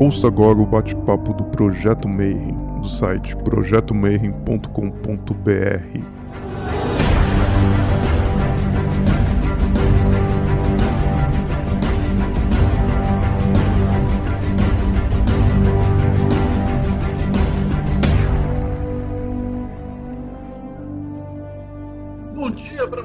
Ouça 0.00 0.26
agora 0.28 0.58
o 0.58 0.64
bate-papo 0.64 1.34
do 1.34 1.44
Projeto 1.44 2.08
Mayhem, 2.08 2.56
do 2.80 2.88
site 2.88 3.36
projetomayhem.com.br. 3.36 6.20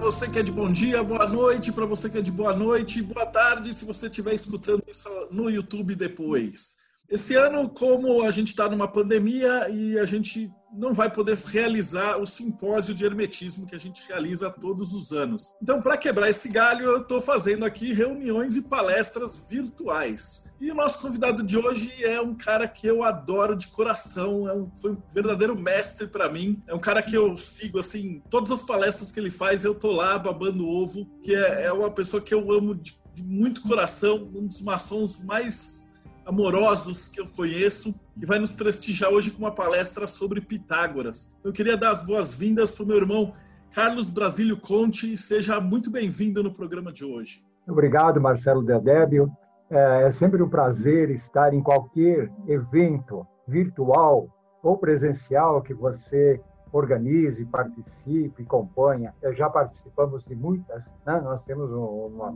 você 0.05 0.29
que 0.29 0.37
é 0.37 0.43
de 0.43 0.51
bom 0.51 0.71
dia, 0.71 1.03
boa 1.03 1.27
noite, 1.27 1.71
para 1.71 1.85
você 1.85 2.07
que 2.07 2.19
é 2.19 2.21
de 2.21 2.31
boa 2.31 2.55
noite, 2.55 3.01
boa 3.01 3.25
tarde, 3.25 3.73
se 3.73 3.83
você 3.83 4.05
estiver 4.05 4.35
escutando 4.35 4.83
isso 4.87 5.09
no 5.31 5.49
YouTube 5.49 5.95
depois. 5.95 6.75
Esse 7.09 7.35
ano, 7.35 7.69
como 7.69 8.23
a 8.23 8.31
gente 8.31 8.47
está 8.47 8.67
numa 8.67 8.87
pandemia 8.87 9.69
e 9.69 9.97
a 9.99 10.05
gente 10.05 10.51
não 10.75 10.93
vai 10.93 11.09
poder 11.09 11.37
realizar 11.37 12.17
o 12.17 12.25
simpósio 12.25 12.93
de 12.93 13.05
hermetismo 13.05 13.65
que 13.65 13.75
a 13.75 13.79
gente 13.79 14.05
realiza 14.07 14.49
todos 14.49 14.93
os 14.93 15.11
anos. 15.11 15.53
Então, 15.61 15.81
para 15.81 15.97
quebrar 15.97 16.29
esse 16.29 16.49
galho, 16.49 16.85
eu 16.85 16.97
estou 16.97 17.21
fazendo 17.21 17.63
aqui 17.63 17.93
reuniões 17.93 18.55
e 18.55 18.61
palestras 18.61 19.41
virtuais. 19.49 20.43
E 20.59 20.69
o 20.71 20.75
nosso 20.75 20.99
convidado 20.99 21.43
de 21.43 21.57
hoje 21.57 21.91
é 22.03 22.19
um 22.19 22.35
cara 22.35 22.67
que 22.67 22.87
eu 22.87 23.03
adoro 23.03 23.55
de 23.55 23.67
coração, 23.67 24.49
é 24.49 24.53
um, 24.53 24.69
foi 24.75 24.91
um 24.91 24.97
verdadeiro 25.13 25.57
mestre 25.57 26.07
para 26.07 26.29
mim. 26.29 26.61
É 26.67 26.73
um 26.73 26.79
cara 26.79 27.01
que 27.01 27.15
eu 27.15 27.37
sigo, 27.37 27.79
assim, 27.79 28.21
todas 28.29 28.51
as 28.51 28.61
palestras 28.61 29.11
que 29.11 29.19
ele 29.19 29.31
faz, 29.31 29.63
eu 29.63 29.75
tô 29.75 29.91
lá 29.91 30.17
babando 30.17 30.67
ovo, 30.67 31.05
que 31.21 31.33
é, 31.33 31.65
é 31.65 31.71
uma 31.71 31.91
pessoa 31.91 32.21
que 32.21 32.33
eu 32.33 32.51
amo 32.51 32.75
de, 32.75 32.97
de 33.13 33.23
muito 33.23 33.61
coração, 33.61 34.29
um 34.33 34.45
dos 34.45 34.61
maçons 34.61 35.23
mais 35.23 35.84
amorosos 36.25 37.07
que 37.07 37.21
eu 37.21 37.27
conheço 37.27 37.93
e 38.19 38.25
vai 38.25 38.39
nos 38.39 38.51
prestigiar 38.51 39.11
hoje 39.11 39.31
com 39.31 39.39
uma 39.39 39.53
palestra 39.53 40.07
sobre 40.07 40.41
Pitágoras. 40.41 41.31
Eu 41.43 41.53
queria 41.53 41.77
dar 41.77 41.91
as 41.91 42.03
boas-vindas 42.03 42.71
para 42.71 42.83
o 42.83 42.87
meu 42.87 42.97
irmão 42.97 43.33
Carlos 43.73 44.09
Brasílio 44.09 44.57
Conte 44.57 45.17
seja 45.17 45.59
muito 45.59 45.91
bem-vindo 45.91 46.41
no 46.41 46.53
programa 46.53 46.93
de 46.93 47.03
hoje. 47.03 47.43
Obrigado, 47.67 48.21
Marcelo 48.21 48.63
Dedébio. 48.63 49.29
É, 49.69 50.03
é 50.03 50.11
sempre 50.11 50.41
um 50.41 50.49
prazer 50.49 51.09
estar 51.09 51.53
em 51.53 51.61
qualquer 51.61 52.31
evento 52.47 53.27
virtual 53.47 54.29
ou 54.63 54.77
presencial 54.77 55.61
que 55.61 55.73
você 55.73 56.41
organize, 56.71 57.45
participe, 57.45 58.43
acompanha. 58.43 59.13
Já 59.33 59.49
participamos 59.49 60.25
de 60.25 60.35
muitas, 60.35 60.91
né? 61.05 61.19
nós 61.21 61.43
temos 61.43 61.69
uma 61.71 62.33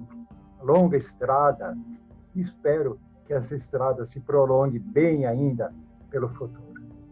longa 0.62 0.98
estrada. 0.98 1.78
Espero 2.36 3.00
que 3.30 3.34
essa 3.36 3.56
estrada 3.56 4.04
se 4.06 4.20
prolongue 4.20 4.80
bem 4.80 5.28
ainda 5.28 5.72
pelo 6.10 6.30
futuro. 6.30 6.68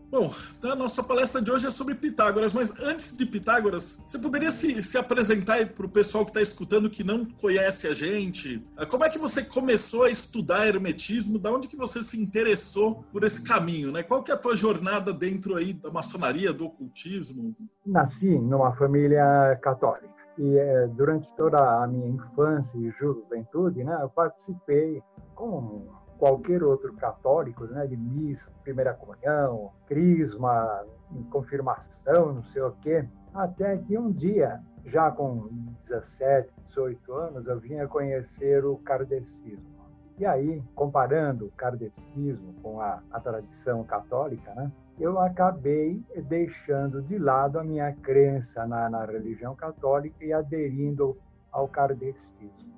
Bom, 0.09 0.31
a 0.63 0.75
nossa 0.75 1.03
palestra 1.03 1.39
de 1.39 1.51
hoje 1.51 1.67
é 1.67 1.69
sobre 1.69 1.93
Pitágoras, 1.93 2.53
mas 2.53 2.73
antes 2.79 3.15
de 3.15 3.23
Pitágoras, 3.23 4.01
você 4.07 4.17
poderia 4.17 4.49
se, 4.49 4.81
se 4.81 4.97
apresentar 4.97 5.63
para 5.67 5.85
o 5.85 5.89
pessoal 5.89 6.23
que 6.25 6.31
está 6.31 6.41
escutando 6.41 6.89
que 6.89 7.03
não 7.03 7.23
conhece 7.23 7.87
a 7.87 7.93
gente? 7.93 8.65
Como 8.89 9.03
é 9.03 9.09
que 9.09 9.19
você 9.19 9.43
começou 9.43 10.05
a 10.05 10.09
estudar 10.09 10.65
hermetismo? 10.65 11.37
Da 11.37 11.51
onde 11.51 11.67
que 11.67 11.75
você 11.75 12.01
se 12.01 12.19
interessou 12.19 13.03
por 13.11 13.23
esse 13.23 13.43
caminho? 13.43 13.91
Né? 13.91 14.01
Qual 14.01 14.23
que 14.23 14.31
é 14.31 14.33
a 14.33 14.37
tua 14.37 14.55
jornada 14.55 15.13
dentro 15.13 15.55
aí 15.55 15.71
da 15.71 15.91
maçonaria, 15.91 16.51
do 16.51 16.65
ocultismo? 16.65 17.55
Nasci 17.85 18.39
numa 18.39 18.73
família 18.75 19.59
católica 19.61 20.17
e 20.37 20.57
é, 20.57 20.87
durante 20.87 21.33
toda 21.35 21.83
a 21.83 21.87
minha 21.87 22.07
infância 22.07 22.77
e 22.77 22.91
juventude, 22.91 23.83
né, 23.83 23.97
eu 24.01 24.09
participei 24.09 25.01
com 25.33 25.87
qualquer 26.17 26.63
outro 26.63 26.93
católico, 26.95 27.65
né, 27.65 27.85
de 27.87 27.95
missa, 27.95 28.51
primeira 28.63 28.93
comunhão, 28.93 29.71
crisma, 29.85 30.85
confirmação, 31.29 32.33
não 32.33 32.43
sei 32.43 32.61
o 32.61 32.71
quê, 32.81 33.07
até 33.33 33.77
que 33.77 33.97
um 33.97 34.11
dia, 34.11 34.61
já 34.85 35.11
com 35.11 35.47
17, 35.79 36.49
18 36.65 37.13
anos, 37.13 37.47
eu 37.47 37.59
vinha 37.59 37.87
conhecer 37.87 38.65
o 38.65 38.77
kardecismo. 38.77 39.77
E 40.17 40.25
aí, 40.25 40.63
comparando 40.73 41.45
o 41.45 41.51
kardecismo 41.51 42.53
com 42.63 42.81
a, 42.81 43.03
a 43.11 43.19
tradição 43.19 43.83
católica, 43.83 44.53
né, 44.55 44.71
eu 44.99 45.19
acabei 45.19 46.03
deixando 46.23 47.03
de 47.03 47.19
lado 47.19 47.59
a 47.59 47.63
minha 47.63 47.93
crença 47.93 48.65
na, 48.65 48.89
na 48.89 49.05
religião 49.05 49.55
católica 49.55 50.25
e 50.25 50.33
aderindo 50.33 51.15
ao 51.51 51.67
kardecismo, 51.67 52.73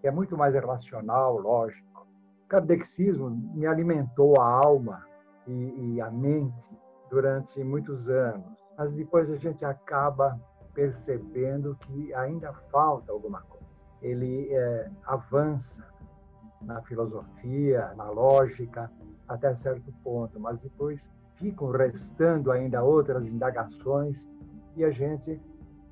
que 0.00 0.08
é 0.08 0.10
muito 0.10 0.36
mais 0.36 0.54
racional, 0.54 1.38
lógico, 1.38 1.91
kardexismo 2.52 3.30
me 3.54 3.66
alimentou 3.66 4.38
a 4.38 4.44
alma 4.46 5.06
e, 5.46 5.94
e 5.94 6.00
a 6.02 6.10
mente 6.10 6.70
durante 7.08 7.64
muitos 7.64 8.10
anos, 8.10 8.44
mas 8.76 8.94
depois 8.94 9.30
a 9.30 9.36
gente 9.36 9.64
acaba 9.64 10.38
percebendo 10.74 11.74
que 11.80 12.12
ainda 12.12 12.52
falta 12.70 13.10
alguma 13.10 13.40
coisa. 13.40 13.86
Ele 14.02 14.52
é, 14.52 14.90
avança 15.06 15.82
na 16.60 16.82
filosofia, 16.82 17.94
na 17.96 18.10
lógica, 18.10 18.90
até 19.26 19.54
certo 19.54 19.90
ponto, 20.04 20.38
mas 20.38 20.60
depois 20.60 21.10
ficam 21.36 21.70
restando 21.70 22.52
ainda 22.52 22.84
outras 22.84 23.28
indagações 23.28 24.28
e 24.76 24.84
a 24.84 24.90
gente, 24.90 25.40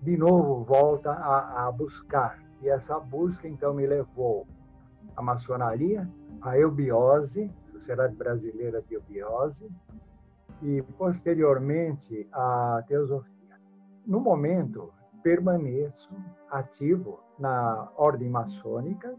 de 0.03 0.17
novo, 0.17 0.63
volta 0.65 1.11
a, 1.11 1.69
a 1.69 1.73
buscar. 1.73 2.39
E 2.61 2.69
essa 2.69 3.01
busca, 3.01 3.49
então, 3.49 3.73
me 3.73 3.87
levou 3.87 4.47
à 5.17 5.23
maçonaria, 5.23 6.07
a 6.43 6.57
eubiose, 6.57 7.51
Sociedade 7.73 8.15
Brasileira 8.15 8.83
de 8.83 8.95
Eubiose, 8.95 9.71
e 10.63 10.83
posteriormente 10.99 12.29
a 12.33 12.83
teosofia. 12.87 13.59
No 14.07 14.21
momento, 14.21 14.93
permaneço 15.23 16.11
ativo 16.51 17.21
na 17.39 17.91
ordem 17.97 18.29
maçônica 18.29 19.15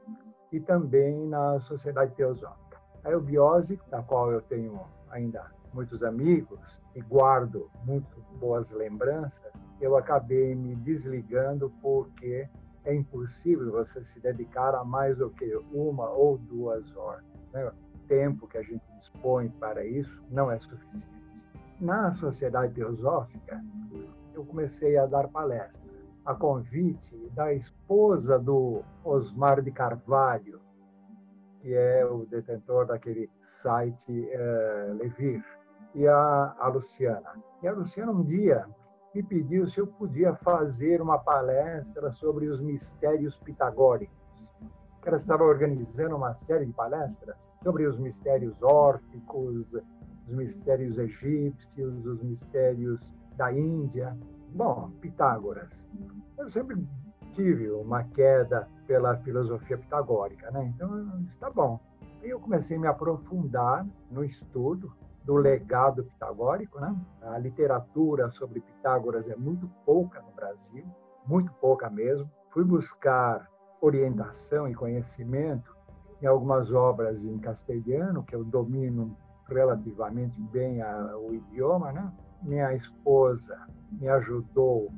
e 0.52 0.60
também 0.60 1.28
na 1.28 1.60
Sociedade 1.60 2.14
Teosófica. 2.16 2.80
A 3.04 3.10
eubiose, 3.10 3.80
da 3.90 4.04
qual 4.04 4.32
eu 4.32 4.42
tenho 4.42 4.80
ainda 5.10 5.52
muitos 5.74 6.04
amigos 6.04 6.82
e 6.94 7.02
guardo 7.02 7.70
muito 7.86 8.22
boas 8.40 8.70
lembranças, 8.72 9.52
eu 9.80 9.96
acabei 9.96 10.54
me 10.54 10.76
desligando 10.76 11.72
porque 11.82 12.48
é 12.86 12.94
impossível 12.94 13.72
você 13.72 14.04
se 14.04 14.20
dedicar 14.20 14.74
a 14.76 14.84
mais 14.84 15.18
do 15.18 15.30
que 15.30 15.56
uma 15.72 16.10
ou 16.10 16.38
duas 16.38 16.96
horas. 16.96 17.24
Né? 17.54 17.66
O 17.66 18.08
tempo 18.08 18.48
que 18.48 18.58
a 18.58 18.64
gente 18.64 18.84
dispõe 18.98 19.50
para 19.50 19.86
isso 19.86 20.22
não 20.30 20.52
é 20.52 20.60
suficiente. 20.60 21.08
Na 21.80 22.14
sociedade 22.14 22.74
teosófica, 22.74 23.64
eu 24.34 24.46
comecei 24.46 24.98
a 24.98 25.06
dar 25.06 25.28
palestras 25.28 25.92
a 26.26 26.36
convite 26.36 27.16
da 27.34 27.54
esposa 27.54 28.38
do 28.38 28.84
Osmar 29.04 29.62
de 29.62 29.72
Carvalho, 29.72 30.62
que 31.60 31.74
é 31.74 32.06
o 32.06 32.26
detentor 32.26 32.86
daquele 32.86 33.30
site 33.42 34.12
uh, 34.12 34.94
Levir, 34.94 35.44
e 35.94 36.08
a, 36.08 36.56
a 36.60 36.68
Luciana. 36.68 37.34
E 37.62 37.68
a 37.68 37.74
Luciana 37.74 38.12
um 38.12 38.24
dia 38.24 38.66
me 39.14 39.22
pediu 39.22 39.68
se 39.68 39.80
eu 39.80 39.88
podia 39.88 40.34
fazer 40.36 41.02
uma 41.02 41.18
palestra 41.18 42.12
sobre 42.12 42.48
os 42.48 42.62
mistérios 42.62 43.36
pitagóricos. 43.38 44.16
Ela 45.06 45.18
estava 45.18 45.44
organizando 45.44 46.16
uma 46.16 46.34
série 46.34 46.66
de 46.66 46.74
palestras 46.74 47.50
sobre 47.64 47.86
os 47.88 47.98
mistérios 47.98 48.62
órficos, 48.62 49.66
os 50.28 50.34
mistérios 50.34 50.98
egípcios, 50.98 52.06
os 52.06 52.24
mistérios 52.24 53.00
da 53.36 53.52
Índia. 53.52 54.16
Bom, 54.54 54.92
Pitágoras. 55.02 55.90
Eu 56.38 56.50
sempre 56.50 56.78
tive 57.34 57.72
uma 57.72 58.04
queda 58.04 58.68
pela 58.86 59.18
filosofia 59.18 59.78
pitagórica, 59.78 60.52
né? 60.52 60.72
Então, 60.76 61.26
está 61.30 61.50
bom. 61.50 61.80
Aí 62.22 62.30
eu 62.30 62.40
comecei 62.40 62.78
a 62.78 62.80
me 62.80 62.88
aprofundar 62.88 63.86
no 64.12 64.24
estudo 64.24 64.94
do 65.24 65.36
legado 65.36 66.04
pitagórico. 66.04 66.80
Né? 66.80 66.96
A 67.22 67.38
literatura 67.38 68.30
sobre 68.32 68.62
Pitágoras 68.62 69.30
é 69.30 69.36
muito 69.36 69.70
pouca 69.86 70.22
no 70.22 70.32
Brasil, 70.32 70.86
muito 71.26 71.52
pouca 71.54 71.90
mesmo. 71.90 72.30
Fui 72.50 72.64
buscar 72.64 73.50
orientação 73.80 74.68
e 74.68 74.76
conhecimento 74.76 75.76
em 76.22 76.26
algumas 76.26 76.72
obras 76.72 77.26
em 77.26 77.38
castelhano, 77.40 78.24
que 78.24 78.36
eu 78.36 78.44
domino 78.44 79.16
relativamente 79.48 80.40
bem 80.40 80.82
a, 80.82 81.18
o 81.18 81.34
idioma. 81.34 81.92
Né? 81.92 82.12
Minha 82.44 82.74
esposa 82.74 83.58
me 83.92 84.08
ajudou 84.08 84.92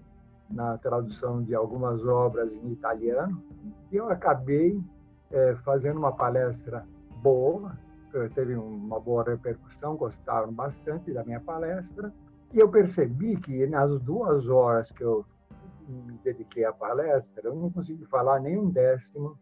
na 0.50 0.78
tradução 0.78 1.42
de 1.42 1.56
algumas 1.56 2.06
obras 2.06 2.54
em 2.56 2.72
italiano 2.72 3.44
e 3.92 3.96
eu 3.96 4.10
acabei 4.10 4.80
é, 5.32 5.56
fazendo 5.64 5.98
uma 5.98 6.12
palestra 6.12 6.86
boa 7.22 7.76
teve 8.34 8.56
uma 8.56 9.00
boa 9.00 9.24
repercussão, 9.24 9.96
gostaram 9.96 10.52
bastante 10.54 11.12
da 11.12 11.24
minha 11.24 11.40
palestra. 11.40 12.14
E 12.54 12.60
eu 12.60 12.70
percebi 12.70 13.36
que 13.38 13.66
nas 13.68 14.00
duas 14.02 14.48
horas 14.48 14.92
que 14.92 15.04
eu 15.04 15.26
me 15.88 16.18
dediquei 16.24 16.64
à 16.64 16.72
palestra, 16.72 17.50
eu 17.50 17.56
não 17.56 17.72
consegui 17.72 18.06
falar 18.06 18.40
nem 18.40 18.58
um 18.58 18.70
décimo 18.70 19.38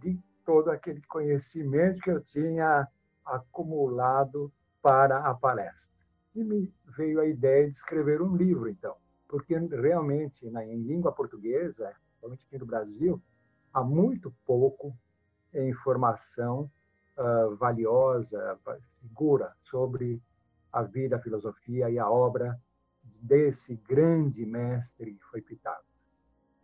de 0.00 0.18
todo 0.44 0.70
aquele 0.70 1.00
conhecimento 1.02 2.00
que 2.00 2.10
eu 2.10 2.20
tinha 2.20 2.86
acumulado 3.24 4.52
para 4.82 5.18
a 5.18 5.34
palestra. 5.34 5.94
E 6.34 6.44
me 6.44 6.72
veio 6.96 7.20
a 7.20 7.26
ideia 7.26 7.64
de 7.64 7.74
escrever 7.74 8.20
um 8.20 8.36
livro, 8.36 8.68
então, 8.68 8.94
porque 9.28 9.56
realmente, 9.56 10.48
na, 10.50 10.64
em 10.64 10.82
língua 10.82 11.12
portuguesa, 11.12 11.92
principalmente 12.04 12.46
aqui 12.46 12.58
no 12.58 12.66
Brasil, 12.66 13.22
há 13.72 13.82
muito 13.82 14.32
pouco 14.44 14.94
informação 15.54 16.70
uh, 17.18 17.54
valiosa, 17.56 18.58
segura 19.00 19.52
sobre 19.64 20.20
a 20.72 20.82
vida, 20.82 21.16
a 21.16 21.20
filosofia 21.20 21.90
e 21.90 21.98
a 21.98 22.10
obra 22.10 22.58
desse 23.22 23.76
grande 23.88 24.44
mestre 24.44 25.14
que 25.14 25.24
foi 25.24 25.40
Pitágoras. 25.40 25.84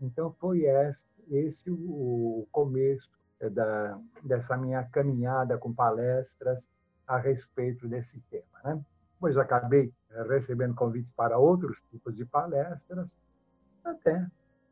Então 0.00 0.32
foi 0.32 0.64
esse, 0.64 1.06
esse 1.30 1.70
o 1.70 2.46
começo 2.50 3.10
da, 3.50 3.98
dessa 4.22 4.56
minha 4.56 4.84
caminhada 4.84 5.56
com 5.58 5.72
palestras 5.72 6.70
a 7.06 7.16
respeito 7.18 7.88
desse 7.88 8.20
tema. 8.30 8.60
Né? 8.64 8.84
Pois 9.18 9.36
acabei 9.36 9.92
recebendo 10.28 10.74
convites 10.74 11.12
para 11.14 11.38
outros 11.38 11.80
tipos 11.90 12.14
de 12.14 12.24
palestras, 12.24 13.18
até 13.84 14.26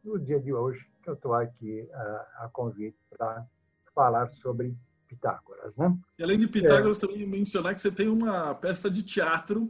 no 0.04 0.18
dia 0.18 0.40
de 0.40 0.52
hoje, 0.52 0.88
que 1.02 1.10
eu 1.10 1.14
estou 1.14 1.34
aqui 1.34 1.88
a, 1.92 2.44
a 2.44 2.50
convite 2.52 2.98
para 3.10 3.46
falar 3.94 4.30
sobre 4.34 4.76
Pitágoras. 5.10 5.76
Né? 5.76 5.92
E 6.16 6.22
além 6.22 6.38
de 6.38 6.46
Pitágoras, 6.46 6.96
é. 6.96 7.00
também 7.00 7.26
mencionar 7.26 7.74
que 7.74 7.82
você 7.82 7.90
tem 7.90 8.08
uma 8.08 8.54
peça 8.54 8.88
de 8.88 9.02
teatro 9.02 9.68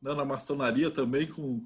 né, 0.00 0.14
na 0.14 0.24
maçonaria 0.24 0.90
também, 0.90 1.26
com 1.26 1.62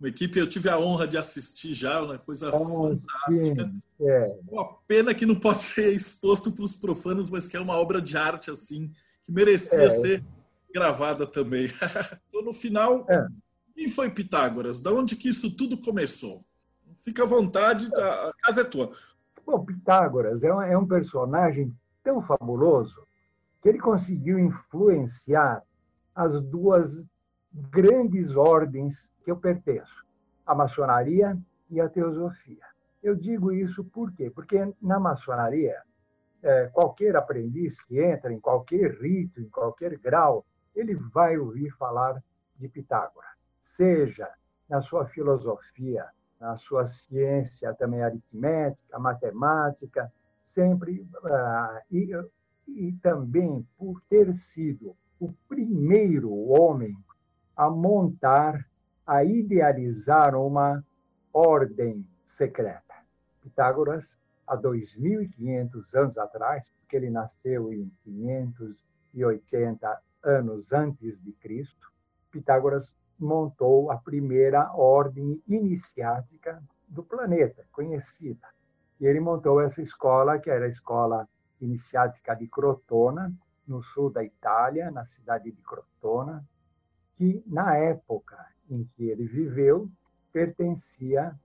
uma 0.00 0.08
equipe. 0.08 0.38
Eu 0.38 0.48
tive 0.48 0.70
a 0.70 0.78
honra 0.78 1.06
de 1.06 1.18
assistir 1.18 1.74
já, 1.74 2.02
uma 2.02 2.18
coisa 2.18 2.48
oh, 2.48 2.88
fantástica. 2.88 3.70
É. 4.00 4.38
Uma 4.48 4.72
pena 4.88 5.14
que 5.14 5.26
não 5.26 5.34
pode 5.34 5.60
ser 5.60 5.92
exposto 5.92 6.50
para 6.50 6.64
os 6.64 6.74
profanos, 6.74 7.28
mas 7.28 7.46
que 7.46 7.58
é 7.58 7.60
uma 7.60 7.76
obra 7.76 8.00
de 8.00 8.16
arte 8.16 8.50
assim, 8.50 8.90
que 9.22 9.30
merecia 9.30 9.82
é. 9.82 9.90
ser 9.90 10.24
gravada 10.74 11.26
também. 11.26 11.66
então, 12.30 12.42
no 12.42 12.54
final, 12.54 13.04
é. 13.06 13.26
quem 13.74 13.90
foi 13.90 14.08
Pitágoras? 14.08 14.80
Da 14.80 14.90
onde 14.90 15.14
que 15.14 15.28
isso 15.28 15.54
tudo 15.54 15.76
começou? 15.76 16.42
Fica 17.00 17.24
à 17.24 17.26
vontade, 17.26 17.90
tá? 17.90 18.30
a 18.30 18.32
casa 18.46 18.62
é 18.62 18.64
tua. 18.64 18.92
Bom, 19.44 19.62
Pitágoras 19.62 20.42
é 20.42 20.54
um, 20.54 20.62
é 20.62 20.78
um 20.78 20.86
personagem 20.86 21.76
tão 22.02 22.20
fabuloso 22.20 23.06
que 23.60 23.68
ele 23.68 23.78
conseguiu 23.78 24.38
influenciar 24.38 25.62
as 26.14 26.40
duas 26.40 27.06
grandes 27.52 28.34
ordens 28.34 29.12
que 29.24 29.30
eu 29.30 29.36
pertenço, 29.36 30.04
a 30.46 30.54
maçonaria 30.54 31.38
e 31.70 31.80
a 31.80 31.88
teosofia. 31.88 32.64
Eu 33.02 33.14
digo 33.14 33.52
isso 33.52 33.84
por 33.84 34.12
quê? 34.12 34.30
Porque 34.30 34.74
na 34.80 34.98
maçonaria, 34.98 35.80
é, 36.42 36.66
qualquer 36.68 37.16
aprendiz 37.16 37.80
que 37.82 38.00
entra 38.00 38.32
em 38.32 38.40
qualquer 38.40 38.92
rito, 39.00 39.40
em 39.40 39.48
qualquer 39.48 39.98
grau, 39.98 40.44
ele 40.74 40.94
vai 40.94 41.38
ouvir 41.38 41.70
falar 41.72 42.22
de 42.56 42.68
Pitágoras, 42.68 43.30
seja 43.60 44.28
na 44.68 44.80
sua 44.80 45.06
filosofia, 45.06 46.06
na 46.40 46.56
sua 46.56 46.86
ciência 46.86 47.74
também 47.74 48.02
aritmética, 48.02 48.98
matemática, 48.98 50.12
sempre 50.42 51.06
ah, 51.24 51.80
e, 51.90 52.10
e 52.68 52.92
também 53.02 53.66
por 53.78 54.02
ter 54.10 54.34
sido 54.34 54.94
o 55.18 55.32
primeiro 55.48 56.30
homem 56.48 56.94
a 57.56 57.70
montar, 57.70 58.68
a 59.06 59.24
idealizar 59.24 60.34
uma 60.34 60.84
ordem 61.32 62.04
secreta. 62.24 62.94
Pitágoras, 63.40 64.18
há 64.46 64.56
2.500 64.56 65.94
anos 65.94 66.18
atrás, 66.18 66.70
porque 66.80 66.96
ele 66.96 67.08
nasceu 67.08 67.72
em 67.72 67.90
580 68.04 70.02
anos 70.22 70.72
antes 70.72 71.20
de 71.20 71.32
Cristo, 71.32 71.92
Pitágoras 72.30 72.96
montou 73.18 73.90
a 73.90 73.96
primeira 73.96 74.72
ordem 74.74 75.40
iniciática 75.46 76.62
do 76.88 77.02
planeta, 77.02 77.64
conhecida. 77.70 78.48
E 79.02 79.04
ele 79.04 79.18
montou 79.18 79.60
essa 79.60 79.82
escola, 79.82 80.38
que 80.38 80.48
era 80.48 80.64
a 80.64 80.68
escola 80.68 81.28
iniciática 81.60 82.36
de 82.36 82.46
Crotona, 82.46 83.34
no 83.66 83.82
sul 83.82 84.10
da 84.10 84.22
Itália, 84.22 84.92
na 84.92 85.04
cidade 85.04 85.50
de 85.50 85.60
Crotona, 85.60 86.44
que, 87.16 87.42
na 87.44 87.76
época 87.76 88.46
em 88.70 88.84
que 88.94 89.10
ele 89.10 89.26
viveu, 89.26 89.90
pertencia 90.32 91.36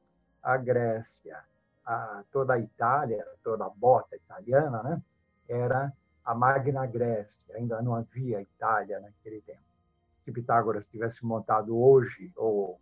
à 0.43 0.55
Grécia. 0.55 1.43
A 1.83 2.23
toda 2.31 2.53
a 2.53 2.59
Itália, 2.59 3.25
toda 3.43 3.65
a 3.65 3.69
bota 3.69 4.15
italiana, 4.15 4.83
né, 4.83 5.01
era 5.49 5.91
a 6.23 6.35
Magna 6.35 6.85
Grécia, 6.85 7.55
ainda 7.55 7.81
não 7.81 7.95
havia 7.95 8.39
Itália 8.39 8.99
naquele 8.99 9.41
tempo. 9.41 9.63
Se 10.23 10.31
Pitágoras 10.31 10.85
tivesse 10.85 11.25
montado 11.25 11.75
hoje, 11.75 12.31
ou 12.35 12.79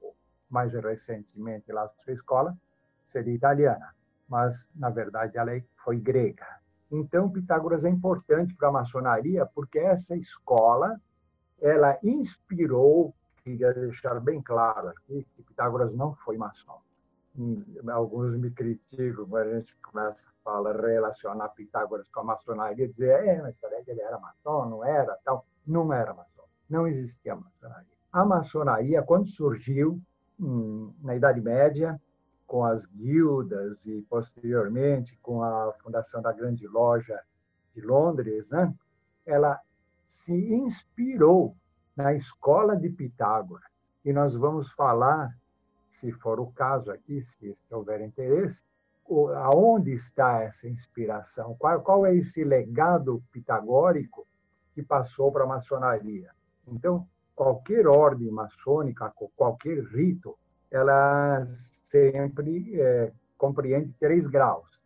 mais 0.50 0.74
recentemente 0.74 1.72
lá 1.72 1.83
a 1.83 1.89
sua 2.04 2.12
escola, 2.12 2.57
seria 3.06 3.33
italiana, 3.33 3.94
mas, 4.27 4.68
na 4.75 4.89
verdade, 4.89 5.38
ela 5.38 5.51
foi 5.83 6.00
grega. 6.00 6.45
Então, 6.92 7.30
Pitágoras 7.30 7.83
é 7.83 7.89
importante 7.89 8.56
para 8.56 8.69
a 8.69 8.72
maçonaria 8.72 9.45
porque 9.45 9.80
essa 9.80 10.16
escola 10.16 11.00
ela 11.62 11.98
inspirou, 12.04 13.13
queria 13.44 13.74
deixar 13.74 14.19
bem 14.19 14.42
claro 14.42 14.89
aqui, 14.89 15.25
que 15.36 15.44
Pitágoras 15.44 15.94
não 15.94 16.13
foi 16.16 16.38
maçom. 16.38 16.80
Hum, 17.38 17.63
alguns 17.89 18.38
me 18.38 18.50
criticam 18.50 19.27
quando 19.27 19.50
a 19.50 19.60
gente 19.60 19.75
começa 19.77 20.25
a 20.25 20.44
falar, 20.44 20.80
relacionar 20.80 21.50
Pitágoras 21.50 22.07
com 22.10 22.22
a 22.22 22.24
maçonaria, 22.24 22.88
dizer, 22.88 23.27
é, 23.27 23.42
mas 23.42 23.57
será 23.57 23.81
que 23.83 23.92
ele 23.92 24.01
era 24.01 24.18
maçom? 24.19 24.69
Não 24.69 24.86
era? 24.86 25.18
Tal. 25.24 25.45
Não 25.68 25.92
era 25.92 26.13
maçom. 26.13 26.44
Não 26.69 26.88
existia 26.88 27.36
maçonaria. 27.36 27.95
A 28.12 28.24
maçonaria, 28.24 29.04
quando 29.04 29.27
surgiu 29.27 30.00
hum, 30.39 30.94
na 31.01 31.16
Idade 31.16 31.42
Média, 31.42 32.00
com 32.45 32.63
as 32.63 32.86
guildas 32.86 33.86
e 33.86 34.01
posteriormente 34.09 35.18
com 35.21 35.44
a 35.44 35.74
fundação 35.81 36.21
da 36.21 36.31
Grande 36.31 36.68
Loja 36.68 37.19
de 37.74 37.81
Londres, 37.81 38.50
né? 38.51 38.74
ela 39.25 39.59
se 40.06 40.33
inspirou 40.33 41.56
na 41.95 42.13
escola 42.13 42.75
de 42.75 42.89
Pitágoras. 42.89 43.65
E 44.03 44.13
nós 44.13 44.36
vamos 44.36 44.71
falar, 44.71 45.36
se 45.89 46.12
for 46.12 46.39
o 46.39 46.51
caso 46.51 46.92
aqui, 46.92 47.21
se 47.21 47.56
houver 47.71 48.01
interesse, 48.01 48.63
aonde 49.38 49.94
está 49.94 50.41
essa 50.41 50.68
inspiração? 50.68 51.56
Qual, 51.57 51.81
qual 51.81 52.06
é 52.06 52.15
esse 52.15 52.44
legado 52.44 53.24
pitagórico 53.31 54.27
que 54.74 54.84
passou 54.84 55.31
para 55.31 55.43
a 55.43 55.48
maçonaria? 55.48 56.31
Então, 56.67 57.08
qualquer 57.36 57.88
ordem 57.88 58.31
maçônica, 58.31 59.12
qualquer 59.36 59.84
rito, 59.86 60.38
ela 60.75 61.44
sempre 61.84 62.79
é, 62.79 63.12
compreende 63.38 63.94
três 64.00 64.27
graus: 64.27 64.82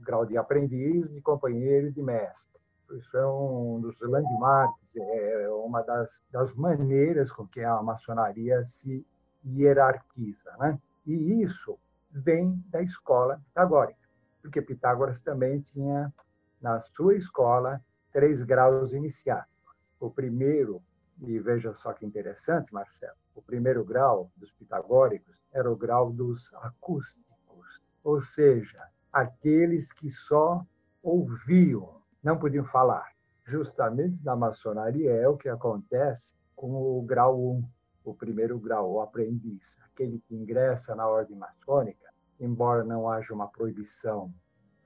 grau 0.00 0.24
de 0.24 0.36
aprendiz, 0.36 1.10
de 1.12 1.20
companheiro 1.20 1.88
e 1.88 1.92
de 1.92 2.02
mestre 2.02 2.54
isso 2.92 3.16
é 3.16 3.26
um 3.26 3.80
dos 3.80 3.98
landmarks, 4.00 4.96
é 4.96 5.48
uma 5.50 5.82
das, 5.82 6.22
das 6.30 6.52
maneiras 6.54 7.30
com 7.30 7.46
que 7.46 7.60
a 7.60 7.82
maçonaria 7.82 8.64
se 8.64 9.04
hierarquiza. 9.44 10.52
Né? 10.58 10.78
E 11.06 11.42
isso 11.42 11.78
vem 12.10 12.62
da 12.68 12.82
escola 12.82 13.40
pitagórica, 13.48 13.98
porque 14.42 14.62
Pitágoras 14.62 15.20
também 15.22 15.60
tinha, 15.60 16.12
na 16.60 16.80
sua 16.80 17.16
escola, 17.16 17.80
três 18.12 18.42
graus 18.42 18.92
iniciáticos. 18.92 19.52
O 19.98 20.10
primeiro, 20.10 20.82
e 21.20 21.38
veja 21.38 21.72
só 21.74 21.92
que 21.92 22.04
interessante, 22.04 22.72
Marcelo, 22.72 23.16
o 23.34 23.42
primeiro 23.42 23.84
grau 23.84 24.30
dos 24.36 24.52
pitagóricos 24.52 25.34
era 25.52 25.70
o 25.70 25.76
grau 25.76 26.12
dos 26.12 26.52
acústicos, 26.54 27.80
ou 28.02 28.22
seja, 28.22 28.82
aqueles 29.12 29.92
que 29.92 30.10
só 30.10 30.64
ouviam 31.02 32.02
não 32.22 32.38
podiam 32.38 32.64
falar. 32.64 33.12
Justamente 33.44 34.22
na 34.24 34.34
maçonaria 34.34 35.12
é 35.12 35.28
o 35.28 35.36
que 35.36 35.48
acontece 35.48 36.34
com 36.56 36.72
o 36.72 37.02
grau 37.02 37.38
1, 37.38 37.64
o 38.04 38.14
primeiro 38.14 38.58
grau, 38.58 38.92
o 38.92 39.00
aprendiz, 39.00 39.78
aquele 39.84 40.18
que 40.20 40.34
ingressa 40.34 40.94
na 40.94 41.06
ordem 41.06 41.36
maçônica, 41.36 42.12
embora 42.40 42.82
não 42.82 43.08
haja 43.08 43.32
uma 43.32 43.48
proibição 43.48 44.32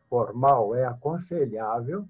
formal, 0.08 0.74
é 0.74 0.84
aconselhável 0.84 2.08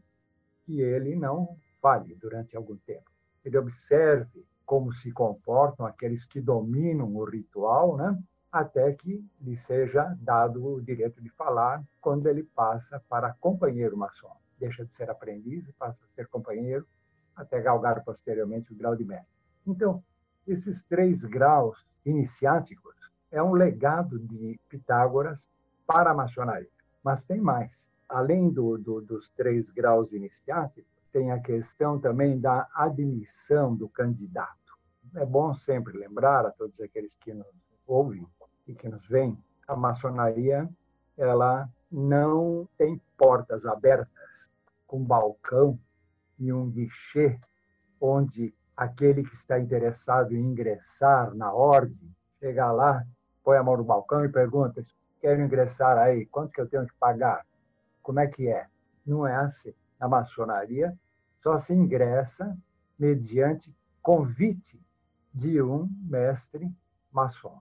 que 0.65 0.81
ele 0.81 1.15
não 1.15 1.57
fale 1.81 2.15
durante 2.15 2.57
algum 2.57 2.77
tempo. 2.79 3.18
Ele 3.49 3.59
observe 3.59 4.45
como 4.65 4.93
se 4.93 5.11
comportam 5.11 5.87
aqueles 5.87 6.25
que 6.25 6.41
dominam 6.41 7.15
o 7.15 7.25
ritual, 7.25 7.97
né? 7.97 8.19
até 8.51 8.93
que 8.93 9.25
lhe 9.41 9.57
seja 9.57 10.17
dado 10.21 10.75
o 10.75 10.81
direito 10.81 11.23
de 11.23 11.29
falar 11.31 11.83
quando 12.01 12.27
ele 12.27 12.43
passa 12.43 13.03
para 13.09 13.35
companheiro 13.41 13.97
maçom 13.97 14.37
deixa 14.59 14.85
de 14.85 14.95
ser 14.95 15.09
aprendiz 15.09 15.67
e 15.69 15.73
passa 15.73 16.05
a 16.05 16.09
ser 16.09 16.27
companheiro, 16.29 16.87
até 17.35 17.61
galgar 17.61 18.03
posteriormente 18.05 18.73
o 18.73 18.77
grau 18.77 18.97
de 18.97 19.05
mestre. 19.05 19.29
Então, 19.67 20.03
esses 20.47 20.83
três 20.83 21.25
graus 21.25 21.87
iniciáticos 22.05 22.95
é 23.31 23.43
um 23.43 23.53
legado 23.53 24.19
de 24.19 24.59
Pitágoras 24.69 25.47
para 25.87 26.11
a 26.11 26.15
maçonaria. 26.15 26.71
Mas 27.03 27.25
tem 27.25 27.41
mais. 27.41 27.91
Além 28.09 28.51
do, 28.51 28.79
do, 28.79 29.01
dos 29.01 29.29
três 29.31 29.71
graus 29.71 30.13
iniciáticos, 30.13 30.91
tem 31.13 31.31
a 31.33 31.41
questão 31.41 31.99
também 31.99 32.39
da 32.39 32.69
admissão 32.75 33.75
do 33.75 33.89
candidato. 33.89 34.77
É 35.15 35.25
bom 35.25 35.55
sempre 35.55 35.97
lembrar 35.97 36.45
a 36.47 36.51
todos 36.51 36.81
aqueles 36.81 37.15
que 37.17 37.33
nos 37.33 37.47
ouvem 37.87 38.27
e 38.67 38.75
que 38.75 38.89
nos 38.89 39.07
veem, 39.09 39.37
a 39.67 39.75
maçonaria 39.75 40.69
ela 41.17 41.69
não 41.91 42.69
tem 42.77 43.01
portas 43.17 43.65
abertas 43.67 44.51
com 44.87 45.03
balcão 45.03 45.79
e 46.39 46.53
um 46.53 46.71
guichê 46.71 47.39
onde 48.01 48.55
aquele 48.77 49.25
que 49.25 49.35
está 49.35 49.59
interessado 49.59 50.33
em 50.33 50.41
ingressar 50.41 51.35
na 51.35 51.53
ordem 51.53 52.15
chega 52.39 52.71
lá, 52.71 53.05
põe 53.43 53.57
a 53.57 53.63
mão 53.63 53.77
no 53.77 53.85
balcão 53.85 54.25
e 54.25 54.29
pergunta: 54.29 54.85
quero 55.21 55.43
ingressar 55.43 55.99
aí, 55.99 56.25
quanto 56.27 56.53
que 56.53 56.61
eu 56.61 56.69
tenho 56.69 56.87
que 56.87 56.95
pagar? 57.01 57.45
Como 58.03 58.21
é 58.21 58.27
que 58.27 58.49
é? 58.49 58.67
Não 59.05 59.27
é 59.27 59.35
assim. 59.35 59.75
Na 59.99 60.09
maçonaria, 60.09 60.97
só 61.41 61.59
se 61.59 61.73
ingressa 61.73 62.57
mediante 62.99 63.75
convite 64.03 64.81
de 65.33 65.61
um 65.63 65.89
mestre 66.03 66.73
maçom. 67.13 67.61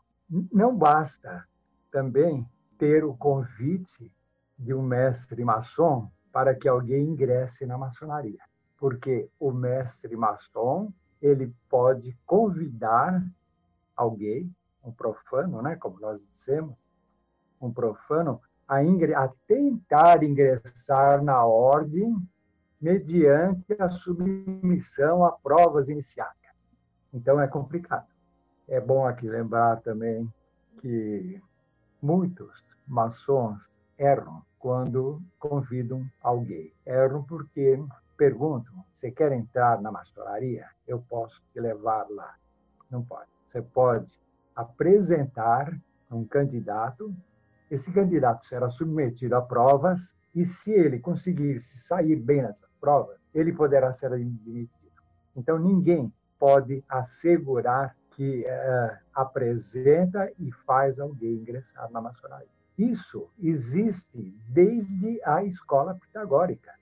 Não 0.52 0.76
basta 0.76 1.48
também 1.92 2.48
ter 2.78 3.04
o 3.04 3.16
convite 3.16 4.12
de 4.58 4.74
um 4.74 4.82
mestre 4.82 5.44
maçom 5.44 6.12
para 6.32 6.54
que 6.54 6.68
alguém 6.68 7.06
ingresse 7.06 7.66
na 7.66 7.78
maçonaria, 7.78 8.42
porque 8.78 9.30
o 9.40 9.52
mestre 9.52 10.16
maçom 10.16 10.92
ele 11.22 11.54
pode 11.70 12.18
convidar 12.26 13.24
alguém, 13.96 14.54
um 14.84 14.92
profano, 14.92 15.62
né, 15.62 15.76
como 15.76 16.00
nós 16.00 16.20
dissemos, 16.28 16.76
um 17.60 17.72
profano 17.72 18.42
a, 18.68 18.84
ingre 18.84 19.14
a 19.14 19.32
tentar 19.48 20.24
ingressar 20.24 21.24
na 21.24 21.46
ordem 21.46 22.16
mediante 22.80 23.74
a 23.80 23.90
submissão 23.90 25.24
a 25.24 25.32
provas 25.32 25.90
iniciáticas. 25.90 26.56
Então 27.14 27.40
é 27.40 27.48
complicado. 27.48 28.08
É 28.68 28.80
bom 28.80 29.06
aqui 29.06 29.28
lembrar 29.28 29.82
também 29.82 30.32
que 30.82 31.42
muitos 32.02 32.64
maçons 32.86 33.72
erram 33.98 34.44
quando 34.60 35.22
convidam 35.40 36.06
alguém. 36.22 36.72
Erram 36.86 37.24
porque 37.24 37.82
perguntam: 38.18 38.74
você 38.92 39.10
quer 39.12 39.32
entrar 39.32 39.82
na 39.82 39.92
maçonaria? 39.92 40.68
Eu 40.88 41.00
posso 41.10 41.42
te 41.54 41.60
levar 41.60 42.08
lá. 42.10 42.36
Não 42.90 43.04
pode. 43.04 43.30
Você 43.48 43.62
pode 43.62 44.20
apresentar 44.56 45.72
um 46.12 46.26
candidato 46.26 47.14
esse 47.70 47.92
candidato 47.92 48.46
será 48.46 48.70
submetido 48.70 49.36
a 49.36 49.42
provas 49.42 50.16
e, 50.34 50.46
se 50.46 50.72
ele 50.72 51.00
conseguir 51.00 51.62
se 51.62 51.78
sair 51.80 52.16
bem 52.16 52.42
nessas 52.42 52.70
provas, 52.80 53.18
ele 53.34 53.52
poderá 53.54 53.92
ser 53.92 54.14
admitido. 54.14 54.70
Então, 55.36 55.60
ninguém 55.60 56.12
pode 56.40 56.84
assegurar 56.88 57.96
que 58.12 58.46
é, 58.46 59.00
apresenta 59.14 60.32
e 60.40 60.52
faz 60.52 61.00
alguém 61.00 61.36
ingressar 61.36 61.90
na 61.92 62.02
maçonaria. 62.02 62.48
Isso 62.78 63.28
existe 63.40 64.36
desde 64.50 65.20
a 65.24 65.44
escola 65.44 65.96
pitagórica. 65.96 66.74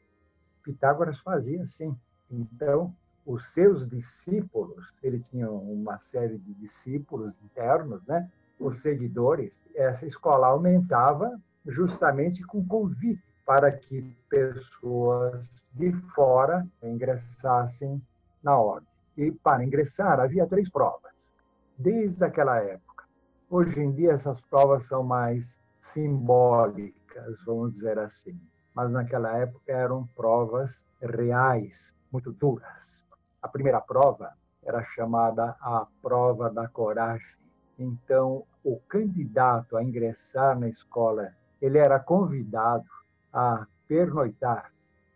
Pitágoras 0.63 1.19
fazia 1.19 1.61
assim. 1.61 1.95
Então, 2.29 2.93
os 3.25 3.47
seus 3.49 3.87
discípulos, 3.87 4.93
ele 5.01 5.19
tinha 5.19 5.49
uma 5.49 5.97
série 5.99 6.37
de 6.37 6.53
discípulos 6.55 7.37
internos, 7.43 8.05
né? 8.05 8.29
Os 8.59 8.81
seguidores, 8.81 9.59
essa 9.75 10.05
escola 10.05 10.47
aumentava 10.47 11.39
justamente 11.65 12.43
com 12.43 12.65
convite 12.65 13.23
para 13.45 13.71
que 13.71 14.15
pessoas 14.29 15.65
de 15.73 15.91
fora 16.13 16.65
ingressassem 16.81 18.01
na 18.41 18.57
ordem. 18.57 18.87
E 19.17 19.31
para 19.31 19.63
ingressar 19.63 20.19
havia 20.19 20.47
três 20.47 20.69
provas, 20.69 21.33
desde 21.77 22.23
aquela 22.25 22.57
época. 22.57 23.05
Hoje 23.49 23.79
em 23.79 23.91
dia 23.91 24.13
essas 24.13 24.41
provas 24.41 24.87
são 24.87 25.03
mais 25.03 25.59
simbólicas, 25.79 27.37
vamos 27.45 27.73
dizer 27.73 27.99
assim, 27.99 28.39
mas 28.73 28.91
naquela 28.91 29.37
época 29.37 29.71
eram 29.71 30.07
provas 30.15 30.85
reais, 31.01 31.95
muito 32.11 32.31
duras. 32.33 33.05
A 33.41 33.47
primeira 33.47 33.79
prova 33.79 34.33
era 34.63 34.83
chamada 34.83 35.55
a 35.61 35.85
prova 36.01 36.49
da 36.49 36.67
coragem 36.67 37.44
então, 37.77 38.45
o 38.63 38.79
candidato 38.79 39.75
a 39.75 39.83
ingressar 39.83 40.57
na 40.57 40.69
escola, 40.69 41.33
ele 41.61 41.77
era 41.77 41.99
convidado 41.99 42.89
a 43.33 43.67
pernoitar, 43.87 44.71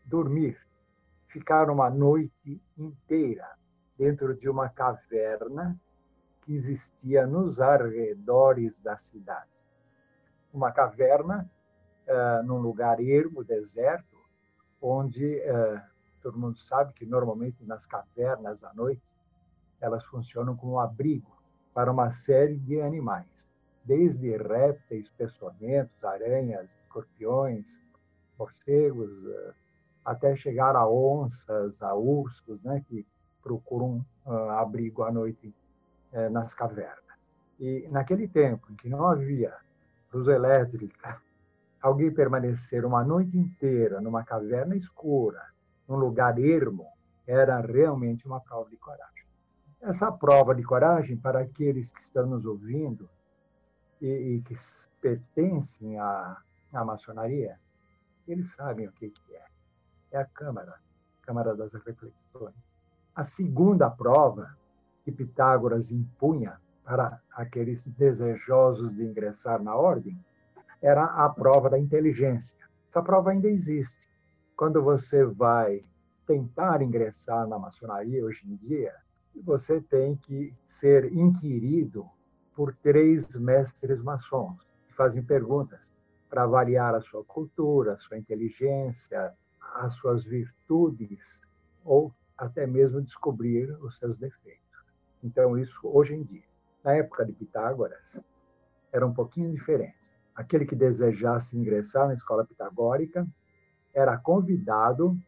dormir, 0.05 0.59
ficar 1.27 1.69
uma 1.69 1.89
noite 1.89 2.61
inteira 2.77 3.47
dentro 3.97 4.35
de 4.35 4.49
uma 4.49 4.67
caverna 4.69 5.79
que 6.41 6.53
existia 6.53 7.25
nos 7.25 7.61
arredores 7.61 8.79
da 8.81 8.97
cidade. 8.97 9.49
Uma 10.53 10.71
caverna 10.71 11.49
uh, 12.07 12.43
num 12.45 12.57
lugar 12.57 12.99
ermo, 12.99 13.43
deserto, 13.43 14.17
onde 14.81 15.37
uh, 15.37 15.81
todo 16.21 16.39
mundo 16.39 16.57
sabe 16.57 16.93
que 16.93 17.05
normalmente 17.05 17.63
nas 17.63 17.85
cavernas 17.85 18.63
à 18.63 18.73
noite 18.73 19.03
elas 19.79 20.03
funcionam 20.05 20.57
como 20.57 20.73
um 20.73 20.79
abrigo 20.79 21.38
para 21.79 21.93
uma 21.93 22.11
série 22.11 22.57
de 22.57 22.81
animais, 22.81 23.47
desde 23.85 24.35
répteis, 24.35 25.09
peçonhentos, 25.11 26.03
aranhas, 26.03 26.69
escorpiões, 26.83 27.81
morcegos, 28.37 29.09
eh, 29.25 29.53
até 30.03 30.35
chegar 30.35 30.75
a 30.75 30.85
onças, 30.85 31.81
a 31.81 31.95
ursos, 31.95 32.61
né, 32.63 32.83
que 32.85 33.07
procuram 33.41 34.05
uh, 34.25 34.49
abrigo 34.59 35.03
à 35.03 35.11
noite 35.13 35.55
uh, 36.11 36.29
nas 36.29 36.53
cavernas. 36.53 37.17
E 37.57 37.87
naquele 37.89 38.27
tempo 38.27 38.69
em 38.69 38.75
que 38.75 38.89
não 38.89 39.05
havia 39.05 39.55
luz 40.11 40.27
elétrica, 40.27 41.21
alguém 41.81 42.11
permanecer 42.11 42.83
uma 42.83 43.05
noite 43.05 43.37
inteira 43.37 44.01
numa 44.01 44.25
caverna 44.25 44.75
escura, 44.75 45.43
num 45.87 45.95
lugar 45.95 46.37
ermo, 46.39 46.87
era 47.25 47.61
realmente 47.61 48.27
uma 48.27 48.41
prova 48.41 48.69
de 48.69 48.75
coragem. 48.75 49.18
Essa 49.81 50.11
prova 50.11 50.53
de 50.53 50.61
coragem, 50.61 51.15
para 51.15 51.39
aqueles 51.39 51.93
que 51.93 52.01
estão 52.01 52.27
nos 52.27 52.45
ouvindo 52.45 53.09
e, 54.01 54.07
e 54.07 54.41
que 54.41 54.53
pertencem 54.99 55.97
à, 55.97 56.37
à 56.73 56.83
maçonaria, 56.83 57.57
eles 58.27 58.53
sabem 58.53 58.87
o 58.87 58.91
que, 58.91 59.09
que 59.09 59.35
é. 59.35 59.45
É 60.11 60.17
a 60.19 60.25
Câmara, 60.25 60.75
Câmara 61.21 61.55
das 61.55 61.73
Reflexões. 61.73 62.53
A 63.15 63.23
segunda 63.23 63.89
prova 63.89 64.57
que 65.03 65.11
Pitágoras 65.11 65.91
impunha 65.91 66.59
para 66.83 67.21
aqueles 67.31 67.87
desejosos 67.87 68.95
de 68.95 69.05
ingressar 69.05 69.63
na 69.63 69.75
ordem 69.75 70.19
era 70.81 71.05
a 71.05 71.29
prova 71.29 71.69
da 71.69 71.79
inteligência. 71.79 72.57
Essa 72.89 73.01
prova 73.01 73.31
ainda 73.31 73.47
existe. 73.47 74.09
Quando 74.57 74.83
você 74.83 75.23
vai 75.23 75.85
tentar 76.25 76.81
ingressar 76.81 77.47
na 77.47 77.57
maçonaria 77.57 78.25
hoje 78.25 78.45
em 78.45 78.55
dia, 78.55 78.93
você 79.35 79.81
tem 79.81 80.15
que 80.15 80.53
ser 80.65 81.11
inquirido 81.13 82.09
por 82.55 82.75
três 82.75 83.25
mestres 83.35 84.01
maçons 84.01 84.67
que 84.87 84.93
fazem 84.93 85.23
perguntas 85.23 85.93
para 86.29 86.43
avaliar 86.43 86.93
a 86.93 87.01
sua 87.01 87.23
cultura, 87.23 87.93
a 87.93 87.97
sua 87.97 88.17
inteligência, 88.17 89.33
as 89.75 89.93
suas 89.93 90.25
virtudes 90.25 91.41
ou 91.83 92.13
até 92.37 92.67
mesmo 92.67 93.01
descobrir 93.01 93.71
os 93.81 93.97
seus 93.97 94.17
defeitos. 94.17 94.59
Então, 95.23 95.57
isso 95.57 95.79
hoje 95.83 96.15
em 96.15 96.23
dia. 96.23 96.43
Na 96.83 96.95
época 96.95 97.25
de 97.25 97.33
Pitágoras, 97.33 98.21
era 98.91 99.05
um 99.05 99.13
pouquinho 99.13 99.51
diferente. 99.51 99.97
Aquele 100.33 100.65
que 100.65 100.75
desejasse 100.75 101.57
ingressar 101.57 102.07
na 102.07 102.13
escola 102.13 102.45
pitagórica 102.45 103.27
era 103.93 104.17
convidado 104.17 105.19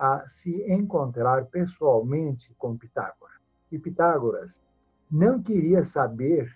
a 0.00 0.26
se 0.26 0.62
encontrar 0.72 1.44
pessoalmente 1.44 2.54
com 2.56 2.74
Pitágoras. 2.74 3.36
E 3.70 3.78
Pitágoras 3.78 4.62
não 5.10 5.42
queria 5.42 5.84
saber 5.84 6.50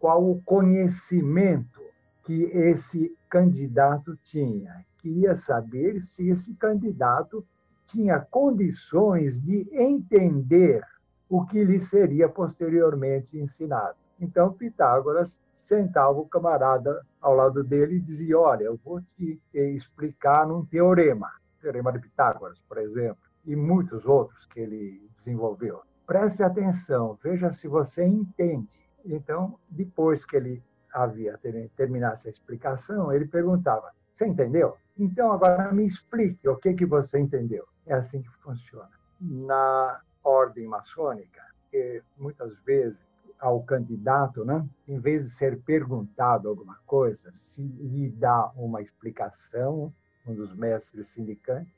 qual 0.00 0.28
o 0.28 0.42
conhecimento 0.42 1.80
que 2.24 2.42
esse 2.52 3.16
candidato 3.30 4.16
tinha. 4.24 4.84
Queria 4.98 5.36
saber 5.36 6.02
se 6.02 6.28
esse 6.28 6.52
candidato 6.54 7.46
tinha 7.84 8.18
condições 8.18 9.40
de 9.40 9.68
entender 9.72 10.82
o 11.28 11.46
que 11.46 11.62
lhe 11.62 11.78
seria 11.78 12.28
posteriormente 12.28 13.38
ensinado. 13.38 13.94
Então, 14.20 14.52
Pitágoras 14.52 15.40
sentava 15.54 16.18
o 16.18 16.26
camarada 16.26 17.06
ao 17.20 17.36
lado 17.36 17.62
dele 17.62 17.96
e 17.96 18.00
dizia: 18.00 18.36
Olha, 18.36 18.64
eu 18.64 18.80
vou 18.84 19.00
te 19.16 19.40
explicar 19.54 20.44
num 20.44 20.64
teorema. 20.64 21.30
Teorema 21.66 21.90
de 21.90 21.98
Pitágoras, 21.98 22.60
por 22.68 22.78
exemplo, 22.78 23.18
e 23.44 23.56
muitos 23.56 24.06
outros 24.06 24.46
que 24.46 24.60
ele 24.60 25.10
desenvolveu. 25.12 25.82
Preste 26.06 26.44
atenção, 26.44 27.18
veja 27.20 27.52
se 27.52 27.66
você 27.66 28.06
entende. 28.06 28.88
Então, 29.04 29.58
depois 29.68 30.24
que 30.24 30.36
ele 30.36 30.62
havia 30.92 31.36
terminasse 31.74 32.28
a 32.28 32.30
explicação, 32.30 33.12
ele 33.12 33.26
perguntava: 33.26 33.92
Você 34.12 34.28
entendeu? 34.28 34.76
Então, 34.96 35.32
agora 35.32 35.72
me 35.72 35.84
explique 35.84 36.48
o 36.48 36.56
que, 36.56 36.72
que 36.72 36.86
você 36.86 37.18
entendeu. 37.18 37.66
É 37.84 37.94
assim 37.94 38.22
que 38.22 38.30
funciona. 38.42 38.90
Na 39.20 40.00
ordem 40.22 40.68
maçônica, 40.68 41.42
que 41.68 42.00
muitas 42.16 42.56
vezes 42.60 43.04
ao 43.40 43.60
candidato, 43.64 44.44
né, 44.44 44.64
em 44.86 45.00
vez 45.00 45.24
de 45.24 45.30
ser 45.30 45.60
perguntado 45.62 46.48
alguma 46.48 46.78
coisa, 46.86 47.30
se 47.34 47.60
lhe 47.60 48.08
dá 48.08 48.52
uma 48.54 48.80
explicação, 48.80 49.92
um 50.26 50.34
dos 50.34 50.54
mestres 50.54 51.08
sindicantes, 51.08 51.72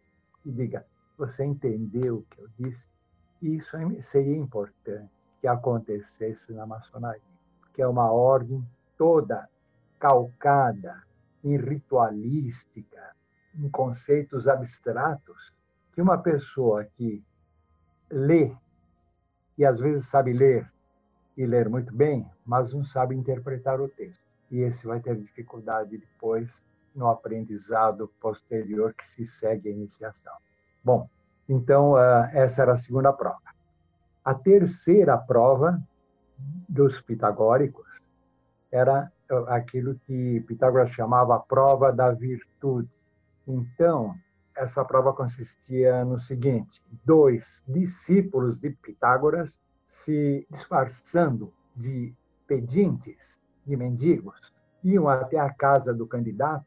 e 0.45 0.51
diga: 0.51 0.85
Você 1.17 1.45
entendeu 1.45 2.19
o 2.19 2.23
que 2.23 2.41
eu 2.41 2.49
disse? 2.59 2.89
Isso 3.41 3.77
é, 3.77 4.01
seria 4.01 4.37
importante 4.37 5.11
que 5.41 5.47
acontecesse 5.47 6.53
na 6.53 6.67
maçonaria, 6.67 7.23
que 7.73 7.83
é 7.83 7.87
uma 7.87 8.11
ordem 8.11 8.65
toda 8.97 9.49
calcada 9.99 11.03
em 11.45 11.57
ritualística, 11.57 13.15
em 13.55 13.69
conceitos 13.69 14.49
abstratos, 14.49 15.53
que 15.93 16.03
uma 16.03 16.19
pessoa 16.19 16.85
que 16.85 17.23
lê, 18.11 18.55
e 19.57 19.65
às 19.65 19.79
vezes 19.79 20.07
sabe 20.07 20.33
ler 20.33 20.71
e 21.37 21.47
ler 21.47 21.69
muito 21.69 21.95
bem, 21.95 22.29
mas 22.45 22.73
não 22.73 22.83
sabe 22.85 23.15
interpretar 23.15 23.81
o 23.81 23.89
texto. 23.89 24.19
E 24.51 24.61
esse 24.61 24.87
vai 24.87 24.99
ter 25.01 25.17
dificuldade 25.17 25.99
depois 25.99 26.65
no 26.95 27.09
aprendizado 27.09 28.09
posterior 28.21 28.95
que 28.95 29.07
se 29.07 29.25
segue 29.27 29.69
a 29.69 29.73
iniciação. 29.73 30.33
Bom, 30.83 31.09
então 31.49 31.97
ah, 31.97 32.31
essa 32.33 32.63
era 32.63 32.73
a 32.73 32.77
segunda 32.77 33.13
prova. 33.13 33.41
A 34.25 34.35
terceira 34.35 35.17
prova 35.17 35.81
dos 36.69 37.01
pitagóricos 37.01 37.87
era 38.71 39.11
ah, 39.31 39.57
aquilo 39.57 39.95
que 40.07 40.41
Pitágoras 40.41 40.91
chamava 40.91 41.37
a 41.37 41.41
prova 41.41 41.93
da 41.93 42.11
virtude. 42.13 42.89
Então, 43.47 44.15
essa 44.57 44.85
prova 44.85 45.13
consistia 45.13 46.05
no 46.05 46.19
seguinte: 46.19 46.83
dois 47.05 47.63
discípulos 47.67 48.59
de 48.59 48.71
Pitágoras 48.71 49.61
se 49.85 50.47
disfarçando 50.51 51.53
de 51.75 52.15
pedintes, 52.47 53.41
de 53.65 53.77
mendigos, 53.77 54.53
iam 54.83 55.09
até 55.09 55.39
a 55.39 55.53
casa 55.53 55.95
do 55.95 56.07
candidato, 56.07 56.67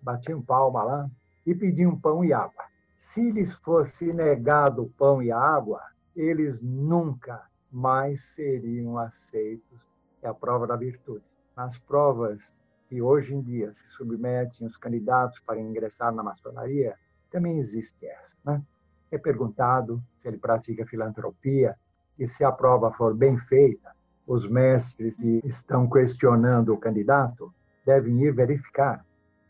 batiam 0.00 0.42
palma 0.42 0.82
lá 0.82 1.10
e 1.46 1.54
pediam 1.54 1.98
pão 1.98 2.24
e 2.24 2.32
água. 2.32 2.64
Se 2.96 3.30
lhes 3.30 3.52
fosse 3.52 4.12
negado 4.12 4.82
o 4.82 4.90
pão 4.90 5.22
e 5.22 5.30
a 5.30 5.38
água, 5.38 5.80
eles 6.14 6.60
nunca 6.60 7.42
mais 7.70 8.24
seriam 8.34 8.98
aceitos. 8.98 9.78
É 10.22 10.28
a 10.28 10.34
prova 10.34 10.66
da 10.66 10.76
virtude. 10.76 11.24
Nas 11.56 11.78
provas 11.78 12.52
que 12.88 13.00
hoje 13.00 13.34
em 13.34 13.40
dia 13.40 13.72
se 13.72 13.86
submetem 13.90 14.66
os 14.66 14.76
candidatos 14.76 15.38
para 15.40 15.60
ingressar 15.60 16.12
na 16.12 16.22
maçonaria, 16.22 16.96
também 17.30 17.58
existe 17.58 18.06
essa. 18.06 18.36
Né? 18.44 18.62
É 19.10 19.18
perguntado 19.18 20.02
se 20.16 20.26
ele 20.26 20.38
pratica 20.38 20.86
filantropia, 20.86 21.76
e 22.18 22.26
se 22.26 22.42
a 22.42 22.50
prova 22.50 22.90
for 22.92 23.14
bem 23.14 23.38
feita, 23.38 23.94
os 24.26 24.46
mestres 24.48 25.16
que 25.16 25.40
estão 25.44 25.88
questionando 25.88 26.74
o 26.74 26.78
candidato 26.78 27.54
devem 27.86 28.22
ir 28.24 28.32
verificar 28.34 29.04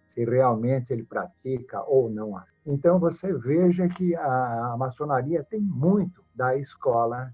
se 0.08 0.24
realmente 0.24 0.92
ele 0.92 1.04
pratica 1.04 1.82
ou 1.84 2.10
não. 2.10 2.40
Então 2.66 2.98
você 2.98 3.32
veja 3.32 3.88
que 3.88 4.16
a, 4.16 4.74
maçonaria 4.78 5.44
tem 5.44 5.60
muito 5.60 6.24
da 6.34 6.56
escola 6.56 7.32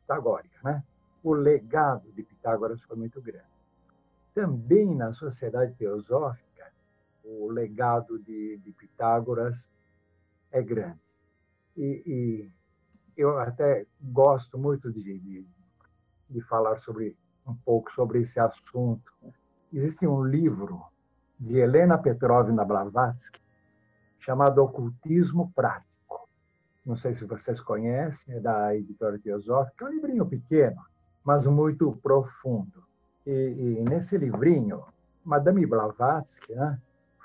pitagórica, 0.00 0.58
né? 0.64 0.82
O 1.22 1.32
legado 1.32 2.10
de 2.12 2.22
Pitágoras 2.22 2.82
foi 2.82 2.96
muito 2.96 3.20
grande. 3.20 3.46
Também 4.34 4.94
na 4.94 5.12
sociedade 5.14 5.74
teosófica, 5.74 6.70
o 7.24 7.50
legado 7.50 8.18
de, 8.18 8.58
de 8.58 8.72
Pitágoras 8.72 9.70
é 10.50 10.62
grande. 10.62 11.00
E, 11.76 12.02
e 12.06 12.50
eu 13.16 13.38
até 13.38 13.86
gosto 14.00 14.58
muito 14.58 14.92
de, 14.92 15.18
de, 15.18 15.46
de, 16.28 16.40
falar 16.42 16.78
sobre 16.80 17.16
um 17.46 17.54
pouco 17.54 17.90
sobre 17.92 18.20
esse 18.20 18.38
assunto. 18.38 19.12
Existe 19.72 20.06
um 20.06 20.22
livro 20.22 20.84
de 21.38 21.58
Helena 21.58 21.98
Petrovna 21.98 22.64
Blavatsky 22.64 23.40
chamado 24.18 24.62
Ocultismo 24.62 25.52
Prático. 25.54 26.28
Não 26.84 26.96
sei 26.96 27.14
se 27.14 27.24
vocês 27.24 27.60
conhecem, 27.60 28.36
é 28.36 28.40
da 28.40 28.74
editora 28.74 29.18
Teosófica. 29.18 29.84
É 29.84 29.88
um 29.88 29.92
livrinho 29.92 30.26
pequeno, 30.26 30.80
mas 31.22 31.46
muito 31.46 31.92
profundo. 32.02 32.84
E, 33.26 33.30
e 33.30 33.84
nesse 33.88 34.16
livrinho, 34.16 34.82
Madame 35.24 35.66
Blavatsky 35.66 36.54
né, 36.54 36.78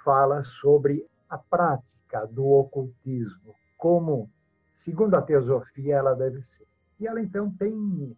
fala 0.04 0.44
sobre 0.44 1.06
a 1.30 1.38
prática 1.38 2.26
do 2.26 2.46
ocultismo, 2.46 3.54
como 3.78 4.30
segundo 4.74 5.16
a 5.16 5.22
teosofia, 5.22 5.98
ela 5.98 6.16
deve 6.16 6.42
ser. 6.42 6.66
E 7.00 7.08
ela, 7.08 7.22
então, 7.22 7.52
tem 7.52 8.18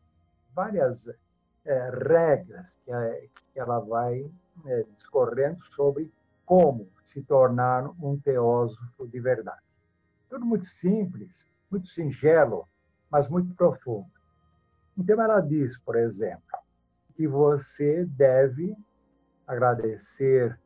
várias 0.53 1.07
é, 1.65 1.89
regras 1.89 2.79
que, 2.83 2.91
é, 2.91 3.27
que, 3.53 3.59
ela 3.59 3.79
vai 3.79 4.29
é, 4.65 4.83
discorrendo 4.95 5.63
sobre 5.75 6.11
como 6.45 6.89
se 7.03 7.21
tornar 7.21 7.89
um 8.03 8.19
teósofo 8.19 9.07
de 9.07 9.19
verdade. 9.19 9.61
Tudo 10.29 10.45
muito 10.45 10.67
simples, 10.67 11.47
muito 11.69 11.87
singelo, 11.87 12.67
mas 13.09 13.27
muito 13.27 13.53
profundo. 13.55 14.11
Então, 14.97 15.21
ela 15.21 15.39
diz, 15.39 15.77
por 15.79 15.95
exemplo, 15.95 16.59
que 17.15 17.27
você 17.27 18.05
deve 18.05 18.75
agradecer 19.47 20.59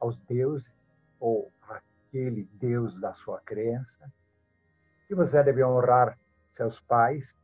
aos 0.00 0.16
deuses 0.28 0.66
ou 1.18 1.52
aquele 1.62 2.48
Deus 2.54 2.98
da 3.00 3.12
sua 3.14 3.40
crença, 3.40 4.10
que 5.06 5.14
você 5.14 5.42
deve 5.42 5.64
honrar 5.64 6.18
seus 6.52 6.80
pais, 6.80 7.34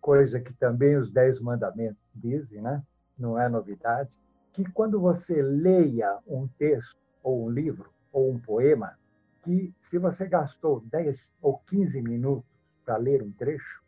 coisa 0.00 0.40
que 0.40 0.52
também 0.54 0.96
os 0.96 1.10
Dez 1.10 1.40
Mandamentos 1.40 2.02
dizem, 2.14 2.60
né? 2.60 2.82
não 3.18 3.38
é 3.38 3.48
novidade, 3.48 4.10
que 4.52 4.64
quando 4.72 5.00
você 5.00 5.40
leia 5.42 6.18
um 6.26 6.46
texto, 6.46 6.98
ou 7.22 7.46
um 7.46 7.50
livro, 7.50 7.90
ou 8.12 8.30
um 8.30 8.38
poema, 8.38 8.98
que 9.42 9.72
se 9.80 9.98
você 9.98 10.26
gastou 10.26 10.80
10 10.80 11.32
ou 11.40 11.58
15 11.58 12.02
minutos 12.02 12.50
para 12.84 12.96
ler 12.96 13.22
um 13.22 13.30
trecho, 13.32 13.82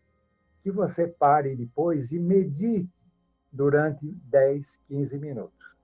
que 0.63 0.71
você 0.71 1.09
pare 1.09 1.57
depois 1.57 2.13
e 2.13 2.19
medite 2.19 2.89
durante 3.51 4.07
10, 4.07 4.81
15 4.89 5.19
minutos. 5.19 5.77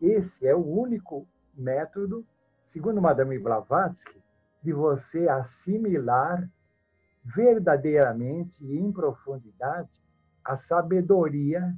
Esse 0.00 0.46
é 0.46 0.54
o 0.54 0.64
único 0.64 1.26
método, 1.54 2.24
segundo 2.64 3.02
Madame 3.02 3.38
Blavatsky, 3.38 4.22
de 4.62 4.72
você 4.72 5.28
assimilar 5.28 6.48
verdadeiramente 7.24 8.64
e 8.64 8.78
em 8.78 8.92
profundidade 8.92 10.00
a 10.44 10.56
sabedoria 10.56 11.74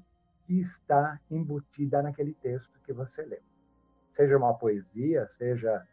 que 0.49 0.59
está 0.61 1.21
embutida 1.31 2.03
naquele 2.03 2.33
texto 2.33 2.81
que 2.87 2.93
você 2.93 3.23
leu. 3.23 3.43
Seja 4.11 4.39
uma 4.39 4.55
poesia, 4.55 5.29
seja 5.29 5.87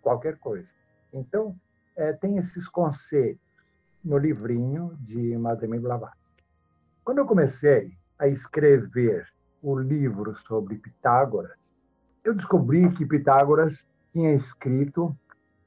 qualquer 0.00 0.38
coisa. 0.38 0.72
Então, 1.12 1.58
é, 1.96 2.12
tem 2.12 2.36
esses 2.36 2.68
conceitos 2.68 3.42
no 4.04 4.16
livrinho 4.16 4.96
de 5.00 5.36
Madame 5.36 5.80
Blavatsky. 5.80 6.44
Quando 7.04 7.18
eu 7.18 7.26
comecei 7.26 7.98
a 8.16 8.28
escrever 8.28 9.26
o 9.60 9.76
livro 9.76 10.36
sobre 10.46 10.76
Pitágoras, 10.76 11.74
eu 12.22 12.34
descobri 12.34 12.88
que 12.94 13.04
Pitágoras 13.04 13.84
tinha 14.12 14.32
escrito 14.32 15.18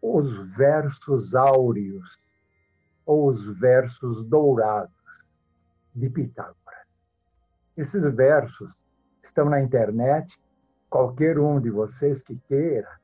os 0.01 0.37
versos 0.55 1.35
áureos 1.35 2.17
ou 3.05 3.27
os 3.27 3.59
versos 3.59 4.23
dourados 4.23 4.95
de 5.93 6.09
Pitágoras. 6.09 6.60
Esses 7.77 8.03
versos 8.13 8.77
estão 9.23 9.45
na 9.45 9.61
internet. 9.61 10.39
Qualquer 10.89 11.39
um 11.39 11.59
de 11.59 11.69
vocês 11.69 12.21
que 12.21 12.35
queira, 12.47 12.99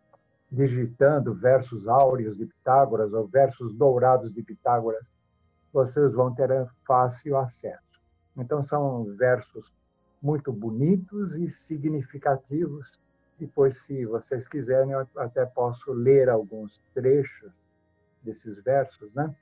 digitando 0.52 1.34
versos 1.34 1.88
áureos 1.88 2.36
de 2.36 2.46
Pitágoras 2.46 3.14
ou 3.14 3.28
versos 3.28 3.74
dourados 3.74 4.34
de 4.34 4.44
Pitágoras, 4.44 5.12
vocês 5.72 6.14
vão 6.14 6.34
ter 6.34 6.50
fácil 6.86 7.38
acesso. 7.38 8.02
Então, 8.36 8.64
são 8.64 9.06
versos 9.16 9.74
muito 10.22 10.52
bonitos 10.52 11.36
e 11.36 11.50
significativos. 11.50 12.92
Depois, 13.40 13.80
se 13.80 14.06
vocês 14.06 14.48
quiserem, 14.48 14.92
eu 14.92 15.08
até 15.18 15.46
posso 15.46 15.92
ler 15.92 16.30
alguns 16.30 16.80
trechos 16.94 17.52
desses 18.24 18.62
versos, 18.64 19.14
né? 19.14 19.34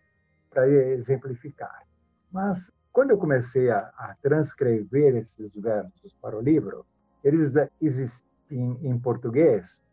para 0.49 0.67
exemplificar. 0.69 1.85
Mas, 2.31 2.71
quando 2.95 3.11
eu 3.11 3.17
comecei 3.17 3.69
a, 3.69 3.77
a, 3.97 4.15
transcrever 4.21 5.17
esses 5.17 5.53
versos 5.53 6.13
para 6.21 6.37
o 6.37 6.41
livro, 6.41 6.85
eles 7.21 7.55
existem 7.81 8.23
em 8.81 8.97
português 8.97 9.83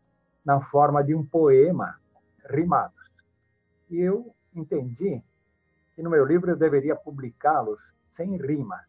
na 0.45 0.61
forma 0.61 1.03
de 1.03 1.13
um 1.13 1.21
poema 1.21 1.99
rimados. 2.49 3.11
E 3.89 3.99
eu 3.99 4.33
entendi 4.55 5.21
que 5.93 6.01
no 6.01 6.09
meu 6.09 6.23
livro 6.25 6.51
eu 6.51 6.55
deveria 6.55 6.95
publicá-los 6.95 7.93
sem 8.09 8.37
rima, 8.37 8.81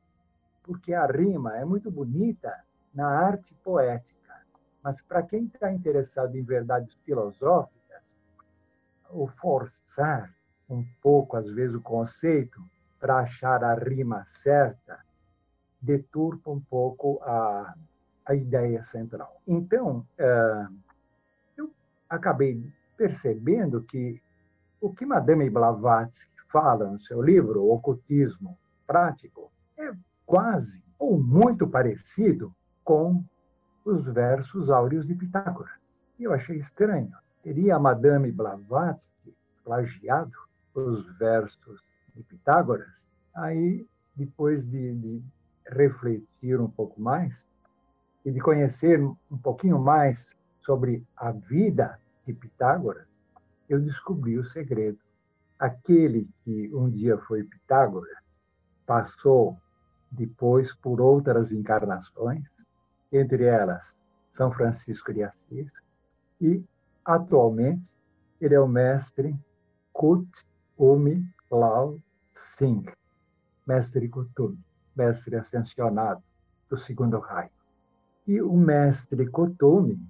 porque 0.62 0.94
a 0.94 1.06
rima 1.06 1.56
é 1.56 1.64
muito 1.64 1.90
bonita 1.90 2.54
na 2.94 3.08
arte 3.08 3.52
poética, 3.64 4.46
mas 4.80 5.00
para 5.00 5.24
quem 5.24 5.46
está 5.46 5.72
interessado 5.72 6.36
em 6.36 6.44
verdades 6.44 6.94
filosóficas, 7.04 8.16
o 9.10 9.26
forçar 9.26 10.32
um 10.70 10.84
pouco, 11.02 11.36
às 11.36 11.50
vezes, 11.50 11.74
o 11.74 11.82
conceito 11.82 12.62
para 13.04 13.18
achar 13.18 13.62
a 13.62 13.74
rima 13.74 14.24
certa, 14.24 14.98
deturpa 15.78 16.50
um 16.50 16.58
pouco 16.58 17.20
a, 17.22 17.74
a 18.24 18.34
ideia 18.34 18.82
central. 18.82 19.42
Então, 19.46 20.06
é, 20.16 20.66
eu 21.54 21.70
acabei 22.08 22.66
percebendo 22.96 23.82
que 23.82 24.22
o 24.80 24.90
que 24.90 25.04
Madame 25.04 25.50
Blavatsky 25.50 26.32
fala 26.48 26.90
no 26.90 26.98
seu 26.98 27.20
livro, 27.20 27.68
Ocultismo 27.68 28.56
Prático, 28.86 29.52
é 29.76 29.92
quase 30.24 30.82
ou 30.98 31.22
muito 31.22 31.68
parecido 31.68 32.54
com 32.82 33.22
os 33.84 34.06
versos 34.06 34.70
áureos 34.70 35.06
de 35.06 35.14
Pitágoras. 35.14 35.78
E 36.18 36.24
eu 36.24 36.32
achei 36.32 36.56
estranho. 36.56 37.12
Teria 37.42 37.78
Madame 37.78 38.32
Blavatsky 38.32 39.36
plagiado 39.62 40.32
os 40.74 41.06
versos 41.18 41.84
de 42.14 42.22
Pitágoras? 42.22 43.06
Aí, 43.34 43.86
depois 44.14 44.66
de, 44.68 44.94
de 44.94 45.22
refletir 45.66 46.60
um 46.60 46.68
pouco 46.68 47.00
mais 47.00 47.46
e 48.24 48.30
de 48.30 48.40
conhecer 48.40 49.02
um 49.02 49.38
pouquinho 49.42 49.78
mais 49.78 50.36
sobre 50.60 51.04
a 51.16 51.30
vida 51.32 51.98
de 52.26 52.32
Pitágoras, 52.32 53.06
eu 53.68 53.80
descobri 53.80 54.38
o 54.38 54.44
segredo. 54.44 54.98
Aquele 55.58 56.28
que 56.44 56.70
um 56.74 56.90
dia 56.90 57.18
foi 57.18 57.44
Pitágoras 57.44 58.40
passou 58.86 59.56
depois 60.10 60.74
por 60.76 61.00
outras 61.00 61.52
encarnações, 61.52 62.44
entre 63.12 63.44
elas 63.44 63.96
São 64.32 64.52
Francisco 64.52 65.12
de 65.12 65.22
Assis, 65.22 65.70
e 66.40 66.62
atualmente 67.04 67.90
ele 68.40 68.54
é 68.54 68.60
o 68.60 68.68
mestre 68.68 69.34
Kut 69.92 70.28
Umi 70.78 71.26
Lao 71.50 71.98
Singh, 72.32 72.90
mestre 73.66 74.08
Kutumi, 74.08 74.58
mestre 74.96 75.36
ascensionado 75.36 76.22
do 76.68 76.76
segundo 76.76 77.18
raio. 77.18 77.50
E 78.26 78.40
o 78.40 78.54
mestre 78.54 79.26
Kutumi 79.28 80.00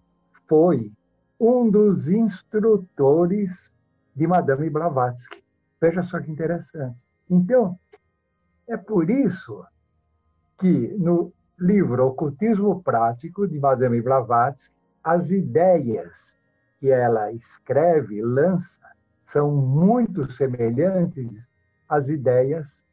foi 0.48 0.92
um 1.38 1.70
dos 1.70 2.08
instrutores 2.08 3.72
de 4.14 4.26
Madame 4.26 4.70
Blavatsky. 4.70 5.42
Veja 5.80 6.02
só 6.02 6.20
que 6.20 6.30
interessante. 6.30 6.96
Então, 7.28 7.78
é 8.66 8.76
por 8.76 9.10
isso 9.10 9.64
que 10.58 10.94
no 10.98 11.32
livro 11.58 12.06
Ocultismo 12.06 12.82
Prático 12.82 13.46
de 13.46 13.58
Madame 13.58 14.00
Blavatsky, 14.00 14.74
as 15.02 15.30
ideias 15.30 16.38
que 16.78 16.90
ela 16.90 17.32
escreve, 17.32 18.22
lança, 18.22 18.80
são 19.34 19.50
muito 19.50 20.30
semelhantes 20.30 21.50
às 21.88 22.08
ideias 22.08 22.84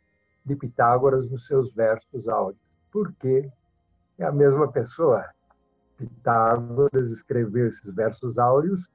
de 0.43 0.55
Pitágoras 0.55 1.29
nos 1.29 1.45
seus 1.45 1.71
versos 1.71 2.27
áureos. 2.27 2.59
Porque 2.91 3.47
é 4.17 4.25
a 4.25 4.31
mesma 4.31 4.67
pessoa. 4.71 5.29
Pitágoras 5.97 7.11
escreveu 7.11 7.67
esses 7.67 7.93
versos 7.93 8.39
áureos 8.39 8.89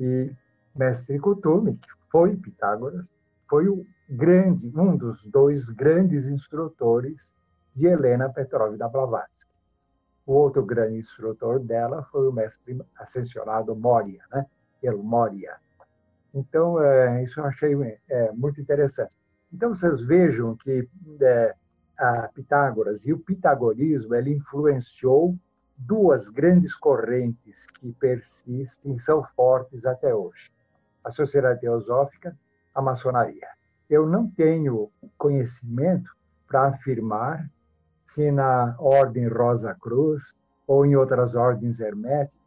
e 0.00 0.32
Mestre 0.74 1.20
Kutume, 1.20 1.76
que 1.76 1.88
foi 2.10 2.36
Pitágoras, 2.36 3.14
foi 3.48 3.68
o 3.68 3.86
grande, 4.10 4.68
um 4.76 4.96
dos 4.96 5.22
dois 5.22 5.70
grandes 5.70 6.26
instrutores 6.26 7.32
de 7.76 7.86
Helena 7.86 8.28
Petrovna 8.28 8.88
Blavatsky. 8.88 9.48
O 10.26 10.32
outro 10.32 10.66
grande 10.66 10.98
instrutor 10.98 11.60
dela 11.60 12.02
foi 12.10 12.26
o 12.26 12.32
mestre 12.32 12.76
ascensionado 12.98 13.76
Moria, 13.76 14.24
né? 14.32 14.44
El 14.82 14.98
Moria. 14.98 15.56
Então, 16.34 16.82
é, 16.82 17.22
isso 17.22 17.40
eu 17.40 17.44
achei 17.44 17.74
é, 18.08 18.32
muito 18.32 18.60
interessante. 18.60 19.16
Então, 19.52 19.74
vocês 19.74 20.00
vejam 20.00 20.56
que 20.56 20.88
é, 21.20 21.54
a 21.98 22.28
Pitágoras 22.28 23.06
e 23.06 23.12
o 23.12 23.18
pitagorismo 23.18 24.14
ele 24.14 24.34
influenciou 24.34 25.36
duas 25.76 26.28
grandes 26.28 26.74
correntes 26.74 27.66
que 27.78 27.92
persistem 27.94 28.94
e 28.94 28.98
são 28.98 29.24
fortes 29.24 29.86
até 29.86 30.14
hoje: 30.14 30.52
a 31.04 31.10
Sociedade 31.10 31.60
Teosófica, 31.60 32.36
a 32.74 32.82
Maçonaria. 32.82 33.48
Eu 33.88 34.06
não 34.06 34.30
tenho 34.30 34.90
conhecimento 35.16 36.10
para 36.46 36.68
afirmar 36.68 37.48
se 38.04 38.30
na 38.30 38.76
Ordem 38.78 39.28
Rosa 39.28 39.74
Cruz 39.74 40.34
ou 40.66 40.84
em 40.84 40.94
outras 40.94 41.34
ordens 41.34 41.80
herméticas 41.80 42.37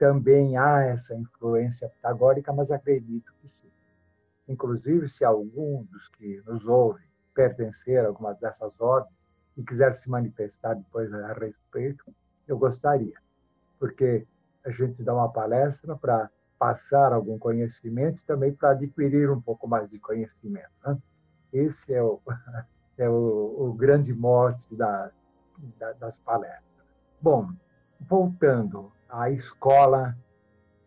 também 0.00 0.56
há 0.56 0.80
essa 0.80 1.14
influência 1.14 1.86
pitagórica, 1.90 2.50
mas 2.54 2.72
acredito 2.72 3.34
que 3.38 3.46
sim. 3.46 3.70
Inclusive, 4.48 5.06
se 5.10 5.26
algum 5.26 5.84
dos 5.84 6.08
que 6.08 6.42
nos 6.46 6.64
ouve 6.64 7.04
pertencer 7.34 8.02
a 8.02 8.08
alguma 8.08 8.32
dessas 8.32 8.80
ordens 8.80 9.14
e 9.58 9.62
quiser 9.62 9.94
se 9.94 10.08
manifestar 10.08 10.74
depois 10.74 11.12
a 11.12 11.34
respeito, 11.34 12.02
eu 12.48 12.56
gostaria, 12.56 13.14
porque 13.78 14.26
a 14.64 14.70
gente 14.70 15.04
dá 15.04 15.12
uma 15.12 15.30
palestra 15.30 15.94
para 15.94 16.30
passar 16.58 17.12
algum 17.12 17.38
conhecimento 17.38 18.22
e 18.22 18.26
também 18.26 18.54
para 18.54 18.70
adquirir 18.70 19.30
um 19.30 19.40
pouco 19.40 19.68
mais 19.68 19.90
de 19.90 19.98
conhecimento. 19.98 20.70
Né? 20.82 20.96
Esse 21.52 21.92
é 21.92 22.02
o, 22.02 22.22
é 22.96 23.06
o, 23.06 23.68
o 23.68 23.74
grande 23.74 24.14
mote 24.14 24.74
da, 24.74 25.10
da, 25.78 25.92
das 25.92 26.16
palestras. 26.16 26.64
Bom, 27.20 27.50
voltando 28.00 28.90
à 29.10 29.30
escola 29.30 30.16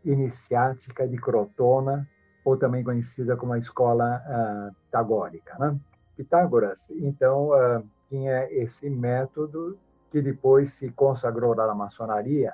iniciática 0.03 1.07
de 1.07 1.17
Crotona, 1.17 2.07
ou 2.43 2.57
também 2.57 2.83
conhecida 2.83 3.38
como 3.38 3.53
a 3.53 3.57
escola 3.57 4.21
uh, 4.27 4.75
pitagórica. 4.86 5.57
Né? 5.57 5.79
Pitágoras, 6.17 6.89
então, 6.91 7.49
uh, 7.49 7.83
tinha 8.09 8.51
esse 8.51 8.89
método 8.89 9.77
que 10.12 10.21
depois 10.21 10.73
se 10.73 10.91
consagrou 10.91 11.55
na 11.55 11.73
maçonaria, 11.73 12.53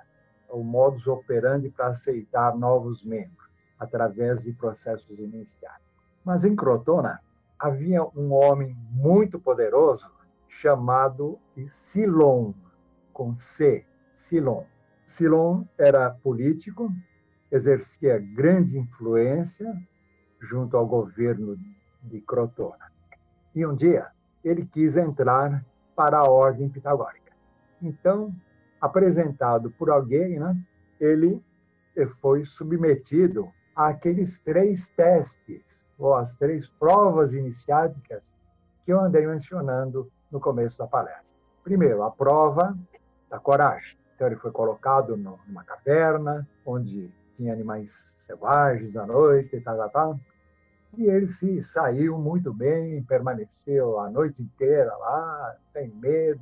o 0.49 0.63
modus 0.63 1.07
operandi 1.07 1.69
para 1.69 1.87
aceitar 1.87 2.55
novos 2.55 3.03
membros, 3.03 3.49
através 3.77 4.43
de 4.43 4.53
processos 4.53 5.19
iniciais. 5.19 5.81
Mas 6.23 6.45
em 6.45 6.55
Crotona, 6.55 7.19
havia 7.57 8.03
um 8.15 8.31
homem 8.33 8.75
muito 8.91 9.39
poderoso 9.39 10.09
chamado 10.47 11.37
Silon, 11.67 12.53
com 13.11 13.35
C, 13.37 13.85
Silon. 14.15 14.63
Silon 15.09 15.65
era 15.75 16.11
político, 16.11 16.93
exercia 17.51 18.19
grande 18.19 18.77
influência 18.77 19.75
junto 20.39 20.77
ao 20.77 20.85
governo 20.85 21.57
de 22.03 22.21
Crotona. 22.21 22.91
E 23.55 23.65
um 23.65 23.75
dia 23.75 24.11
ele 24.43 24.67
quis 24.67 24.95
entrar 24.97 25.65
para 25.95 26.19
a 26.19 26.29
ordem 26.29 26.69
pitagórica. 26.69 27.33
Então, 27.81 28.31
apresentado 28.79 29.71
por 29.71 29.89
alguém, 29.89 30.39
né, 30.39 30.55
ele 30.99 31.43
foi 32.21 32.45
submetido 32.45 33.49
àqueles 33.75 34.39
três 34.39 34.89
testes 34.89 35.87
ou 35.97 36.13
as 36.13 36.37
três 36.37 36.67
provas 36.67 37.33
iniciáticas 37.33 38.37
que 38.85 38.93
eu 38.93 38.99
andei 38.99 39.25
mencionando 39.25 40.07
no 40.31 40.39
começo 40.39 40.77
da 40.77 40.85
palestra. 40.85 41.35
Primeiro, 41.63 42.03
a 42.03 42.11
prova 42.11 42.77
da 43.27 43.39
coragem. 43.39 43.97
Então, 44.19 44.27
ele 44.27 44.35
foi 44.35 44.51
colocado 44.51 45.15
numa 45.15 45.63
caverna, 45.63 46.45
onde 46.65 47.09
tinha 47.37 47.53
animais 47.53 48.17
selvagens 48.19 48.97
à 48.97 49.05
noite 49.05 49.55
e 49.55 49.61
tal, 49.61 49.77
tal, 49.77 49.89
tal. 49.89 50.19
E 50.97 51.05
ele 51.05 51.25
se 51.25 51.63
saiu 51.63 52.17
muito 52.17 52.53
bem, 52.53 53.01
permaneceu 53.03 53.97
a 53.97 54.09
noite 54.09 54.41
inteira 54.41 54.93
lá, 54.97 55.55
sem 55.71 55.87
medo, 55.87 56.41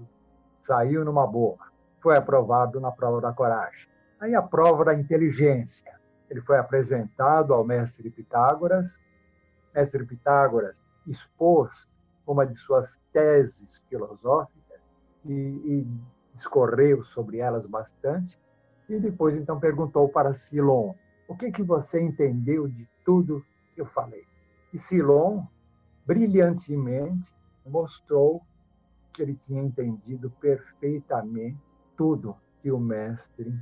saiu 0.60 1.06
numa 1.06 1.28
boa. 1.28 1.60
Foi 2.02 2.18
aprovado 2.18 2.80
na 2.80 2.92
prova 2.92 3.22
da 3.22 3.32
coragem. 3.32 3.88
Aí 4.20 4.34
a 4.34 4.42
prova 4.42 4.84
da 4.84 4.96
inteligência. 4.96 6.00
Ele 6.32 6.42
foi 6.42 6.58
apresentado 6.58 7.54
ao 7.54 7.64
mestre 7.64 8.10
Pitágoras 8.10 9.00
mestre 9.76 10.04
Pitágoras 10.04 10.82
expôs 11.06 11.88
uma 12.26 12.44
de 12.44 12.56
suas 12.56 13.00
teses 13.14 13.84
filosóficas 13.88 14.82
e, 15.24 15.32
e 15.32 15.88
discorreu 16.38 17.04
sobre 17.04 17.40
elas 17.40 17.66
bastante, 17.66 18.40
e 18.88 18.98
depois 19.00 19.36
então 19.36 19.60
perguntou 19.60 20.08
para 20.08 20.34
Silon: 20.34 20.94
"O 21.28 21.36
que 21.36 21.52
que 21.52 21.64
você 21.64 22.02
entendeu 22.02 22.68
de 22.68 22.88
tudo 23.04 23.44
que 23.76 23.82
eu 23.82 23.86
falei?" 23.86 24.24
E 24.74 24.80
Silon 24.80 25.44
brilhantemente 26.06 27.36
mostrou 27.66 28.42
que 29.12 29.22
ele 29.22 29.36
tinha 29.36 29.62
entendido 29.62 30.30
perfeitamente 30.40 31.60
tudo 31.98 32.38
que 32.62 32.72
o 32.72 32.80
mestre 32.80 33.54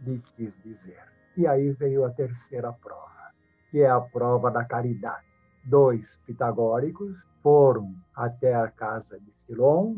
lhe 0.00 0.20
quis 0.36 0.60
dizer. 0.62 1.02
E 1.36 1.46
aí 1.46 1.70
veio 1.70 2.04
a 2.04 2.10
terceira 2.10 2.72
prova, 2.72 3.32
que 3.70 3.80
é 3.80 3.88
a 3.88 4.00
prova 4.00 4.50
da 4.50 4.64
caridade 4.64 5.28
dois 5.68 6.18
pitagóricos 6.24 7.16
foram 7.42 7.94
até 8.14 8.54
a 8.54 8.68
casa 8.68 9.20
de 9.20 9.30
Silon, 9.32 9.96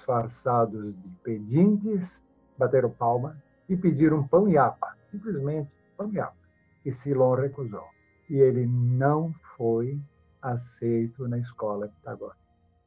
disfarçados 0.00 0.96
de 0.96 1.08
pedintes, 1.22 2.24
bateram 2.56 2.90
palma 2.90 3.36
e 3.68 3.76
pediram 3.76 4.26
pão 4.26 4.48
e 4.48 4.56
apa, 4.56 4.96
simplesmente 5.10 5.70
pão 5.96 6.10
e 6.12 6.18
apa. 6.18 6.36
E 6.84 6.92
Silon 6.92 7.34
recusou. 7.34 7.84
e 8.28 8.38
ele 8.38 8.64
não 8.64 9.34
foi 9.56 10.00
aceito 10.40 11.26
na 11.26 11.38
escola 11.38 11.88
pitagórica. 11.88 12.38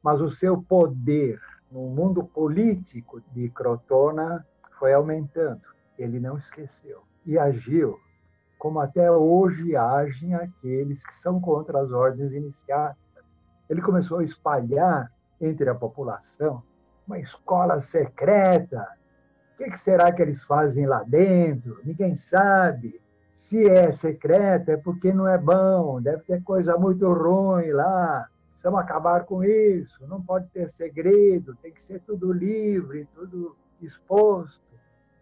Mas 0.02 0.22
o 0.22 0.30
seu 0.30 0.60
poder 0.62 1.38
no 1.70 1.86
mundo 1.88 2.24
político 2.24 3.20
de 3.32 3.50
Crotona 3.50 4.44
foi 4.78 4.94
aumentando. 4.94 5.60
Ele 5.98 6.18
não 6.18 6.38
esqueceu 6.38 7.02
e 7.26 7.38
agiu 7.38 8.00
como 8.58 8.80
até 8.80 9.10
hoje 9.12 9.76
agem 9.76 10.34
aqueles 10.34 11.04
que 11.04 11.14
são 11.14 11.38
contra 11.38 11.78
as 11.78 11.92
ordens 11.92 12.32
iniciáticas. 12.32 13.24
Ele 13.68 13.82
começou 13.82 14.20
a 14.20 14.24
espalhar 14.24 15.12
entre 15.38 15.68
a 15.68 15.74
população 15.74 16.62
uma 17.06 17.18
escola 17.18 17.80
secreta. 17.80 18.86
O 19.54 19.64
que 19.64 19.78
será 19.78 20.12
que 20.12 20.22
eles 20.22 20.42
fazem 20.42 20.86
lá 20.86 21.02
dentro? 21.02 21.80
Ninguém 21.84 22.14
sabe. 22.14 23.00
Se 23.30 23.68
é 23.68 23.90
secreta, 23.90 24.72
é 24.72 24.76
porque 24.76 25.12
não 25.12 25.26
é 25.26 25.36
bom, 25.36 26.00
deve 26.00 26.22
ter 26.22 26.42
coisa 26.42 26.76
muito 26.76 27.12
ruim 27.12 27.70
lá. 27.72 28.28
Precisamos 28.50 28.80
acabar 28.80 29.24
com 29.24 29.42
isso. 29.42 30.06
Não 30.06 30.22
pode 30.22 30.48
ter 30.50 30.68
segredo, 30.68 31.56
tem 31.56 31.72
que 31.72 31.82
ser 31.82 32.00
tudo 32.00 32.32
livre, 32.32 33.08
tudo 33.14 33.56
exposto. 33.82 34.60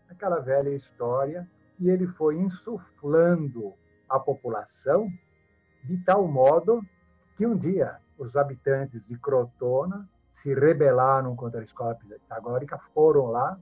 Aquela 0.08 0.40
velha 0.40 0.70
história. 0.70 1.48
E 1.80 1.88
ele 1.88 2.06
foi 2.06 2.36
insuflando 2.36 3.72
a 4.08 4.20
população 4.20 5.08
de 5.84 5.96
tal 6.04 6.28
modo 6.28 6.82
que 7.36 7.46
um 7.46 7.56
dia 7.56 7.96
os 8.18 8.36
habitantes 8.36 9.04
de 9.06 9.18
Crotona 9.18 10.08
se 10.32 10.54
rebelaram 10.54 11.36
contra 11.36 11.60
a 11.60 11.64
escola 11.64 11.94
pitagórica, 11.94 12.78
foram 12.94 13.26
lá 13.26 13.58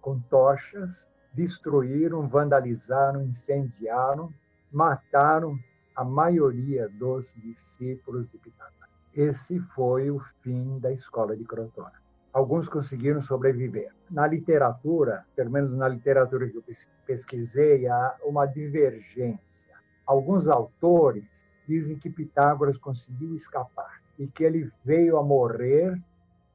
com 0.00 0.18
tochas, 0.18 1.08
destruíram, 1.32 2.26
vandalizaram, 2.26 3.22
incendiaram, 3.22 4.32
mataram 4.72 5.58
a 5.94 6.04
maioria 6.04 6.88
dos 6.88 7.32
discípulos 7.34 8.28
de 8.30 8.38
Pitágoras. 8.38 8.90
Esse 9.14 9.58
foi 9.74 10.10
o 10.10 10.20
fim 10.42 10.78
da 10.78 10.92
escola 10.92 11.36
de 11.36 11.44
Crotona. 11.44 11.92
Alguns 12.32 12.68
conseguiram 12.68 13.22
sobreviver. 13.22 13.90
Na 14.10 14.26
literatura, 14.26 15.24
pelo 15.34 15.50
menos 15.50 15.72
na 15.72 15.88
literatura 15.88 16.48
que 16.48 16.56
eu 16.56 16.64
pesquisei, 17.06 17.88
há 17.88 18.16
uma 18.22 18.44
divergência. 18.46 19.74
Alguns 20.06 20.48
autores 20.48 21.46
dizem 21.66 21.98
que 21.98 22.10
Pitágoras 22.10 22.76
conseguiu 22.76 23.34
escapar 23.34 24.05
e 24.18 24.26
que 24.26 24.44
ele 24.44 24.70
veio 24.84 25.16
a 25.16 25.22
morrer 25.22 26.00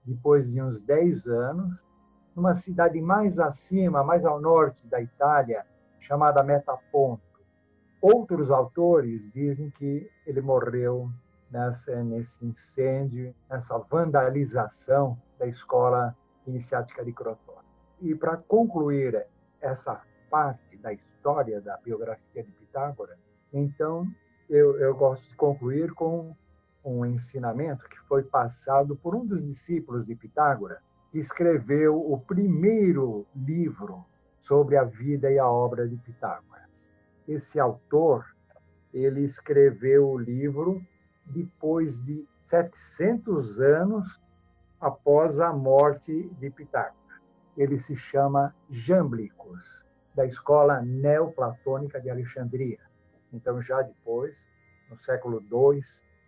depois 0.05 0.51
de 0.51 0.61
uns 0.61 0.81
10 0.81 1.27
anos, 1.27 1.85
numa 2.35 2.53
cidade 2.53 2.99
mais 3.01 3.39
acima, 3.39 4.03
mais 4.03 4.25
ao 4.25 4.39
norte 4.41 4.85
da 4.87 5.01
Itália, 5.01 5.65
chamada 5.99 6.43
Metaponto. 6.43 7.21
Outros 8.01 8.49
autores 8.49 9.29
dizem 9.31 9.69
que 9.69 10.09
ele 10.25 10.41
morreu 10.41 11.09
nessa, 11.51 12.03
nesse 12.03 12.43
incêndio, 12.43 13.35
nessa 13.49 13.77
vandalização 13.77 15.17
da 15.37 15.45
escola 15.45 16.15
iniciática 16.47 17.05
de 17.05 17.11
Crotone. 17.11 17.59
E 18.01 18.15
para 18.15 18.37
concluir 18.37 19.27
essa 19.59 20.01
parte 20.29 20.77
da 20.77 20.91
história 20.91 21.61
da 21.61 21.77
biografia 21.77 22.43
de 22.43 22.51
Pitágoras, 22.51 23.19
então 23.53 24.07
eu, 24.49 24.79
eu 24.79 24.95
gosto 24.95 25.29
de 25.29 25.35
concluir 25.35 25.93
com 25.93 26.35
um 26.83 27.05
ensinamento 27.05 27.87
que 27.87 27.99
foi 28.07 28.23
passado 28.23 28.95
por 28.95 29.15
um 29.15 29.25
dos 29.25 29.45
discípulos 29.45 30.05
de 30.05 30.15
Pitágoras, 30.15 30.79
que 31.11 31.19
escreveu 31.19 31.99
o 32.11 32.19
primeiro 32.19 33.25
livro 33.35 34.05
sobre 34.39 34.77
a 34.77 34.83
vida 34.83 35.29
e 35.31 35.37
a 35.37 35.47
obra 35.47 35.87
de 35.87 35.97
Pitágoras. 35.97 36.91
Esse 37.27 37.59
autor, 37.59 38.25
ele 38.93 39.21
escreveu 39.21 40.09
o 40.09 40.17
livro 40.17 40.81
depois 41.25 42.03
de 42.03 42.27
700 42.43 43.61
anos 43.61 44.19
após 44.79 45.39
a 45.39 45.53
morte 45.53 46.29
de 46.39 46.49
Pitágoras. 46.49 46.95
Ele 47.55 47.77
se 47.77 47.95
chama 47.95 48.55
Jamblicus, 48.69 49.85
da 50.15 50.25
escola 50.25 50.81
neoplatônica 50.81 52.01
de 52.01 52.09
Alexandria. 52.09 52.79
Então, 53.31 53.61
já 53.61 53.81
depois, 53.81 54.49
no 54.89 54.97
século 54.97 55.41
II 55.51 55.81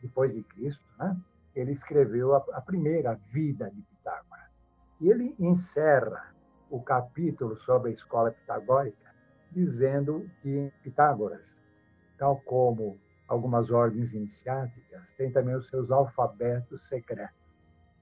depois 0.04 0.34
de 0.34 0.44
Cristo, 0.44 0.84
né? 1.00 1.18
ele 1.56 1.72
escreveu 1.72 2.36
a, 2.36 2.44
a 2.54 2.62
primeira 2.62 3.16
vida 3.32 3.72
de 3.72 3.82
Pitágoras. 3.82 4.52
E 5.00 5.10
ele 5.10 5.34
encerra 5.40 6.36
o 6.70 6.82
capítulo 6.82 7.56
sobre 7.56 7.92
a 7.92 7.94
escola 7.94 8.32
pitagórica 8.32 9.14
dizendo 9.52 10.30
que 10.42 10.72
Pitágoras, 10.84 11.62
tal 12.18 12.42
como 12.42 13.00
algumas 13.28 13.72
ordens 13.72 14.14
iniciáticas, 14.14 15.14
tem 15.14 15.32
também 15.32 15.56
os 15.56 15.70
seus 15.70 15.90
alfabetos 15.90 16.88
secretos. 16.88 17.42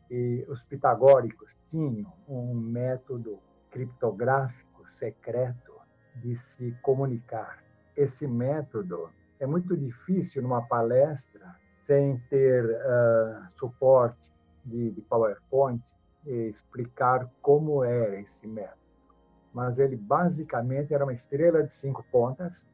E 0.09 0.43
os 0.49 0.61
pitagóricos 0.63 1.55
tinham 1.67 2.11
um 2.27 2.53
método 2.53 3.39
criptográfico 3.69 4.91
secreto 4.91 5.73
de 6.15 6.35
se 6.35 6.71
comunicar. 6.81 7.63
Esse 7.95 8.27
método 8.27 9.09
é 9.39 9.45
muito 9.45 9.77
difícil 9.77 10.41
numa 10.41 10.61
palestra 10.61 11.55
sem 11.83 12.17
ter 12.29 12.63
uh, 12.65 13.47
suporte 13.55 14.31
de, 14.63 14.91
de 14.91 15.01
PowerPoint, 15.01 15.81
explicar 16.25 17.27
como 17.41 17.83
era 17.83 18.19
esse 18.19 18.47
método. 18.47 18.79
Mas 19.53 19.79
ele 19.79 19.95
basicamente 19.95 20.93
era 20.93 21.03
uma 21.03 21.13
estrela 21.13 21.63
de 21.63 21.73
cinco 21.73 22.05
pontas, 22.11 22.67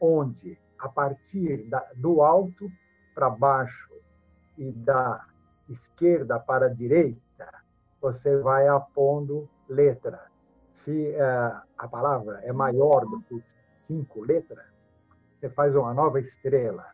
onde 0.00 0.58
a 0.78 0.88
partir 0.88 1.64
da, 1.68 1.86
do 1.94 2.22
alto 2.22 2.70
para 3.14 3.30
baixo 3.30 3.92
e 4.58 4.72
da 4.72 5.24
esquerda 5.68 6.40
para 6.40 6.66
a 6.66 6.68
direita, 6.68 7.48
você 8.00 8.36
vai 8.38 8.66
apondo 8.66 9.48
letras. 9.68 10.20
Se 10.72 11.10
uh, 11.10 11.62
a 11.78 11.88
palavra 11.88 12.40
é 12.42 12.52
maior 12.52 13.06
do 13.06 13.22
que 13.22 13.40
cinco 13.70 14.24
letras, 14.24 14.66
você 15.38 15.48
faz 15.48 15.74
uma 15.76 15.94
nova 15.94 16.18
estrela 16.18 16.84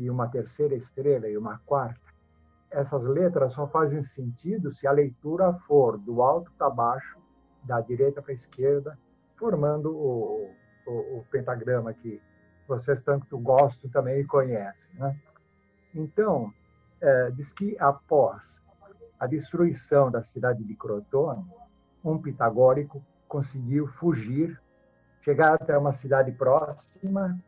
e 0.00 0.08
uma 0.08 0.26
terceira 0.26 0.74
estrela 0.74 1.28
e 1.28 1.36
uma 1.36 1.58
quarta, 1.58 2.00
essas 2.70 3.04
letras 3.04 3.52
só 3.52 3.66
fazem 3.66 4.02
sentido 4.02 4.72
se 4.72 4.86
a 4.86 4.92
leitura 4.92 5.52
for 5.66 5.98
do 5.98 6.22
alto 6.22 6.50
para 6.56 6.70
baixo, 6.70 7.18
da 7.62 7.82
direita 7.82 8.22
para 8.22 8.32
a 8.32 8.34
esquerda, 8.34 8.98
formando 9.36 9.94
o, 9.94 10.50
o, 10.86 11.18
o, 11.18 11.24
pentagrama 11.30 11.92
que 11.92 12.18
vocês 12.66 13.02
tanto 13.02 13.38
gostam 13.38 13.90
também 13.90 14.20
e 14.20 14.24
conhecem. 14.24 14.90
Né? 14.94 15.14
Então, 15.94 16.50
é, 17.00 17.30
diz 17.32 17.52
que 17.52 17.76
após 17.78 18.64
a 19.18 19.26
destruição 19.26 20.10
da 20.10 20.22
cidade 20.22 20.64
de 20.64 20.74
Crotone, 20.74 21.44
um 22.02 22.16
pitagórico 22.16 23.04
conseguiu 23.28 23.86
fugir, 23.86 24.58
chegar 25.20 25.54
até 25.54 25.76
uma 25.76 25.92
cidade 25.92 26.32
próxima 26.32 27.38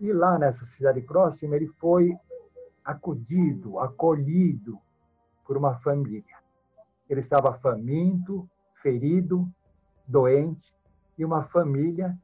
e 0.00 0.12
lá 0.12 0.38
nessa 0.38 0.64
cidade 0.64 1.00
próxima, 1.00 1.56
ele 1.56 1.66
foi 1.66 2.16
acudido, 2.84 3.78
acolhido 3.78 4.78
por 5.44 5.56
uma 5.56 5.74
família. 5.80 6.36
Ele 7.08 7.20
estava 7.20 7.52
faminto, 7.54 8.48
ferido, 8.74 9.48
doente, 10.06 10.74
e 11.16 11.24
uma 11.24 11.42
família 11.42 12.16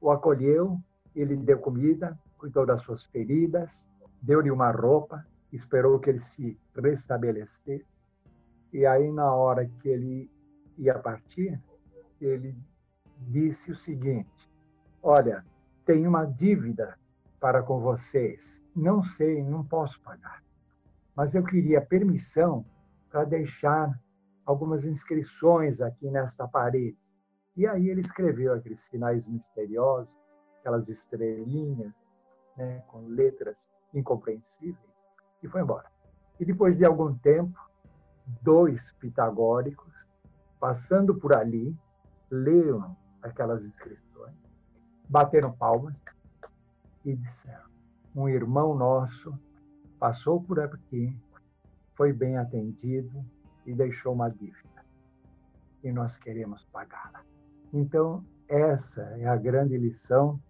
o 0.00 0.10
acolheu, 0.10 0.80
ele 1.14 1.36
deu 1.36 1.58
comida, 1.58 2.16
cuidou 2.38 2.64
das 2.64 2.82
suas 2.82 3.04
feridas, 3.04 3.90
deu-lhe 4.22 4.50
uma 4.50 4.70
roupa, 4.70 5.26
esperou 5.52 5.98
que 5.98 6.10
ele 6.10 6.20
se 6.20 6.56
restabelecesse. 6.76 7.84
E 8.72 8.86
aí, 8.86 9.10
na 9.10 9.32
hora 9.34 9.66
que 9.66 9.88
ele 9.88 10.30
ia 10.76 10.96
partir, 10.98 11.60
ele 12.20 12.56
disse 13.18 13.72
o 13.72 13.74
seguinte: 13.74 14.48
Olha, 15.02 15.44
tem 15.84 16.06
uma 16.06 16.24
dívida 16.24 16.96
para 17.40 17.62
com 17.62 17.80
vocês. 17.80 18.62
Não 18.74 19.02
sei, 19.02 19.42
não 19.42 19.64
posso 19.64 20.00
pagar. 20.02 20.42
Mas 21.14 21.34
eu 21.34 21.42
queria 21.42 21.80
permissão 21.80 22.64
para 23.10 23.24
deixar 23.24 23.98
algumas 24.44 24.84
inscrições 24.84 25.80
aqui 25.80 26.10
nesta 26.10 26.46
parede. 26.46 26.96
E 27.56 27.66
aí 27.66 27.88
ele 27.88 28.00
escreveu 28.00 28.54
aqueles 28.54 28.80
sinais 28.82 29.26
misteriosos, 29.26 30.14
aquelas 30.60 30.88
estrelinhas, 30.88 31.92
né, 32.56 32.82
com 32.88 33.06
letras 33.08 33.68
incompreensíveis, 33.92 34.94
e 35.42 35.48
foi 35.48 35.62
embora. 35.62 35.90
E 36.38 36.44
depois 36.44 36.76
de 36.76 36.84
algum 36.84 37.14
tempo, 37.18 37.58
dois 38.42 38.92
pitagóricos, 38.92 39.92
passando 40.60 41.14
por 41.14 41.34
ali, 41.34 41.76
leram 42.30 42.96
aquelas 43.22 43.64
inscrições, 43.64 44.34
bateram 45.08 45.52
palmas 45.52 46.00
e 47.08 47.16
disseram: 47.16 47.70
Um 48.14 48.28
irmão 48.28 48.76
nosso 48.76 49.32
passou 49.98 50.42
por 50.42 50.60
aqui, 50.60 51.16
foi 51.94 52.12
bem 52.12 52.36
atendido 52.36 53.24
e 53.66 53.74
deixou 53.74 54.12
uma 54.12 54.28
dívida. 54.28 54.84
E 55.82 55.90
nós 55.90 56.18
queremos 56.18 56.64
pagá-la. 56.66 57.24
Então, 57.72 58.24
essa 58.46 59.02
é 59.18 59.26
a 59.26 59.36
grande 59.36 59.76
lição 59.76 60.40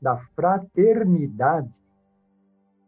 da 0.00 0.16
fraternidade 0.34 1.82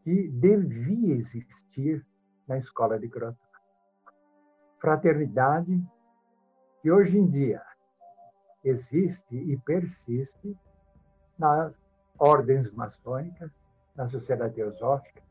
que 0.05 0.29
devia 0.29 1.15
existir 1.15 2.07
na 2.47 2.59
escola 2.59 2.99
de 2.99 3.09
Crotone. 3.09 3.37
Fraternidade 4.79 5.85
que 6.81 6.91
hoje 6.91 7.19
em 7.19 7.27
dia 7.27 7.63
existe 8.65 9.37
e 9.37 9.57
persiste 9.59 10.57
nas 11.39 11.90
ordens 12.21 12.71
maçônicas, 12.73 13.51
na 13.97 14.09
sociedade 14.09 14.55
teosófica 14.55 15.23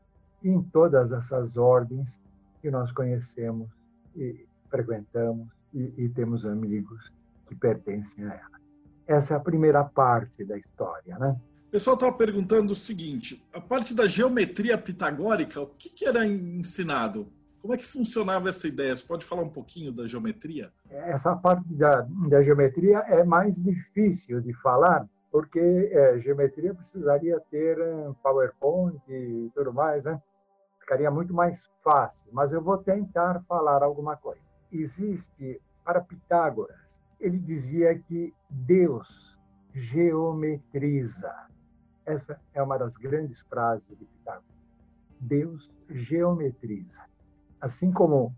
e 0.42 0.48
em 0.50 0.62
todas 0.62 1.12
essas 1.12 1.56
ordens 1.56 2.20
que 2.60 2.70
nós 2.70 2.92
conhecemos 2.92 3.68
e 4.14 4.46
frequentamos 4.68 5.48
e, 5.72 5.94
e 5.96 6.08
temos 6.10 6.44
amigos 6.44 7.10
que 7.48 7.54
pertencem 7.54 8.24
a 8.24 8.34
elas. 8.34 8.60
Essa 9.06 9.34
é 9.34 9.36
a 9.36 9.40
primeira 9.40 9.82
parte 9.82 10.44
da 10.44 10.56
história, 10.56 11.18
né? 11.18 11.36
O 11.66 11.70
pessoal 11.70 11.94
estava 11.94 12.12
perguntando 12.12 12.72
o 12.72 12.76
seguinte: 12.76 13.44
a 13.52 13.60
parte 13.60 13.94
da 13.94 14.06
geometria 14.06 14.76
pitagórica, 14.76 15.60
o 15.60 15.68
que, 15.68 15.88
que, 15.88 16.04
era 16.04 16.26
ensinado? 16.26 17.28
Como 17.60 17.74
é 17.74 17.76
que 17.76 17.86
funcionava 17.86 18.48
essa 18.48 18.66
ideia? 18.66 18.94
Você 18.94 19.06
pode 19.06 19.24
falar 19.24 19.42
um 19.42 19.48
pouquinho 19.48 19.92
da 19.92 20.06
geometria? 20.06 20.72
Essa 20.88 21.36
parte 21.36 21.72
da, 21.74 22.06
da 22.28 22.42
geometria 22.42 22.98
é 23.06 23.22
mais 23.22 23.62
difícil 23.62 24.40
de 24.40 24.52
falar, 24.54 25.08
porque 25.30 25.90
é, 25.92 26.18
geometria 26.18 26.74
precisaria 26.74 27.40
ter 27.50 27.78
PowerPoint 28.22 29.00
e 29.08 29.50
tudo 29.54 29.72
mais, 29.72 30.04
né? 30.04 30.20
Ficaria 30.80 31.10
muito 31.10 31.32
mais 31.32 31.70
fácil, 31.84 32.28
mas 32.32 32.52
eu 32.52 32.60
vou 32.60 32.78
tentar 32.78 33.42
falar 33.48 33.82
alguma 33.82 34.16
coisa. 34.16 34.50
Existe, 34.72 35.60
para 35.84 36.00
Pitágoras, 36.00 36.98
ele 37.20 37.38
dizia 37.38 37.96
que 37.98 38.34
Deus 38.48 39.38
geometriza 39.72 41.32
essa 42.10 42.40
é 42.52 42.62
uma 42.62 42.76
das 42.76 42.96
grandes 42.96 43.40
frases 43.42 43.96
de 43.96 44.04
Pitágoras. 44.04 44.44
Deus 45.20 45.70
geometriza. 45.88 47.02
Assim 47.60 47.92
como 47.92 48.34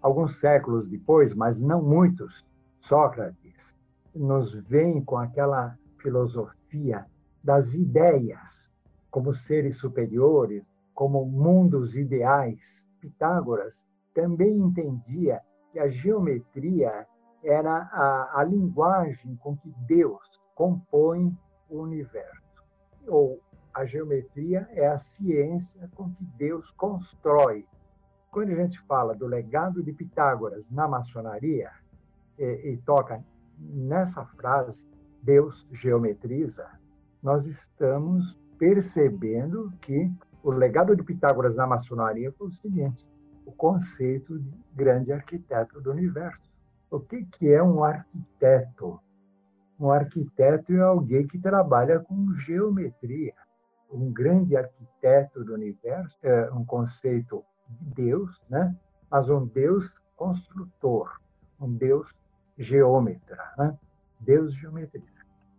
alguns 0.00 0.38
séculos 0.38 0.88
depois, 0.88 1.34
mas 1.34 1.60
não 1.60 1.82
muitos, 1.82 2.44
Sócrates 2.80 3.74
nos 4.14 4.54
vem 4.54 5.02
com 5.04 5.16
aquela 5.16 5.76
filosofia 5.98 7.06
das 7.42 7.74
ideias 7.74 8.72
como 9.10 9.32
seres 9.32 9.78
superiores, 9.78 10.72
como 10.94 11.24
mundos 11.24 11.96
ideais. 11.96 12.86
Pitágoras 13.00 13.86
também 14.14 14.58
entendia 14.58 15.40
que 15.72 15.78
a 15.78 15.88
geometria 15.88 17.06
era 17.42 17.76
a, 17.92 18.40
a 18.40 18.44
linguagem 18.44 19.36
com 19.36 19.56
que 19.56 19.72
Deus 19.86 20.40
compõe 20.54 21.36
o 21.68 21.80
universo 21.80 22.46
ou 23.06 23.40
a 23.74 23.84
geometria 23.84 24.66
é 24.72 24.86
a 24.86 24.98
ciência 24.98 25.88
com 25.94 26.10
que 26.14 26.24
Deus 26.24 26.70
constrói. 26.72 27.66
Quando 28.30 28.50
a 28.50 28.54
gente 28.54 28.80
fala 28.82 29.14
do 29.14 29.26
legado 29.26 29.82
de 29.82 29.92
Pitágoras 29.92 30.70
na 30.70 30.88
maçonaria 30.88 31.70
e, 32.38 32.72
e 32.72 32.76
toca 32.78 33.22
nessa 33.58 34.24
frase, 34.24 34.88
Deus 35.26 35.66
geometriza, 35.72 36.70
nós 37.20 37.48
estamos 37.48 38.38
percebendo 38.56 39.72
que 39.80 40.08
o 40.40 40.52
legado 40.52 40.94
de 40.94 41.02
Pitágoras 41.02 41.56
na 41.56 41.66
maçonaria 41.66 42.30
foi 42.30 42.46
o 42.46 42.52
seguinte: 42.52 43.04
o 43.44 43.50
conceito 43.50 44.38
de 44.38 44.56
grande 44.72 45.12
arquiteto 45.12 45.80
do 45.80 45.90
universo. 45.90 46.48
O 46.88 47.00
que, 47.00 47.24
que 47.24 47.48
é 47.48 47.60
um 47.60 47.82
arquiteto? 47.82 49.00
Um 49.80 49.90
arquiteto 49.90 50.72
é 50.72 50.80
alguém 50.80 51.26
que 51.26 51.40
trabalha 51.40 51.98
com 51.98 52.32
geometria. 52.36 53.34
Um 53.90 54.12
grande 54.12 54.56
arquiteto 54.56 55.42
do 55.42 55.54
universo 55.54 56.16
é 56.22 56.52
um 56.52 56.64
conceito 56.64 57.44
de 57.68 58.04
Deus, 58.04 58.40
né? 58.48 58.76
mas 59.10 59.28
um 59.28 59.44
Deus 59.44 59.92
construtor, 60.14 61.20
um 61.60 61.72
Deus 61.72 62.14
geômetra, 62.56 63.42
né? 63.58 63.76
Deus 64.20 64.54
geometria. 64.54 65.15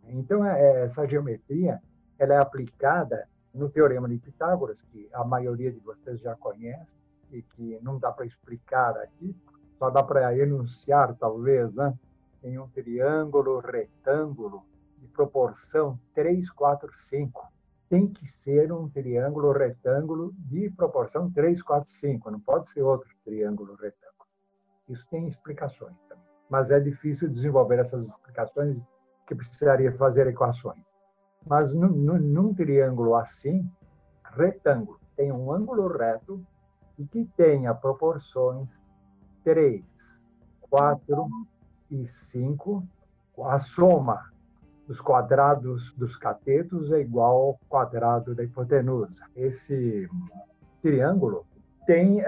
Então, 0.10 0.46
é, 0.46 0.62
é, 0.62 0.84
essa 0.84 1.08
geometria 1.08 1.82
ela 2.18 2.34
é 2.34 2.38
aplicada 2.38 3.28
no 3.54 3.70
Teorema 3.70 4.08
de 4.08 4.18
Pitágoras, 4.18 4.82
que 4.84 5.10
a 5.14 5.24
maioria 5.24 5.72
de 5.72 5.80
vocês 5.80 6.20
já 6.20 6.36
conhece 6.36 6.96
e 7.32 7.42
que 7.42 7.80
não 7.82 8.00
dá 8.00 8.12
para 8.12 8.26
explicar 8.26 8.98
aqui, 8.98 9.36
só 9.78 9.90
dá 9.90 10.02
para 10.02 10.36
enunciar, 10.38 11.16
talvez, 11.16 11.74
né? 11.74 11.94
em 12.44 12.58
um 12.58 12.68
triângulo 12.70 13.60
retângulo 13.60 14.64
de 14.98 15.08
proporção 15.08 16.00
3, 16.14 16.50
4, 16.50 16.90
5. 16.96 17.52
Tem 17.90 18.08
que 18.08 18.26
ser 18.28 18.72
um 18.72 18.90
triângulo 18.90 19.52
retângulo 19.52 20.34
de 20.38 20.70
proporção 20.70 21.32
3, 21.32 21.62
4, 21.62 21.90
5. 21.90 22.32
Não 22.32 22.40
pode 22.40 22.70
ser 22.70 22.82
outro 22.82 23.10
triângulo 23.24 23.76
retângulo. 23.76 24.28
Isso 24.90 25.06
tem 25.10 25.28
explicações 25.28 25.96
também. 26.08 26.24
Mas 26.50 26.72
é 26.72 26.80
difícil 26.80 27.30
desenvolver 27.30 27.80
essas 27.80 28.06
explicações 28.06 28.82
que 29.28 29.36
precisaria 29.36 29.92
fazer 29.92 30.26
equações. 30.26 30.82
Mas 31.46 31.74
num, 31.74 31.90
num, 31.90 32.54
triângulo 32.54 33.16
assim, 33.16 33.70
retângulo, 34.24 35.00
tem 35.16 35.32
um 35.32 35.52
ângulo 35.52 35.88
reto 35.88 36.42
e 36.98 37.06
que 37.06 37.26
tenha 37.38 37.74
proporções 37.74 38.82
3, 39.44 39.84
4, 40.62 41.28
e 41.92 42.08
5, 42.08 42.84
a 43.44 43.60
soma 43.60 44.32
dos 44.88 45.00
quadrados 45.02 45.94
dos 45.94 46.16
catetos 46.16 46.92
é 46.92 47.02
igual 47.02 47.36
ao 47.36 47.60
quadrado 47.70 48.34
da 48.34 48.44
hipotenusa. 48.44 49.26
Esse 49.36 50.10
triângulo 50.82 51.46
tem 51.86 52.22
uh, 52.22 52.26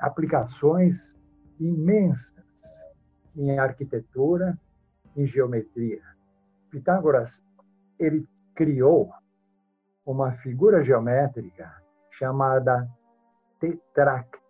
aplicações 0.00 1.16
imensas 1.58 2.44
em 3.36 3.58
arquitetura 3.58 4.58
e 5.16 5.24
geometria. 5.26 6.02
Pitágoras 6.70 7.44
ele 7.98 8.26
criou 8.54 9.10
uma 10.06 10.32
figura 10.32 10.82
geométrica 10.82 11.82
chamada 12.10 12.88
tetráctis. 13.58 14.40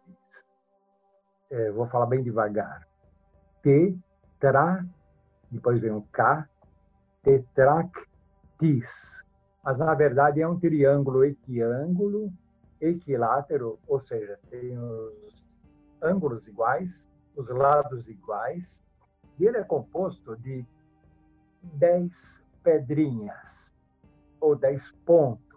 É, 1.50 1.70
vou 1.72 1.86
falar 1.86 2.06
bem 2.06 2.22
devagar. 2.22 2.86
T 3.62 3.96
tra, 4.38 4.84
depois 5.50 5.80
vem 5.80 5.90
o 5.90 6.02
K, 6.12 6.48
tetractis. 7.22 9.24
Mas, 9.62 9.78
na 9.78 9.94
verdade, 9.94 10.40
é 10.40 10.48
um 10.48 10.58
triângulo 10.58 11.24
equiângulo, 11.24 12.32
equilátero, 12.80 13.78
ou 13.86 14.00
seja, 14.00 14.38
tem 14.48 14.78
os 14.78 15.46
ângulos 16.02 16.46
iguais, 16.46 17.10
os 17.36 17.48
lados 17.48 18.08
iguais, 18.08 18.82
e 19.38 19.44
ele 19.44 19.58
é 19.58 19.64
composto 19.64 20.36
de 20.36 20.64
dez 21.62 22.42
pedrinhas, 22.62 23.74
ou 24.40 24.56
dez 24.56 24.90
pontos, 25.04 25.48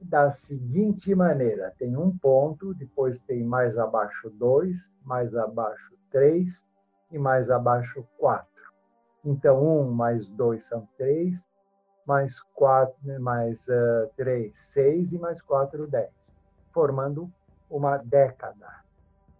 da 0.00 0.30
seguinte 0.30 1.14
maneira: 1.14 1.74
tem 1.78 1.96
um 1.96 2.16
ponto, 2.16 2.74
depois 2.74 3.20
tem 3.20 3.44
mais 3.44 3.78
abaixo 3.78 4.30
dois, 4.30 4.92
mais 5.04 5.34
abaixo 5.34 5.94
três, 6.10 6.66
e 7.10 7.18
mais 7.18 7.50
abaixo 7.50 8.06
4. 8.18 8.46
Então, 9.24 9.62
1 9.82 9.90
mais 9.92 10.28
2 10.28 10.64
são 10.64 10.88
3, 10.96 11.46
mais 12.06 12.40
4, 12.54 13.20
mais 13.20 13.66
uh, 13.68 14.10
3, 14.16 14.58
6 14.58 15.12
e 15.12 15.18
mais 15.18 15.40
4, 15.42 15.86
10, 15.86 16.10
formando 16.72 17.30
uma 17.68 17.98
década. 17.98 18.66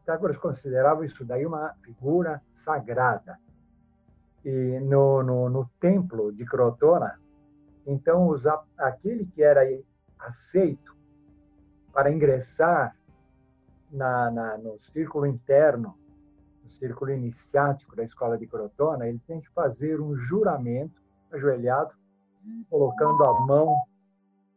Pitágoras 0.00 0.36
considerava 0.36 1.04
isso 1.04 1.24
daí 1.24 1.46
uma 1.46 1.74
figura 1.82 2.42
sagrada. 2.52 3.38
E 4.44 4.80
no, 4.80 5.22
no, 5.22 5.50
no 5.50 5.70
templo 5.80 6.32
de 6.32 6.44
Crotona, 6.44 7.20
então, 7.86 8.28
os, 8.28 8.46
aquele 8.78 9.26
que 9.26 9.42
era 9.42 9.62
aceito 10.18 10.96
para 11.92 12.10
ingressar 12.10 12.96
na, 13.90 14.30
na, 14.30 14.58
no 14.58 14.78
círculo 14.80 15.26
interno 15.26 15.96
círculo 16.70 17.10
iniciático 17.10 17.94
da 17.96 18.04
escola 18.04 18.38
de 18.38 18.46
Crotona, 18.46 19.06
ele 19.06 19.20
tem 19.26 19.40
que 19.40 19.50
fazer 19.50 20.00
um 20.00 20.16
juramento 20.16 21.02
ajoelhado, 21.32 21.92
colocando 22.68 23.24
a 23.24 23.40
mão 23.40 23.76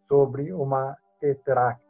sobre 0.08 0.54
uma 0.54 0.98
tetracte. 1.20 1.84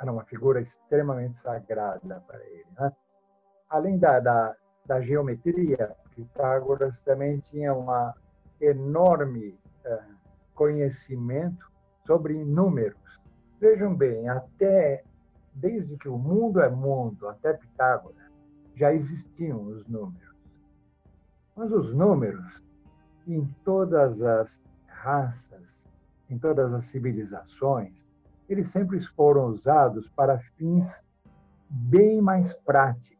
Era 0.00 0.10
uma 0.10 0.24
figura 0.24 0.60
extremamente 0.60 1.38
sagrada 1.38 2.22
para 2.26 2.42
ele. 2.46 2.66
Né? 2.78 2.92
Além 3.68 3.98
da, 3.98 4.18
da, 4.18 4.56
da, 4.84 5.00
geometria, 5.00 5.94
Pitágoras 6.24 7.00
também 7.00 7.38
tinha 7.38 7.74
um 7.74 7.86
enorme 8.60 9.58
uh, 9.86 10.14
conhecimento 10.54 11.70
sobre 12.06 12.44
números. 12.44 13.20
Vejam 13.58 13.94
bem, 13.94 14.28
até 14.28 15.02
desde 15.54 15.96
que 15.96 16.08
o 16.08 16.18
mundo 16.18 16.60
é 16.60 16.68
mundo, 16.68 17.28
até 17.28 17.54
Pitágoras, 17.54 18.30
já 18.74 18.92
existiam 18.92 19.62
os 19.62 19.86
números. 19.86 20.36
Mas 21.56 21.72
os 21.72 21.94
números, 21.94 22.62
em 23.26 23.44
todas 23.64 24.22
as 24.22 24.62
raças, 24.86 25.88
em 26.28 26.38
todas 26.38 26.72
as 26.72 26.84
civilizações, 26.84 28.06
eles 28.48 28.68
sempre 28.68 29.00
foram 29.00 29.46
usados 29.46 30.08
para 30.10 30.38
fins 30.56 31.02
bem 31.68 32.20
mais 32.20 32.52
práticos. 32.52 33.19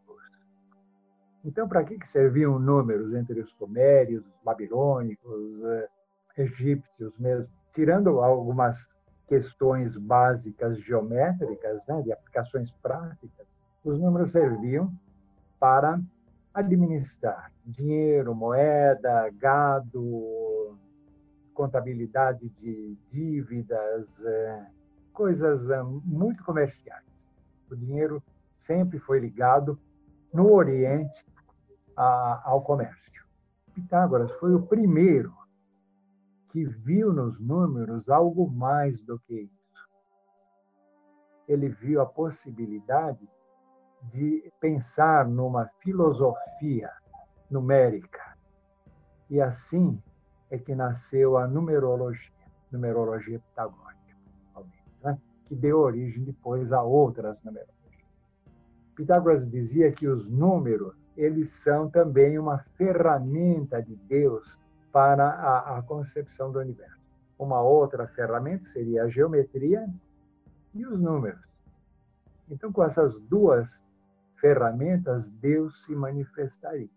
Então, 1.45 1.69
para 1.69 1.85
que 1.85 2.07
serviam 2.07 2.59
números 2.59 3.15
entre 3.15 3.41
os 3.41 3.51
sumérios, 3.53 4.25
os 4.27 4.43
babilônicos, 4.45 5.63
eh, 5.65 5.89
egípcios 6.37 7.17
mesmo? 7.19 7.49
Tirando 7.73 8.21
algumas 8.21 8.89
questões 9.27 9.97
básicas 9.97 10.79
geométricas, 10.81 11.87
né, 11.87 12.03
de 12.03 12.13
aplicações 12.13 12.71
práticas, 12.83 13.47
os 13.85 13.99
números 13.99 14.33
serviam 14.33 14.93
para 15.59 16.01
administrar 16.53 17.53
dinheiro, 17.65 18.35
moeda, 18.35 19.31
gado, 19.39 20.77
contabilidade 21.55 22.49
de 22.51 22.97
dívidas, 23.09 24.21
é, 24.25 24.67
coisas 25.13 25.71
é, 25.71 25.83
muito 25.83 26.43
comerciais. 26.43 27.05
O 27.71 27.77
dinheiro 27.77 28.23
sempre 28.57 28.99
foi 28.99 29.21
ligado 29.21 29.79
no 30.33 30.53
Oriente 30.53 31.27
ao 31.97 32.63
comércio. 32.63 33.25
Pitágoras 33.75 34.31
foi 34.33 34.55
o 34.55 34.63
primeiro 34.63 35.35
que 36.51 36.65
viu 36.65 37.13
nos 37.13 37.39
números 37.39 38.09
algo 38.09 38.51
mais 38.51 39.01
do 39.01 39.19
que 39.21 39.43
isso. 39.43 39.89
Ele 41.47 41.69
viu 41.69 42.01
a 42.01 42.07
possibilidade 42.07 43.29
de 44.03 44.51
pensar 44.61 45.29
numa 45.29 45.67
filosofia 45.81 46.91
numérica. 47.51 48.37
E 49.29 49.41
assim 49.41 50.03
é 50.51 50.59
que 50.59 50.75
nasceu 50.75 51.37
a 51.37 51.47
numerologia, 51.47 52.33
numerologia 52.73 53.39
pitagórica, 53.39 54.17
principalmente, 54.25 54.85
né? 55.03 55.19
que 55.47 55.55
deu 55.55 55.79
origem 55.79 56.25
depois 56.25 56.73
a 56.73 56.83
outras 56.83 57.37
numerologias. 57.43 57.80
Pitágoras 59.01 59.49
dizia 59.49 59.91
que 59.91 60.07
os 60.07 60.29
números 60.29 60.95
eles 61.17 61.49
são 61.49 61.89
também 61.89 62.39
uma 62.39 62.59
ferramenta 62.77 63.83
de 63.83 63.97
Deus 63.97 64.61
para 64.93 65.27
a, 65.27 65.79
a 65.79 65.83
concepção 65.83 66.53
do 66.53 66.59
universo. 66.59 67.01
Uma 67.39 67.63
outra 67.63 68.07
ferramenta 68.09 68.65
seria 68.65 69.05
a 69.05 69.09
geometria 69.09 69.89
e 70.75 70.85
os 70.85 71.01
números. 71.01 71.41
Então, 72.51 72.71
com 72.71 72.85
essas 72.85 73.19
duas 73.21 73.83
ferramentas, 74.39 75.31
Deus 75.31 75.83
se 75.83 75.95
manifestaria. 75.95 76.91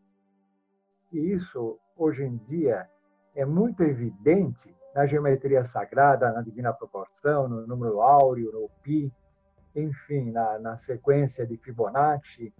E 1.13 1.31
isso, 1.31 1.79
hoje 1.95 2.25
em 2.25 2.35
dia, 2.35 2.85
é 3.33 3.45
muito 3.45 3.81
evidente 3.81 4.75
na 4.93 5.05
geometria 5.05 5.63
sagrada, 5.63 6.33
na 6.33 6.41
divina 6.41 6.73
proporção, 6.73 7.47
no 7.47 7.65
número 7.65 8.01
áureo, 8.01 8.51
no 8.51 8.69
pi, 8.81 9.09
enfim, 9.75 10.31
na, 10.31 10.59
na 10.59 10.77
sequência 10.77 11.45
de 11.45 11.57
Fibonacci, 11.57 12.53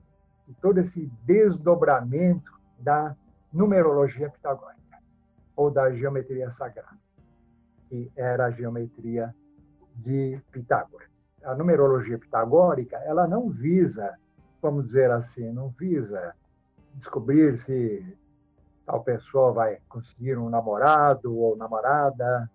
e 0.47 0.53
todo 0.55 0.79
esse 0.79 1.05
desdobramento 1.23 2.51
da 2.79 3.15
numerologia 3.51 4.29
pitagórica, 4.29 4.99
ou 5.55 5.71
da 5.71 5.91
geometria 5.91 6.49
sagrada, 6.49 6.97
que 7.87 8.11
era 8.15 8.45
a 8.45 8.51
geometria 8.51 9.33
de 9.95 10.41
Pitágoras. 10.51 11.07
A 11.43 11.53
numerologia 11.55 12.17
pitagórica, 12.17 12.97
ela 13.05 13.27
não 13.27 13.49
visa 13.49 14.17
vamos 14.63 14.85
dizer 14.85 15.11
assim, 15.11 15.51
não 15.51 15.67
visa 15.69 16.33
descobrir 16.95 17.57
se 17.57 18.17
tal 18.85 19.03
pessoa 19.03 19.51
vai 19.51 19.77
conseguir 19.89 20.37
um 20.37 20.49
namorado 20.49 21.37
ou 21.37 21.57
namorada, 21.57 22.49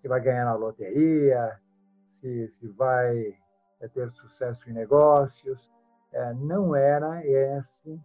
se 0.00 0.08
vai 0.08 0.22
ganhar 0.22 0.46
na 0.46 0.54
loteria, 0.54 1.60
se, 2.08 2.48
se 2.48 2.66
vai 2.66 3.36
é, 3.80 3.88
ter 3.88 4.10
sucesso 4.12 4.68
em 4.70 4.72
negócios. 4.72 5.70
É, 6.12 6.34
não 6.34 6.74
era 6.74 7.24
esse 7.24 8.00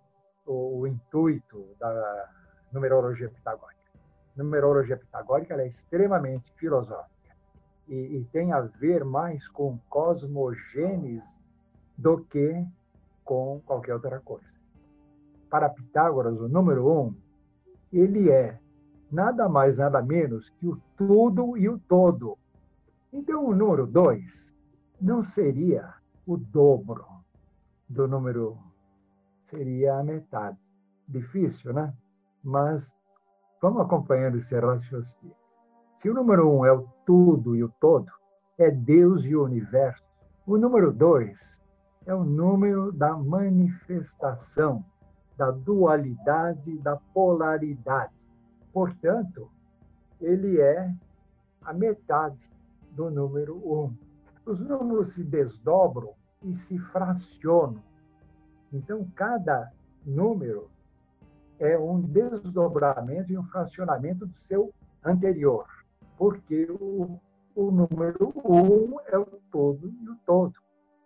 o, 0.46 0.80
o, 0.80 0.88
intuito 0.88 1.68
da 1.80 2.30
numerologia 2.72 3.30
pitagórica. 3.30 3.82
A 4.38 4.44
numerologia 4.44 4.98
pitagórica 4.98 5.56
é 5.56 5.68
extremamente 5.68 6.52
filosófica 6.54 7.36
e, 7.88 8.18
e 8.18 8.26
tem 8.32 8.52
a 8.52 8.62
ver 8.62 9.04
mais 9.04 9.48
com 9.48 9.78
cosmogênese 9.90 11.36
do 11.98 12.24
que 12.26 12.66
com 13.24 13.62
qualquer 13.66 13.94
outra 13.94 14.20
coisa. 14.20 14.60
Para 15.50 15.70
Pitágoras, 15.70 16.40
o 16.40 16.48
número 16.48 16.92
um, 16.92 17.16
ele 17.92 18.30
é 18.30 18.60
nada 19.12 19.48
mais, 19.50 19.78
nada 19.78 20.02
menos 20.02 20.50
que 20.50 20.68
o 20.68 20.80
tudo 20.98 21.58
e 21.58 21.68
o 21.70 21.80
todo. 21.80 22.38
Então, 23.12 23.46
o 23.46 23.56
número 23.56 23.88
dois 23.88 24.55
não 25.06 25.24
seria 25.24 25.94
o 26.26 26.36
dobro 26.36 27.06
do 27.88 28.08
número 28.08 28.58
seria 29.44 30.00
a 30.00 30.04
metade. 30.04 30.58
Difícil, 31.08 31.74
né? 31.74 31.94
Mas 32.44 32.98
vamos 33.62 33.82
acompanhando 33.82 34.40
esse 34.40 34.60
raciocínio. 34.60 35.36
Se 35.96 36.10
o 36.10 36.14
número 36.16 36.50
um 36.50 36.66
é 36.66 36.74
o 36.74 36.88
tudo 37.06 37.56
e 37.56 37.64
o 37.64 37.70
todo, 37.80 38.12
é 38.58 38.72
Deus 38.72 39.24
e 39.26 39.36
o 39.36 39.44
universo, 39.44 40.04
o 40.48 40.58
número 40.58 40.92
dois 40.92 41.62
é 42.08 42.16
o 42.16 42.24
número 42.24 42.92
da 42.92 43.16
manifestação, 43.16 44.84
da 45.38 45.52
dualidade, 45.52 46.80
da 46.80 46.96
polaridade. 47.14 48.28
Portanto, 48.74 49.52
ele 50.20 50.60
é 50.60 50.92
a 51.62 51.72
metade 51.74 52.50
do 52.90 53.12
número 53.12 53.56
um. 53.58 54.05
Os 54.46 54.60
números 54.60 55.14
se 55.14 55.24
desdobram 55.24 56.14
e 56.44 56.54
se 56.54 56.78
fracionam. 56.78 57.82
Então, 58.72 59.10
cada 59.16 59.72
número 60.06 60.70
é 61.60 61.78
um 61.78 62.02
desdobramento 62.02 63.32
e 63.32 63.38
um 63.38 63.44
fracionamento 63.46 64.26
do 64.26 64.36
seu 64.38 64.74
anterior, 65.04 65.66
porque 66.18 66.68
o, 66.70 67.20
o 67.56 67.72
número 67.72 68.34
um 68.44 69.00
é 69.08 69.18
o 69.18 69.26
todo 69.52 69.90
e 69.90 70.10
o 70.10 70.16
todo. 70.26 70.54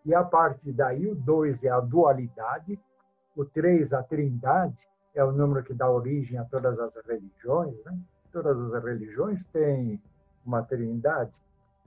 E 0.05 0.13
a 0.13 0.23
partir 0.23 0.71
daí, 0.71 1.07
o 1.07 1.15
2 1.15 1.63
é 1.63 1.69
a 1.69 1.79
dualidade, 1.79 2.79
o 3.35 3.45
3 3.45 3.93
a 3.93 4.01
trindade, 4.01 4.89
é 5.13 5.23
o 5.23 5.31
número 5.31 5.63
que 5.63 5.73
dá 5.73 5.89
origem 5.89 6.37
a 6.37 6.45
todas 6.45 6.79
as 6.79 6.95
religiões. 7.05 7.75
Né? 7.85 7.99
Todas 8.31 8.59
as 8.59 8.83
religiões 8.83 9.45
têm 9.45 10.01
uma 10.45 10.63
trindade. 10.63 11.39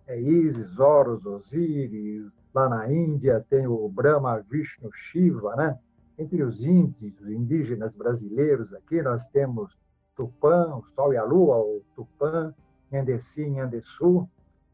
É 0.07 0.21
Isis, 0.21 0.79
Horus, 0.79 1.25
Osíris. 1.27 2.33
Lá 2.55 2.69
na 2.69 2.93
Índia 2.93 3.45
tem 3.49 3.67
o 3.67 3.89
Brahma, 3.89 4.41
Vishnu, 4.41 4.91
Shiva. 4.93 5.57
Né? 5.57 5.79
Entre 6.19 6.43
os 6.43 6.63
índios, 6.63 7.29
indígenas 7.29 7.95
brasileiros 7.95 8.73
aqui, 8.75 9.01
nós 9.03 9.27
temos 9.29 9.77
Tupã, 10.15 10.75
o 10.77 10.85
Sol 10.85 11.13
e 11.13 11.17
a 11.17 11.25
Lua, 11.25 11.57
o 11.57 11.83
Tupã, 11.95 12.55
Nhandessi, 12.91 13.49
Nhandesu 13.49 14.29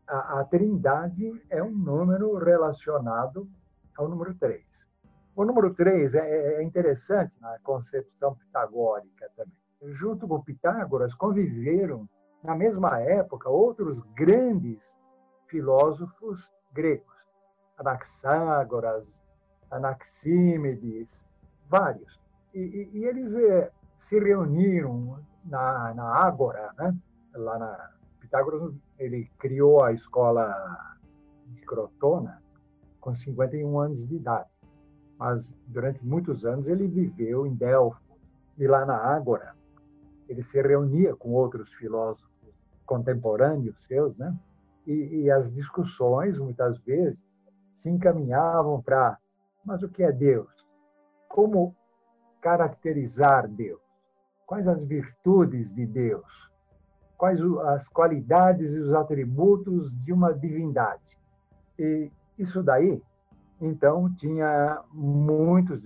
a, 0.08 0.40
a 0.40 0.44
trindade 0.44 1.40
é 1.50 1.62
um 1.62 1.70
número 1.70 2.36
relacionado 2.38 3.46
ao 3.96 4.08
número 4.08 4.34
3. 4.34 4.88
O 5.36 5.44
número 5.44 5.74
3 5.74 6.14
é, 6.14 6.54
é 6.54 6.62
interessante 6.62 7.36
na 7.40 7.58
concepção 7.62 8.34
pitagórica 8.34 9.30
também. 9.36 9.52
Junto 9.94 10.26
com 10.26 10.42
Pitágoras 10.42 11.14
conviveram, 11.14 12.08
na 12.42 12.56
mesma 12.56 12.98
época, 13.00 13.48
outros 13.48 14.00
grandes 14.14 14.98
filósofos 15.48 16.52
gregos. 16.72 17.16
Anaxágoras, 17.78 19.22
Anaxímedes, 19.70 21.26
vários. 21.68 22.20
E, 22.54 22.58
e, 22.60 22.98
e 22.98 23.04
eles 23.04 23.34
é, 23.36 23.70
se 23.98 24.18
reuniram 24.18 25.18
na, 25.44 25.94
na 25.94 26.14
Ágora, 26.14 26.72
né? 26.78 26.96
lá 27.34 27.58
na, 27.58 27.90
Pitágoras 28.20 28.74
ele 28.98 29.30
criou 29.38 29.82
a 29.82 29.92
escola 29.92 30.96
de 31.46 31.62
Crotona 31.62 32.42
com 33.00 33.14
51 33.14 33.78
anos 33.78 34.06
de 34.06 34.16
idade, 34.16 34.50
mas 35.18 35.54
durante 35.66 36.04
muitos 36.04 36.44
anos 36.44 36.68
ele 36.68 36.86
viveu 36.86 37.46
em 37.46 37.54
Delfos 37.54 38.02
e 38.58 38.66
lá 38.66 38.84
na 38.84 38.96
Ágora 38.96 39.54
ele 40.28 40.42
se 40.42 40.60
reunia 40.60 41.16
com 41.16 41.30
outros 41.30 41.72
filósofos 41.74 42.28
contemporâneos 42.84 43.82
seus, 43.84 44.18
né? 44.18 44.36
E, 44.88 45.22
e 45.22 45.30
as 45.30 45.52
discussões 45.52 46.38
muitas 46.38 46.78
vezes 46.78 47.24
se 47.72 47.88
encaminhavam 47.88 48.82
para, 48.82 49.16
mas 49.64 49.82
o 49.82 49.88
que 49.88 50.02
é 50.02 50.10
Deus? 50.10 50.50
Como 51.28 51.76
caracterizar 52.40 53.46
Deus? 53.46 53.80
Quais 54.46 54.66
as 54.66 54.82
virtudes 54.82 55.72
de 55.72 55.86
Deus? 55.86 56.48
quais 57.18 57.40
as 57.66 57.88
qualidades 57.88 58.74
e 58.74 58.78
os 58.78 58.94
atributos 58.94 59.92
de 60.04 60.12
uma 60.12 60.32
divindade. 60.32 61.18
E 61.76 62.10
isso 62.38 62.62
daí, 62.62 63.02
então, 63.60 64.08
tinha 64.14 64.80
muitos 64.92 65.82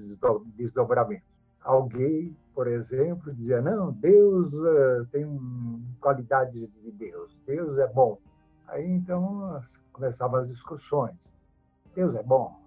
desdobramentos. 0.54 1.24
Alguém, 1.62 2.36
por 2.54 2.66
exemplo, 2.66 3.32
dizia: 3.32 3.62
não, 3.62 3.92
Deus 3.92 4.52
uh, 4.52 5.06
tem 5.10 5.26
qualidades 5.98 6.70
de 6.70 6.92
Deus, 6.92 7.34
Deus 7.46 7.78
é 7.78 7.86
bom. 7.86 8.18
Aí 8.72 8.90
então 8.90 9.60
começavam 9.92 10.40
as 10.40 10.48
discussões. 10.48 11.36
Deus 11.94 12.14
é 12.14 12.22
bom? 12.22 12.58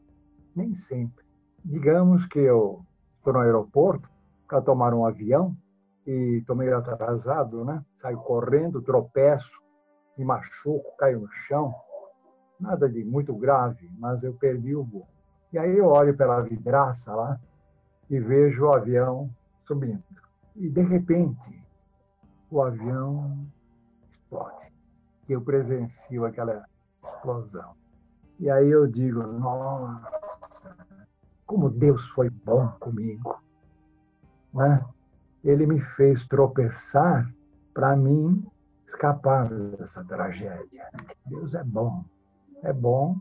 Nem 0.56 0.76
sempre. 0.76 1.26
Digamos 1.64 2.28
que 2.28 2.38
eu 2.38 2.86
estou 3.18 3.34
no 3.34 3.40
aeroporto 3.40 4.08
para 4.48 4.62
tomar 4.62 4.94
um 4.94 5.04
avião 5.04 5.58
e 6.06 6.38
estou 6.38 6.56
meio 6.56 6.78
atrasado, 6.78 7.66
né? 7.66 7.84
Saio 7.96 8.20
correndo, 8.20 8.84
tropeço, 8.84 9.60
me 10.16 10.24
machuco, 10.24 10.96
caio 10.96 11.22
no 11.22 11.32
chão. 11.32 11.74
Nada 12.60 12.88
de 12.88 13.04
muito 13.04 13.36
grave, 13.36 13.90
mas 13.98 14.22
eu 14.22 14.36
perdi 14.36 14.76
o 14.76 14.84
voo. 14.84 15.08
E 15.52 15.58
aí 15.58 15.76
eu 15.76 15.88
olho 15.88 16.16
pela 16.16 16.40
vidraça 16.42 17.16
lá 17.16 17.40
e 18.12 18.20
vejo 18.20 18.66
o 18.66 18.74
avião 18.76 19.28
subindo. 19.66 20.04
E 20.56 20.70
de 20.70 20.84
repente, 20.84 21.68
o 22.52 22.62
avião 22.62 23.44
explode. 24.08 24.75
E 25.28 25.34
eu 25.34 25.42
presencio 25.42 26.26
aquela 26.26 26.66
explosão. 27.04 27.74
E 28.40 28.50
aí 28.50 28.70
eu 28.70 28.86
digo, 28.86 29.24
nossa, 29.24 30.12
como 31.46 31.70
Deus 31.70 32.08
foi 32.10 32.30
bom 32.30 32.68
comigo. 32.80 33.42
Né? 34.54 34.84
Ele 35.44 35.66
me 35.66 35.80
fez 35.80 36.26
tropeçar 36.28 37.32
para 37.74 37.96
mim 37.96 38.46
escapar 38.86 39.50
dessa 39.50 40.04
tragédia. 40.04 40.90
Deus 41.26 41.54
é 41.54 41.64
bom. 41.64 42.04
É 42.64 42.74
bom 42.74 43.20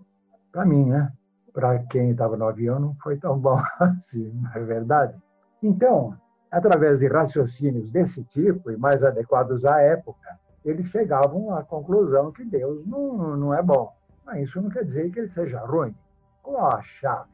para 0.53 0.65
mim, 0.65 0.87
né? 0.87 1.13
Para 1.53 1.79
quem 1.85 2.11
estava 2.11 2.37
no 2.37 2.47
avião 2.47 2.79
não 2.79 2.95
foi 2.97 3.17
tão 3.17 3.39
bom 3.39 3.61
assim, 3.79 4.31
não 4.33 4.53
é 4.53 4.61
verdade? 4.61 5.17
Então, 5.63 6.17
através 6.51 7.01
de 7.01 7.09
raciocínios 7.09 7.91
desse 7.91 8.25
tipo 8.25 8.71
e 8.71 8.77
mais 8.77 9.03
adequados 9.03 9.65
à 9.65 9.81
época, 9.81 10.39
eles 10.65 10.87
chegavam 10.87 11.55
à 11.55 11.62
conclusão 11.62 12.33
que 12.33 12.45
Deus 12.45 12.87
não, 12.87 13.37
não 13.37 13.55
é 13.55 13.62
bom. 13.62 13.95
Mas 14.25 14.49
isso 14.49 14.61
não 14.61 14.71
quer 14.71 14.85
dizer 14.85 15.11
que 15.11 15.21
ele 15.21 15.29
seja 15.29 15.61
ruim. 15.61 15.95
Qual 16.43 16.75
a 16.75 16.83
chave? 16.83 17.31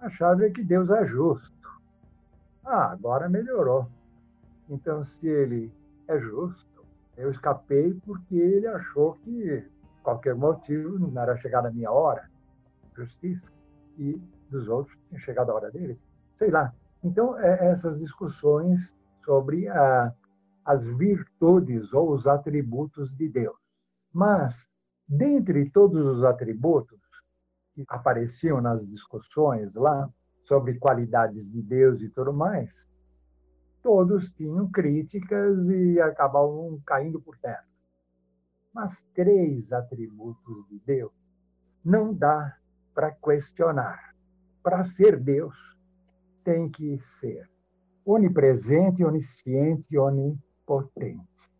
A 0.00 0.08
chave 0.08 0.46
é 0.46 0.50
que 0.50 0.64
Deus 0.64 0.90
é 0.90 1.04
justo. 1.04 1.52
Ah, 2.64 2.90
agora 2.90 3.28
melhorou. 3.28 3.88
Então, 4.68 5.04
se 5.04 5.26
ele 5.26 5.72
é 6.08 6.18
justo, 6.18 6.84
eu 7.16 7.30
escapei 7.30 7.94
porque 8.04 8.36
ele 8.36 8.66
achou 8.66 9.14
que 9.14 9.64
qualquer 10.02 10.34
motivo 10.34 10.98
não 10.98 11.20
era 11.20 11.36
chegar 11.36 11.64
a 11.64 11.70
minha 11.70 11.90
hora. 11.90 12.28
Justiça. 12.94 13.52
E 13.96 14.20
dos 14.50 14.68
outros 14.68 14.96
tinha 15.08 15.20
chegado 15.20 15.50
a 15.50 15.54
hora 15.54 15.70
deles. 15.70 15.98
Sei 16.32 16.50
lá. 16.50 16.72
Então, 17.02 17.38
é, 17.38 17.70
essas 17.70 17.98
discussões 17.98 18.96
sobre 19.24 19.68
a, 19.68 20.12
as 20.68 20.86
virtudes 20.86 21.92
ou 21.92 22.12
os 22.12 22.26
atributos 22.26 23.10
de 23.16 23.28
Deus. 23.28 23.56
Mas 24.12 24.68
Dentre 25.08 25.70
todos 25.70 26.04
os 26.04 26.22
atributos 26.22 27.00
que 27.74 27.82
apareciam 27.88 28.60
nas 28.60 28.86
discussões 28.86 29.72
lá 29.72 30.06
sobre 30.44 30.78
qualidades 30.78 31.50
de 31.50 31.62
Deus 31.62 32.02
e 32.02 32.10
tudo 32.10 32.30
mais, 32.30 32.86
todos 33.82 34.30
tinham 34.32 34.70
críticas 34.70 35.70
e 35.70 35.98
acabavam 35.98 36.78
caindo 36.84 37.18
por 37.22 37.38
terra. 37.38 37.64
Mas 38.70 39.02
três 39.14 39.72
atributos 39.72 40.68
de 40.68 40.78
Deus 40.80 41.12
não 41.82 42.12
dá 42.12 42.58
para 42.92 43.10
questionar. 43.12 44.14
Para 44.62 44.84
ser 44.84 45.18
Deus, 45.18 45.56
tem 46.44 46.68
que 46.68 46.98
ser 46.98 47.48
onipresente, 48.04 49.02
onisciente 49.02 49.88
e 49.90 49.96
onipotente. 50.68 51.50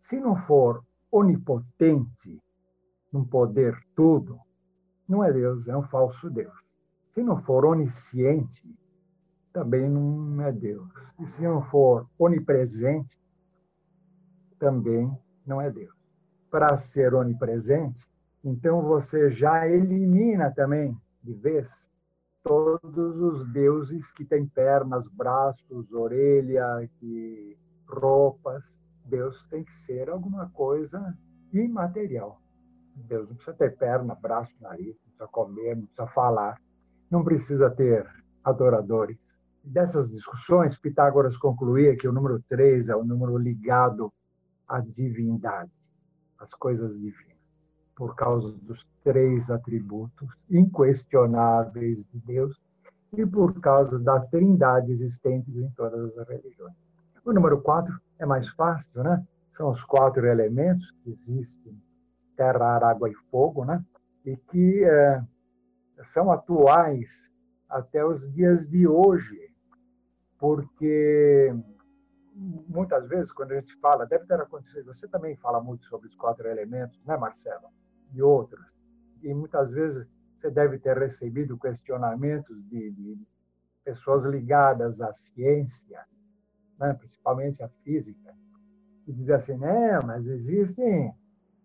Se 0.00 0.18
não 0.18 0.36
for 0.36 0.84
onipotente, 1.10 2.42
num 3.12 3.24
poder 3.24 3.78
tudo, 3.94 4.38
não 5.08 5.24
é 5.24 5.32
Deus, 5.32 5.66
é 5.68 5.76
um 5.76 5.82
falso 5.82 6.28
Deus. 6.28 6.54
Se 7.14 7.22
não 7.22 7.40
for 7.42 7.64
onisciente, 7.64 8.68
também 9.52 9.88
não 9.88 10.42
é 10.42 10.52
Deus. 10.52 10.88
E 11.20 11.26
se 11.26 11.42
não 11.42 11.62
for 11.62 12.06
onipresente, 12.18 13.18
também 14.58 15.10
não 15.46 15.60
é 15.60 15.70
Deus. 15.70 15.96
Para 16.50 16.76
ser 16.76 17.14
onipresente, 17.14 18.06
então 18.44 18.82
você 18.82 19.30
já 19.30 19.66
elimina 19.68 20.50
também, 20.50 20.96
de 21.22 21.34
vez, 21.34 21.90
todos 22.42 23.20
os 23.20 23.46
deuses 23.52 24.12
que 24.12 24.24
têm 24.24 24.46
pernas, 24.46 25.06
braços, 25.08 25.92
orelha, 25.92 26.88
que, 26.98 27.58
roupas. 27.88 28.80
Deus 29.04 29.46
tem 29.48 29.64
que 29.64 29.74
ser 29.74 30.10
alguma 30.10 30.50
coisa 30.50 31.16
imaterial. 31.52 32.40
Deus 32.94 33.28
não 33.28 33.36
precisa 33.36 33.56
ter 33.56 33.76
perna, 33.76 34.14
braço, 34.14 34.52
nariz, 34.60 34.96
não 34.96 35.04
precisa 35.04 35.28
comer, 35.28 35.76
não 35.76 35.86
precisa 35.86 36.06
falar, 36.08 36.60
não 37.10 37.24
precisa 37.24 37.70
ter 37.70 38.06
adoradores. 38.44 39.18
Dessas 39.62 40.10
discussões, 40.10 40.78
Pitágoras 40.78 41.36
concluía 41.36 41.96
que 41.96 42.08
o 42.08 42.12
número 42.12 42.42
3 42.48 42.88
é 42.88 42.96
o 42.96 43.04
número 43.04 43.36
ligado 43.36 44.12
à 44.66 44.80
divindade, 44.80 45.72
às 46.38 46.52
coisas 46.54 46.98
divinas, 46.98 47.38
por 47.96 48.14
causa 48.14 48.52
dos 48.62 48.86
três 49.02 49.50
atributos 49.50 50.28
inquestionáveis 50.50 52.04
de 52.04 52.18
Deus 52.20 52.60
e 53.16 53.24
por 53.24 53.58
causa 53.60 53.98
da 53.98 54.20
trindade 54.20 54.92
existentes 54.92 55.56
em 55.56 55.70
todas 55.70 56.16
as 56.18 56.28
religiões. 56.28 56.87
O 57.28 57.32
número 57.34 57.60
4 57.60 57.94
é 58.18 58.24
mais 58.24 58.48
fácil, 58.48 59.02
né? 59.02 59.22
São 59.50 59.68
os 59.70 59.84
quatro 59.84 60.26
elementos 60.26 60.90
que 61.02 61.10
existem 61.10 61.78
terra, 62.34 62.76
ar, 62.76 62.82
água 62.82 63.10
e 63.10 63.14
fogo, 63.30 63.66
né? 63.66 63.84
e 64.24 64.34
que 64.34 64.82
é, 64.82 65.22
são 66.04 66.32
atuais 66.32 67.30
até 67.68 68.02
os 68.02 68.32
dias 68.32 68.66
de 68.66 68.88
hoje, 68.88 69.52
porque 70.38 71.54
muitas 72.34 73.06
vezes, 73.06 73.30
quando 73.30 73.52
a 73.52 73.56
gente 73.56 73.76
fala, 73.76 74.06
deve 74.06 74.24
ter 74.24 74.40
acontecido, 74.40 74.94
você 74.94 75.06
também 75.06 75.36
fala 75.36 75.60
muito 75.60 75.84
sobre 75.84 76.08
os 76.08 76.16
quatro 76.16 76.48
elementos, 76.48 76.98
né, 77.04 77.14
Marcelo? 77.18 77.68
E 78.14 78.22
outros. 78.22 78.64
E 79.22 79.34
muitas 79.34 79.70
vezes 79.70 80.08
você 80.34 80.50
deve 80.50 80.78
ter 80.78 80.96
recebido 80.96 81.58
questionamentos 81.58 82.64
de, 82.70 82.90
de 82.92 83.18
pessoas 83.84 84.24
ligadas 84.24 84.98
à 85.02 85.12
ciência, 85.12 86.06
né, 86.78 86.94
principalmente 86.94 87.62
à 87.62 87.68
física, 87.84 88.34
que 89.04 89.12
dizem 89.12 89.34
assim, 89.34 89.56
né, 89.56 90.00
mas 90.04 90.26
existem 90.26 91.12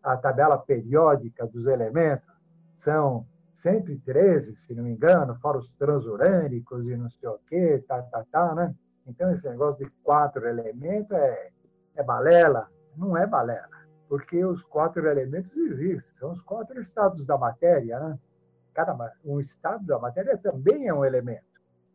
a 0.01 0.17
tabela 0.17 0.57
periódica 0.57 1.47
dos 1.47 1.65
elementos, 1.65 2.27
são 2.75 3.25
113, 3.53 4.55
se 4.55 4.73
não 4.73 4.83
me 4.83 4.91
engano, 4.91 5.35
fora 5.35 5.59
os 5.59 5.69
transurânicos 5.77 6.87
e 6.87 6.97
não 6.97 7.09
sei 7.09 7.29
o 7.29 7.39
quê, 7.47 7.83
tá, 7.87 8.01
tá, 8.01 8.25
tá, 8.31 8.55
né? 8.55 8.75
Então, 9.05 9.31
esse 9.31 9.47
negócio 9.47 9.85
de 9.85 9.91
quatro 10.03 10.47
elementos 10.47 11.11
é, 11.11 11.51
é 11.95 12.03
balela? 12.03 12.69
Não 12.95 13.15
é 13.15 13.27
balela, 13.27 13.69
porque 14.09 14.43
os 14.43 14.63
quatro 14.63 15.07
elementos 15.07 15.55
existem, 15.55 16.15
são 16.17 16.31
os 16.31 16.41
quatro 16.41 16.79
estados 16.79 17.25
da 17.25 17.37
matéria, 17.37 17.99
né? 17.99 18.19
Cada, 18.73 19.13
um 19.23 19.39
estado 19.39 19.85
da 19.85 19.99
matéria 19.99 20.35
também 20.37 20.87
é 20.87 20.93
um 20.93 21.05
elemento. 21.05 21.45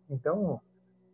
Então, 0.08 0.60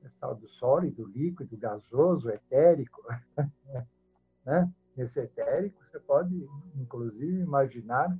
estado 0.06 0.46
sólido, 0.48 1.06
líquido, 1.06 1.56
gasoso, 1.56 2.30
etérico, 2.30 3.02
né? 4.44 4.70
Nesse 4.96 5.18
etérico, 5.20 5.84
você 5.84 5.98
pode, 5.98 6.48
inclusive, 6.76 7.40
imaginar 7.40 8.16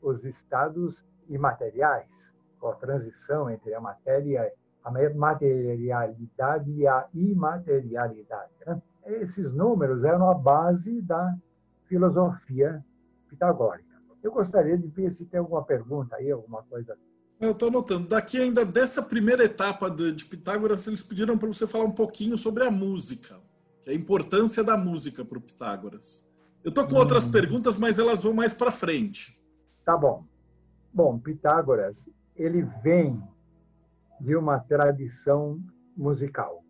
os 0.00 0.24
estados 0.24 1.04
imateriais, 1.28 2.32
a 2.62 2.72
transição 2.74 3.50
entre 3.50 3.74
a 3.74 3.80
matéria, 3.80 4.52
a 4.82 4.90
materialidade 4.90 6.70
e 6.70 6.86
a 6.86 7.08
imaterialidade. 7.12 8.52
Né? 8.66 8.80
Esses 9.06 9.52
números 9.52 10.04
eram 10.04 10.30
a 10.30 10.34
base 10.34 11.02
da 11.02 11.36
filosofia 11.84 12.82
pitagórica. 13.28 13.94
Eu 14.22 14.32
gostaria 14.32 14.78
de 14.78 14.88
ver 14.88 15.10
se 15.10 15.26
tem 15.26 15.40
alguma 15.40 15.64
pergunta 15.64 16.16
aí, 16.16 16.30
alguma 16.30 16.62
coisa 16.62 16.94
assim. 16.94 17.13
Eu 17.40 17.50
estou 17.50 17.68
anotando. 17.68 18.08
Daqui 18.08 18.38
ainda 18.38 18.64
dessa 18.64 19.02
primeira 19.02 19.44
etapa 19.44 19.90
de 19.90 20.24
Pitágoras, 20.24 20.86
eles 20.86 21.02
pediram 21.02 21.36
para 21.36 21.48
você 21.48 21.66
falar 21.66 21.84
um 21.84 21.92
pouquinho 21.92 22.38
sobre 22.38 22.64
a 22.64 22.70
música 22.70 23.36
é 23.86 23.92
a 23.92 23.94
importância 23.94 24.62
da 24.64 24.76
música 24.76 25.24
para 25.24 25.38
o 25.38 25.40
Pitágoras. 25.40 26.26
Eu 26.62 26.72
tô 26.72 26.86
com 26.86 26.94
hum. 26.94 26.98
outras 26.98 27.26
perguntas, 27.26 27.76
mas 27.76 27.98
elas 27.98 28.22
vão 28.22 28.32
mais 28.32 28.52
para 28.52 28.70
frente. 28.70 29.38
Tá 29.84 29.96
bom. 29.96 30.24
Bom, 30.92 31.18
Pitágoras, 31.18 32.08
ele 32.34 32.62
vem 32.82 33.22
de 34.20 34.36
uma 34.36 34.58
tradição 34.58 35.60
musical, 35.96 36.64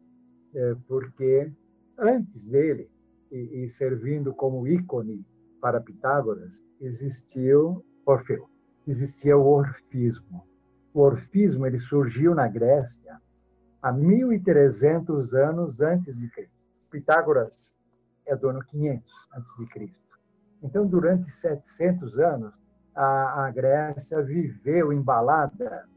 é, 0.54 0.74
porque 0.88 1.52
antes 1.98 2.50
dele, 2.50 2.90
e, 3.30 3.64
e 3.64 3.68
servindo 3.68 4.34
como 4.34 4.66
ícone 4.66 5.24
para 5.60 5.80
Pitágoras, 5.80 6.62
existiu 6.80 7.84
Orfeu, 8.04 8.48
existia 8.86 9.36
o 9.36 9.46
orfismo. 9.46 10.46
O 10.94 11.00
orfismo 11.00 11.66
ele 11.66 11.80
surgiu 11.80 12.36
na 12.36 12.46
Grécia 12.46 13.20
há 13.82 13.92
1.300 13.92 15.34
anos 15.34 15.80
antes 15.80 16.20
de 16.20 16.30
Cristo. 16.30 16.54
Pitágoras 16.88 17.76
é 18.24 18.36
do 18.36 18.48
ano 18.48 18.64
500 18.64 19.12
a.C. 19.32 19.92
Então, 20.62 20.86
durante 20.86 21.28
700 21.28 22.16
anos, 22.20 22.54
a, 22.94 23.46
a 23.46 23.50
Grécia 23.50 24.22
viveu 24.22 24.92
embalada 24.92 25.88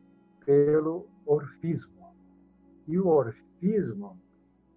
pelo 0.44 1.08
orfismo. 1.28 2.16
E 2.88 2.98
o 2.98 3.08
orfismo 3.08 4.20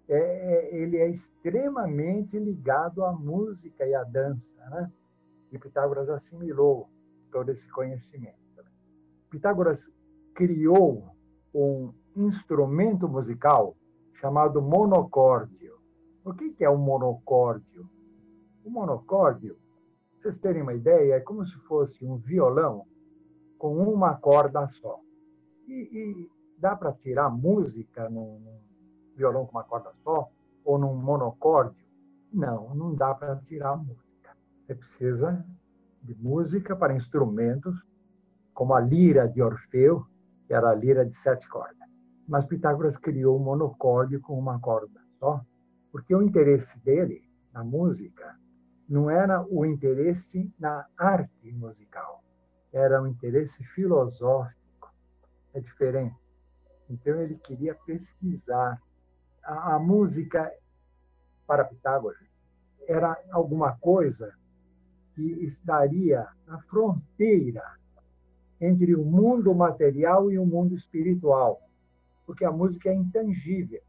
é, 0.07 0.19
é, 0.19 0.77
ele 0.77 0.99
é 0.99 1.09
extremamente 1.09 2.39
ligado 2.39 3.05
à 3.05 3.13
música 3.13 3.87
e 3.87 3.95
à 3.95 4.05
dança, 4.05 4.57
né? 4.69 4.93
E 5.51 5.59
Pitágoras 5.59 6.11
assimilou 6.11 6.91
todo 7.33 7.51
esse 7.51 7.67
conhecimento. 7.71 8.39
Pitágoras 9.31 9.91
criou 10.35 11.15
um 11.55 11.93
instrumento 12.17 13.09
musical 13.09 13.77
chamado 14.13 14.61
monocórdio. 14.61 15.79
O 16.25 16.35
que 16.35 16.55
é 16.63 16.71
um 16.71 16.79
monocórdio? 16.79 17.89
O 18.65 18.71
monocórdio, 18.71 19.57
para 20.11 20.23
vocês 20.23 20.39
terem 20.39 20.63
uma 20.63 20.75
ideia, 20.75 21.15
é 21.15 21.21
como 21.21 21.45
se 21.45 21.57
fosse 21.61 22.05
um 22.05 22.17
violão 22.17 22.87
com 23.59 23.77
uma 23.79 24.15
corda 24.15 24.69
só. 24.69 25.01
E, 25.67 25.73
e 25.73 26.31
dá 26.59 26.77
para 26.77 26.93
tirar 26.93 27.31
música 27.31 28.09
num, 28.09 28.41
violão 29.17 29.47
com 29.47 29.53
uma 29.53 29.65
corda 29.65 29.93
só 30.03 30.29
ou 30.65 30.79
num 30.79 30.95
monocórdio? 30.95 31.85
Não, 32.33 32.75
não 32.75 32.95
dá 32.95 33.15
para 33.15 33.37
tirar 33.37 33.77
música. 33.77 34.37
Você 34.67 34.75
precisa 34.75 35.45
de 36.03 36.15
música 36.15 36.77
para 36.77 36.95
instrumentos, 36.95 37.85
como 38.55 38.75
a 38.75 38.81
lira 38.81 39.27
de 39.27 39.43
Orfeu, 39.43 40.07
que 40.51 40.55
era 40.55 40.71
a 40.71 40.75
lira 40.75 41.07
de 41.07 41.15
sete 41.15 41.49
cordas. 41.49 41.89
Mas 42.27 42.45
Pitágoras 42.45 42.99
criou 42.99 43.39
um 43.39 43.45
monocórdio 43.45 44.21
com 44.21 44.37
uma 44.37 44.59
corda 44.59 45.01
só, 45.21 45.41
porque 45.93 46.13
o 46.13 46.23
interesse 46.23 46.77
dele 46.81 47.23
na 47.53 47.63
música 47.63 48.37
não 48.89 49.09
era 49.09 49.47
o 49.49 49.65
interesse 49.65 50.53
na 50.59 50.85
arte 50.99 51.53
musical, 51.53 52.25
era 52.73 53.01
um 53.01 53.07
interesse 53.07 53.63
filosófico. 53.63 54.93
É 55.55 55.61
diferente. 55.61 56.19
Então 56.89 57.15
ele 57.21 57.37
queria 57.37 57.77
pesquisar 57.87 58.83
a, 59.45 59.77
a 59.77 59.79
música 59.79 60.53
para 61.47 61.65
Pitágoras 61.65 62.29
era 62.89 63.17
alguma 63.31 63.79
coisa 63.79 64.35
que 65.15 65.23
estaria 65.45 66.27
na 66.45 66.61
fronteira 66.63 67.63
entre 68.61 68.95
o 68.95 69.05
mundo 69.05 69.55
material 69.55 70.31
e 70.31 70.39
o 70.39 70.45
mundo 70.45 70.75
espiritual, 70.75 71.63
porque 72.27 72.45
a 72.45 72.53
música 72.53 72.91
é 72.91 72.95
intangível. 72.95 73.81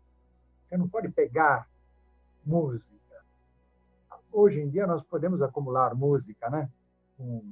Você 0.63 0.77
não 0.77 0.87
pode 0.87 1.09
pegar 1.09 1.67
música. 2.45 3.25
Hoje 4.31 4.61
em 4.61 4.69
dia 4.69 4.87
nós 4.87 5.03
podemos 5.03 5.41
acumular 5.41 5.93
música, 5.93 6.49
né? 6.49 6.69
Com 7.17 7.51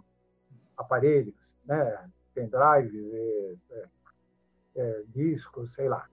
aparelhos, 0.78 1.58
né? 1.66 2.10
Pendrives, 2.34 3.12
é, 3.12 3.56
é, 4.76 5.04
discos, 5.10 5.74
sei 5.74 5.90
lá. 5.90 6.08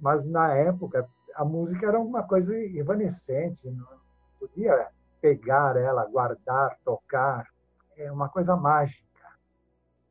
Mas 0.00 0.26
na 0.26 0.54
época 0.54 1.06
a 1.34 1.44
música 1.44 1.86
era 1.86 2.00
uma 2.00 2.22
coisa 2.22 2.56
evanescente, 2.56 3.70
não 3.70 3.86
podia 4.40 4.88
pegar 5.20 5.76
ela, 5.76 6.04
guardar, 6.06 6.78
tocar, 6.84 7.48
é 7.96 8.10
uma 8.10 8.28
coisa 8.28 8.56
mágica. 8.56 9.07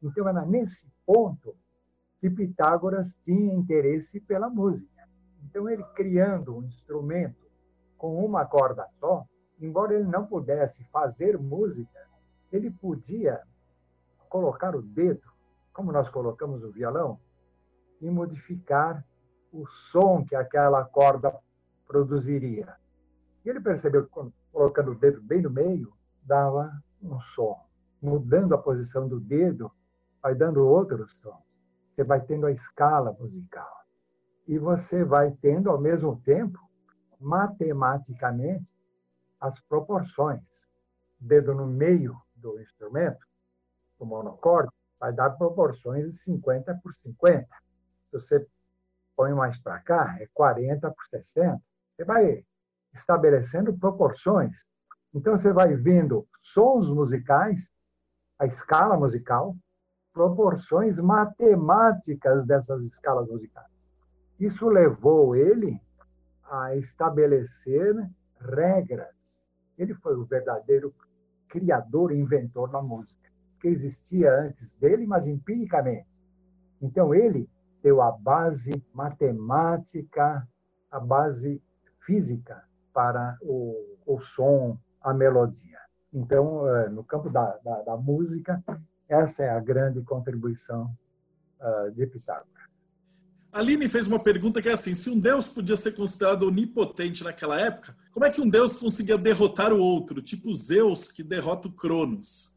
Então 0.07 0.27
era 0.27 0.45
nesse 0.45 0.87
ponto 1.05 1.55
que 2.19 2.29
Pitágoras 2.29 3.15
tinha 3.21 3.53
interesse 3.53 4.19
pela 4.21 4.49
música. 4.49 5.07
Então 5.43 5.69
ele 5.69 5.83
criando 5.95 6.57
um 6.57 6.63
instrumento 6.63 7.45
com 7.97 8.23
uma 8.23 8.45
corda 8.45 8.87
só, 8.99 9.25
embora 9.59 9.93
ele 9.93 10.05
não 10.05 10.25
pudesse 10.25 10.83
fazer 10.85 11.37
músicas, 11.37 12.23
ele 12.51 12.71
podia 12.71 13.41
colocar 14.29 14.75
o 14.75 14.81
dedo, 14.81 15.27
como 15.73 15.91
nós 15.91 16.09
colocamos 16.09 16.63
o 16.63 16.71
violão, 16.71 17.19
e 18.01 18.09
modificar 18.09 19.03
o 19.51 19.65
som 19.67 20.23
que 20.23 20.35
aquela 20.35 20.83
corda 20.83 21.35
produziria. 21.87 22.75
E 23.43 23.49
ele 23.49 23.59
percebeu 23.61 24.05
que, 24.05 24.11
colocando 24.51 24.91
o 24.91 24.95
dedo 24.95 25.21
bem 25.21 25.41
no 25.41 25.49
meio, 25.49 25.93
dava 26.23 26.71
um 27.01 27.19
som. 27.19 27.57
Mudando 28.01 28.53
a 28.53 28.57
posição 28.57 29.07
do 29.07 29.19
dedo, 29.19 29.71
vai 30.28 30.36
dando 30.36 30.67
outro 30.67 31.07
som. 31.21 31.41
Você 31.95 32.03
vai 32.03 32.19
tendo 32.19 32.47
a 32.47 32.51
escala 32.51 33.13
musical. 33.13 33.71
E 34.45 34.59
você 34.59 35.05
vai 35.05 35.32
tendo, 35.41 35.69
ao 35.69 35.80
mesmo 35.80 36.19
tempo, 36.21 36.59
matematicamente, 37.17 38.75
as 39.39 39.57
proporções. 39.61 40.67
Dedo 41.17 41.55
no 41.55 41.65
meio 41.65 42.13
do 42.36 42.59
instrumento, 42.59 43.25
o 43.97 44.05
monocorde, 44.05 44.69
vai 44.99 45.13
dar 45.13 45.30
proporções 45.32 46.11
de 46.11 46.17
50 46.17 46.78
por 46.84 46.93
50. 46.95 47.47
Se 47.47 48.11
você 48.11 48.47
põe 49.15 49.34
mais 49.34 49.57
para 49.57 49.80
cá, 49.80 50.17
é 50.19 50.28
40 50.34 50.91
por 50.91 51.05
60. 51.09 51.61
Você 51.95 52.03
vai 52.03 52.45
estabelecendo 52.93 53.78
proporções. 53.78 54.65
Então, 55.13 55.38
você 55.38 55.53
vai 55.53 55.73
vendo 55.73 56.28
sons 56.41 56.89
musicais, 56.89 57.71
a 58.38 58.45
escala 58.45 58.97
musical, 58.97 59.55
proporções 60.18 60.99
matemáticas 60.99 62.47
dessas 62.47 62.82
escalas 62.84 63.30
musicais. 63.30 63.88
Isso 64.39 64.68
levou 64.68 65.36
ele 65.36 65.80
a 66.49 66.76
estabelecer 66.76 67.93
regras. 68.41 69.43
Ele 69.78 69.93
foi 69.93 70.15
o 70.15 70.26
verdadeiro 70.26 70.91
criador 71.47 72.11
e 72.11 72.20
inventor 72.20 72.72
da 72.72 72.82
música, 72.82 73.30
que 73.61 73.68
existia 73.68 74.34
antes 74.41 74.76
dele, 74.78 75.05
mas 75.05 75.28
empiricamente. 75.28 76.07
Então, 76.82 77.13
ele 77.13 77.47
deu 77.84 78.01
a 78.01 78.11
base 78.11 78.84
matemática, 78.91 80.47
a 80.89 80.99
base 80.99 81.61
física 81.99 82.63
para 82.91 83.38
o, 83.43 83.97
o 84.07 84.20
som, 84.20 84.80
a 84.99 85.13
melodia. 85.13 85.78
Então, 86.11 86.68
é, 86.76 86.89
no 86.89 87.03
campo 87.03 87.30
da, 87.30 87.55
da, 87.63 87.84
da 87.84 87.97
música, 87.97 88.63
essa 89.09 89.43
é 89.43 89.49
a 89.49 89.59
grande 89.59 90.01
contribuição 90.01 90.91
uh, 91.59 91.91
de 91.91 92.05
Pitágoras. 92.05 92.57
Aline 93.51 93.87
fez 93.87 94.05
uma 94.07 94.19
pergunta 94.19 94.61
que 94.61 94.69
é 94.69 94.73
assim: 94.73 94.93
se 94.93 95.09
um 95.09 95.19
deus 95.19 95.47
podia 95.47 95.75
ser 95.75 95.95
considerado 95.95 96.43
onipotente 96.43 97.23
naquela 97.23 97.59
época, 97.59 97.95
como 98.11 98.25
é 98.25 98.29
que 98.29 98.41
um 98.41 98.49
deus 98.49 98.73
conseguia 98.73 99.17
derrotar 99.17 99.73
o 99.73 99.79
outro, 99.79 100.21
tipo 100.21 100.53
Zeus 100.53 101.11
que 101.11 101.23
derrota 101.23 101.67
o 101.67 101.71
Cronos? 101.71 102.51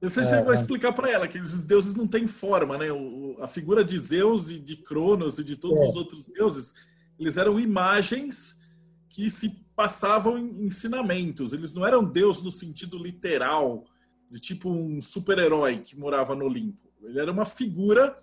Você 0.00 0.22
chegou 0.22 0.52
é, 0.52 0.56
a 0.56 0.60
explicar 0.60 0.92
para 0.92 1.10
ela 1.10 1.26
que 1.26 1.38
os 1.38 1.64
deuses 1.64 1.94
não 1.94 2.06
têm 2.06 2.26
forma, 2.26 2.76
né? 2.76 2.92
O, 2.92 3.36
a 3.40 3.46
figura 3.46 3.84
de 3.84 3.98
Zeus 3.98 4.50
e 4.50 4.60
de 4.60 4.76
Cronos 4.76 5.38
e 5.38 5.44
de 5.44 5.56
todos 5.56 5.80
é. 5.80 5.84
os 5.84 5.96
outros 5.96 6.28
deuses, 6.28 6.74
eles 7.18 7.36
eram 7.36 7.58
imagens 7.58 8.58
que 9.08 9.28
se 9.30 9.64
passavam 9.74 10.38
em 10.38 10.66
ensinamentos. 10.66 11.52
Eles 11.52 11.74
não 11.74 11.86
eram 11.86 12.04
deus 12.04 12.42
no 12.42 12.50
sentido 12.50 12.98
literal, 12.98 13.84
de 14.30 14.40
tipo 14.40 14.68
um 14.70 15.00
super-herói 15.00 15.78
que 15.78 15.98
morava 15.98 16.34
no 16.34 16.46
Olimpo. 16.46 16.88
Ele 17.02 17.20
era 17.20 17.30
uma 17.30 17.44
figura 17.44 18.16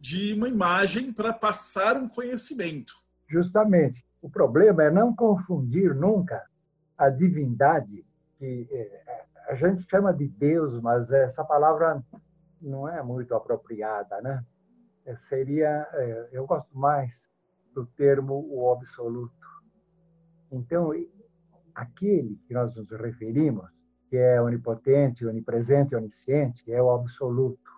de 0.00 0.34
uma 0.34 0.48
imagem 0.48 1.12
para 1.12 1.32
passar 1.32 1.96
um 1.96 2.08
conhecimento. 2.08 2.94
Justamente. 3.28 4.04
O 4.20 4.30
problema 4.30 4.84
é 4.84 4.90
não 4.90 5.14
confundir 5.14 5.94
nunca 5.94 6.44
a 6.96 7.08
divindade 7.08 8.04
que 8.38 8.68
é, 8.70 9.26
a 9.48 9.54
gente 9.54 9.88
chama 9.88 10.12
de 10.12 10.28
Deus, 10.28 10.80
mas 10.80 11.10
essa 11.10 11.44
palavra 11.44 12.02
não 12.60 12.88
é 12.88 13.02
muito 13.02 13.34
apropriada, 13.34 14.20
né? 14.20 14.44
É, 15.04 15.14
seria, 15.14 15.88
é, 15.92 16.28
eu 16.32 16.46
gosto 16.46 16.76
mais 16.76 17.30
do 17.72 17.86
termo 17.86 18.46
o 18.50 18.72
absoluto. 18.72 19.34
Então, 20.50 20.90
aquele 21.74 22.36
que 22.46 22.54
nós 22.54 22.74
nos 22.74 22.90
referimos, 22.90 23.70
que 24.08 24.16
é 24.16 24.40
onipotente, 24.40 25.26
onipresente, 25.26 25.94
onisciente, 25.94 26.70
é 26.72 26.80
o 26.82 26.90
absoluto. 26.90 27.70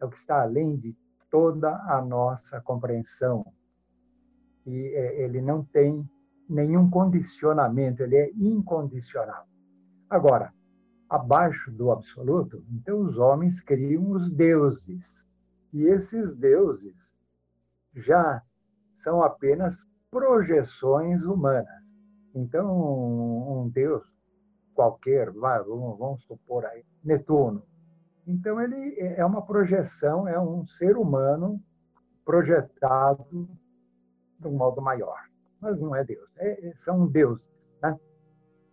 É 0.00 0.04
o 0.04 0.08
que 0.08 0.18
está 0.18 0.42
além 0.42 0.76
de 0.76 0.96
toda 1.30 1.74
a 1.86 2.00
nossa 2.00 2.60
compreensão. 2.60 3.44
E 4.66 4.76
ele 5.16 5.40
não 5.40 5.64
tem 5.64 6.08
nenhum 6.48 6.88
condicionamento, 6.90 8.02
ele 8.02 8.16
é 8.16 8.30
incondicional. 8.32 9.46
Agora, 10.08 10.52
abaixo 11.08 11.70
do 11.70 11.90
absoluto, 11.90 12.64
então 12.70 13.00
os 13.00 13.18
homens 13.18 13.60
criam 13.60 14.10
os 14.10 14.30
deuses. 14.30 15.26
E 15.72 15.84
esses 15.84 16.34
deuses 16.34 17.14
já 17.94 18.42
são 18.92 19.22
apenas 19.22 19.86
projeções 20.10 21.24
humanas. 21.24 21.96
Então, 22.34 23.62
um 23.62 23.68
deus 23.68 24.04
qualquer, 24.74 25.30
vamos 25.30 26.22
supor 26.24 26.64
aí, 26.66 26.84
Netuno. 27.04 27.62
Então, 28.26 28.60
ele 28.60 28.96
é 28.98 29.24
uma 29.24 29.42
projeção, 29.42 30.28
é 30.28 30.38
um 30.38 30.66
ser 30.66 30.96
humano 30.96 31.60
projetado 32.24 33.48
de 34.38 34.46
um 34.46 34.52
modo 34.52 34.80
maior. 34.80 35.18
Mas 35.60 35.78
não 35.80 35.94
é 35.94 36.04
Deus, 36.04 36.28
é, 36.38 36.72
são 36.76 37.06
deuses. 37.06 37.50
Né? 37.82 37.98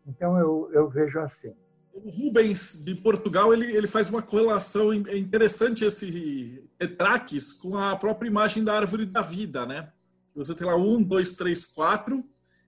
Então, 0.07 0.37
eu, 0.37 0.69
eu 0.71 0.89
vejo 0.89 1.19
assim 1.19 1.53
O 1.93 2.09
Rubens, 2.09 2.83
de 2.83 2.95
Portugal, 2.95 3.53
ele, 3.53 3.75
ele 3.75 3.87
faz 3.87 4.09
uma 4.09 4.21
correlação 4.21 4.91
é 4.91 5.17
interessante 5.17 5.83
esse 5.83 6.67
tetraques 6.77 7.53
com 7.53 7.77
a 7.77 7.95
própria 7.95 8.27
imagem 8.27 8.63
da 8.63 8.75
árvore 8.75 9.05
da 9.05 9.21
vida, 9.21 9.65
né? 9.65 9.91
Você 10.35 10.55
tem 10.55 10.65
lá 10.65 10.75
um, 10.75 11.01
dois, 11.03 11.35
três, 11.35 11.65
quatro, 11.65 12.23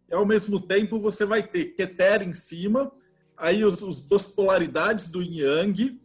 e 0.10 0.14
ao 0.14 0.26
mesmo 0.26 0.60
tempo 0.60 1.00
você 1.00 1.26
vai 1.26 1.42
ter 1.42 1.74
Keter 1.76 2.22
em 2.24 2.34
cima, 2.34 2.92
aí 3.42 3.66
os, 3.66 3.82
os 3.82 4.04
duas 4.04 4.24
polaridades 4.24 5.10
do 5.10 5.22
Yin 5.22 5.40
Yang, 5.40 6.00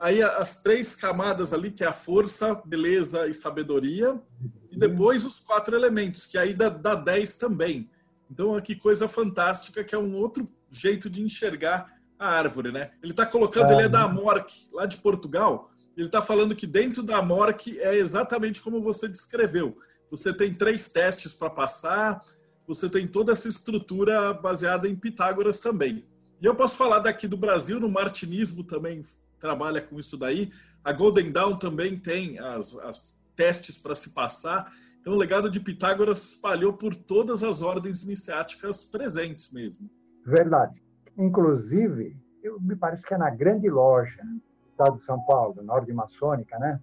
aí 0.00 0.20
as 0.20 0.62
três 0.62 0.96
camadas 0.96 1.54
ali, 1.54 1.70
que 1.70 1.84
é 1.84 1.86
a 1.86 1.92
força, 1.92 2.60
beleza 2.64 3.28
e 3.28 3.32
sabedoria, 3.32 4.20
e 4.68 4.76
depois 4.76 5.24
os 5.24 5.38
quatro 5.38 5.76
elementos, 5.76 6.26
que 6.26 6.36
aí 6.36 6.52
dá, 6.52 6.68
dá 6.68 6.96
dez 6.96 7.36
também. 7.36 7.88
Então, 8.28 8.60
que 8.60 8.74
coisa 8.74 9.06
fantástica, 9.06 9.84
que 9.84 9.94
é 9.94 9.98
um 9.98 10.16
outro 10.16 10.44
jeito 10.68 11.08
de 11.08 11.22
enxergar 11.22 11.86
a 12.18 12.28
árvore, 12.28 12.72
né? 12.72 12.90
Ele 13.00 13.12
está 13.12 13.24
colocando, 13.24 13.70
é. 13.70 13.74
ele 13.74 13.82
é 13.82 13.88
da 13.88 14.02
Amorque, 14.02 14.66
lá 14.72 14.84
de 14.84 14.96
Portugal, 14.96 15.70
ele 15.96 16.06
está 16.06 16.20
falando 16.20 16.56
que 16.56 16.66
dentro 16.66 17.02
da 17.04 17.18
Amorque 17.18 17.78
é 17.78 17.94
exatamente 17.94 18.60
como 18.60 18.80
você 18.80 19.06
descreveu. 19.06 19.78
Você 20.10 20.32
tem 20.32 20.52
três 20.52 20.88
testes 20.88 21.32
para 21.32 21.48
passar, 21.48 22.20
você 22.66 22.88
tem 22.88 23.06
toda 23.06 23.30
essa 23.30 23.46
estrutura 23.46 24.34
baseada 24.34 24.88
em 24.88 24.96
Pitágoras 24.96 25.60
também. 25.60 26.04
E 26.42 26.44
eu 26.44 26.56
posso 26.56 26.76
falar 26.76 26.98
daqui 26.98 27.28
do 27.28 27.36
Brasil, 27.36 27.78
no 27.78 27.88
martinismo 27.88 28.64
também 28.64 29.02
trabalha 29.38 29.80
com 29.80 30.00
isso 30.00 30.18
daí. 30.18 30.50
A 30.82 30.92
Golden 30.92 31.30
Dawn 31.30 31.56
também 31.56 31.96
tem 31.96 32.36
as, 32.40 32.76
as 32.78 33.20
testes 33.36 33.78
para 33.78 33.94
se 33.94 34.12
passar. 34.12 34.72
Então, 35.00 35.12
o 35.12 35.16
legado 35.16 35.48
de 35.48 35.60
Pitágoras 35.60 36.32
espalhou 36.32 36.72
por 36.72 36.96
todas 36.96 37.44
as 37.44 37.62
ordens 37.62 38.02
iniciáticas 38.02 38.84
presentes 38.84 39.52
mesmo. 39.52 39.88
Verdade. 40.26 40.82
Inclusive, 41.16 42.16
eu, 42.42 42.60
me 42.60 42.74
parece 42.74 43.06
que 43.06 43.14
é 43.14 43.18
na 43.18 43.30
grande 43.30 43.70
loja 43.70 44.20
do 44.24 44.68
Estado 44.68 44.96
de 44.96 45.02
São 45.04 45.24
Paulo, 45.24 45.62
na 45.62 45.72
ordem 45.72 45.94
maçônica, 45.94 46.58
né? 46.58 46.80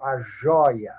a 0.00 0.18
joia 0.18 0.94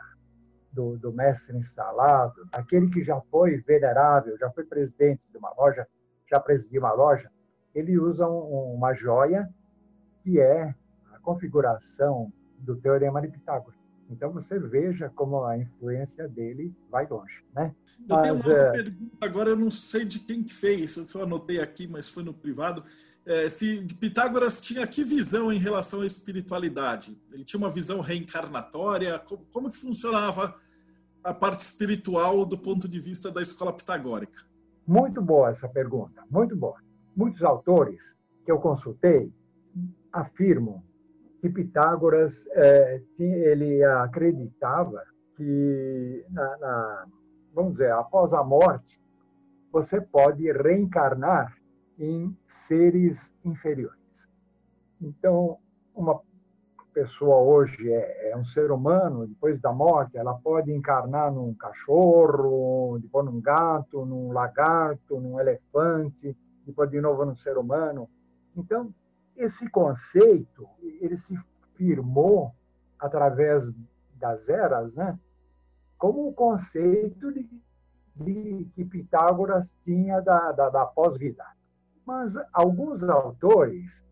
do, 0.72 0.96
do, 0.98 1.12
mestre 1.12 1.58
instalado, 1.58 2.48
aquele 2.52 2.88
que 2.92 3.04
já 3.04 3.20
foi 3.32 3.58
venerável, 3.62 4.38
já 4.38 4.52
foi 4.52 4.64
presidente 4.64 5.28
de 5.32 5.38
uma 5.40 5.52
loja, 5.58 5.88
já 6.30 6.40
presidiu 6.40 6.82
uma 6.82 6.92
loja, 6.92 7.32
ele 7.76 8.00
usa 8.00 8.28
um, 8.28 8.74
uma 8.74 8.94
joia 8.94 9.48
que 10.24 10.40
é 10.40 10.74
a 11.14 11.20
configuração 11.20 12.32
do 12.58 12.76
Teorema 12.78 13.22
de 13.22 13.28
Pitágoras. 13.28 13.78
Então 14.10 14.32
você 14.32 14.60
veja 14.60 15.10
como 15.10 15.44
a 15.44 15.58
influência 15.58 16.28
dele 16.28 16.74
vai 16.90 17.08
longe, 17.08 17.44
né? 17.54 17.76
Eu 18.08 18.16
mas, 18.16 18.22
tenho 18.22 18.36
uma 18.36 18.54
é... 18.54 18.72
pergunta 18.72 19.18
agora, 19.20 19.50
eu 19.50 19.56
não 19.56 19.72
sei 19.72 20.06
de 20.06 20.20
quem 20.20 20.44
que 20.44 20.54
fez, 20.54 20.96
o 20.98 21.06
que 21.06 21.16
eu 21.16 21.24
anotei 21.24 21.60
aqui, 21.60 21.88
mas 21.88 22.08
foi 22.08 22.24
no 22.24 22.34
privado. 22.34 22.84
É, 23.26 23.50
se 23.50 23.84
Pitágoras 24.00 24.62
tinha 24.62 24.86
que 24.86 25.04
visão 25.04 25.52
em 25.52 25.58
relação 25.58 26.02
à 26.02 26.06
espiritualidade? 26.06 27.20
Ele 27.32 27.44
tinha 27.44 27.58
uma 27.58 27.70
visão 27.70 28.00
reencarnatória? 28.00 29.18
Como, 29.18 29.44
como 29.52 29.72
que 29.72 29.78
funcionava 29.78 30.56
a 31.24 31.34
parte 31.34 31.62
espiritual 31.62 32.46
do 32.46 32.58
ponto 32.58 32.88
de 32.88 33.00
vista 33.00 33.32
da 33.32 33.42
escola 33.42 33.74
pitagórica? 33.74 34.44
Muito 34.86 35.20
boa 35.20 35.50
essa 35.50 35.68
pergunta, 35.68 36.24
muito 36.30 36.56
boa. 36.56 36.85
Muitos 37.16 37.44
autores 37.44 38.18
que 38.44 38.52
eu 38.52 38.60
consultei 38.60 39.32
afirmam 40.12 40.84
que 41.42 41.50
Pitágoras 41.50 42.48
é, 42.52 43.02
ele 43.20 43.84
acreditava 43.84 45.04
que 45.36 46.26
na, 46.30 46.58
na, 46.58 47.08
vamos 47.54 47.74
dizer 47.74 47.92
após 47.92 48.34
a 48.34 48.44
morte 48.44 49.02
você 49.72 50.00
pode 50.00 50.50
reencarnar 50.52 51.56
em 52.00 52.36
seres 52.48 53.36
inferiores. 53.44 54.30
Então 55.02 55.58
uma 55.94 56.22
pessoa 56.96 57.38
hoje 57.38 57.92
é, 57.92 58.32
é, 58.32 58.38
um 58.38 58.44
ser 58.44 58.72
humano, 58.72 59.28
depois 59.28 59.60
da 59.60 59.74
morte, 59.74 60.18
ela 60.18 60.34
pode 60.34 60.72
encarnar 60.72 61.32
num 61.32 61.54
cachorro, 61.54 62.98
depois 63.00 63.26
num 63.26 63.42
gato, 63.42 64.06
num 64.06 64.32
lagarto, 64.32 65.20
num 65.20 65.38
elefante, 65.38 66.36
depois 66.66 66.90
de 66.90 67.00
novo 67.00 67.26
num 67.26 67.36
ser 67.36 67.58
humano. 67.58 68.10
Então, 68.56 68.94
esse 69.36 69.70
conceito 69.70 70.68
ele 70.82 71.18
se 71.18 71.38
firmou 71.76 72.54
através 73.00 73.72
das 74.16 74.50
eras, 74.50 74.96
né? 74.96 75.20
Como 75.98 76.28
o 76.28 76.34
conceito 76.34 77.32
de, 77.34 77.50
de 78.16 78.66
que 78.74 78.86
Pitágoras 78.86 79.78
tinha 79.82 80.22
da, 80.22 80.52
da, 80.52 80.70
da 80.70 80.86
pós-vida. 80.86 81.44
Mas 82.06 82.36
alguns 82.54 83.02
autores 83.04 84.06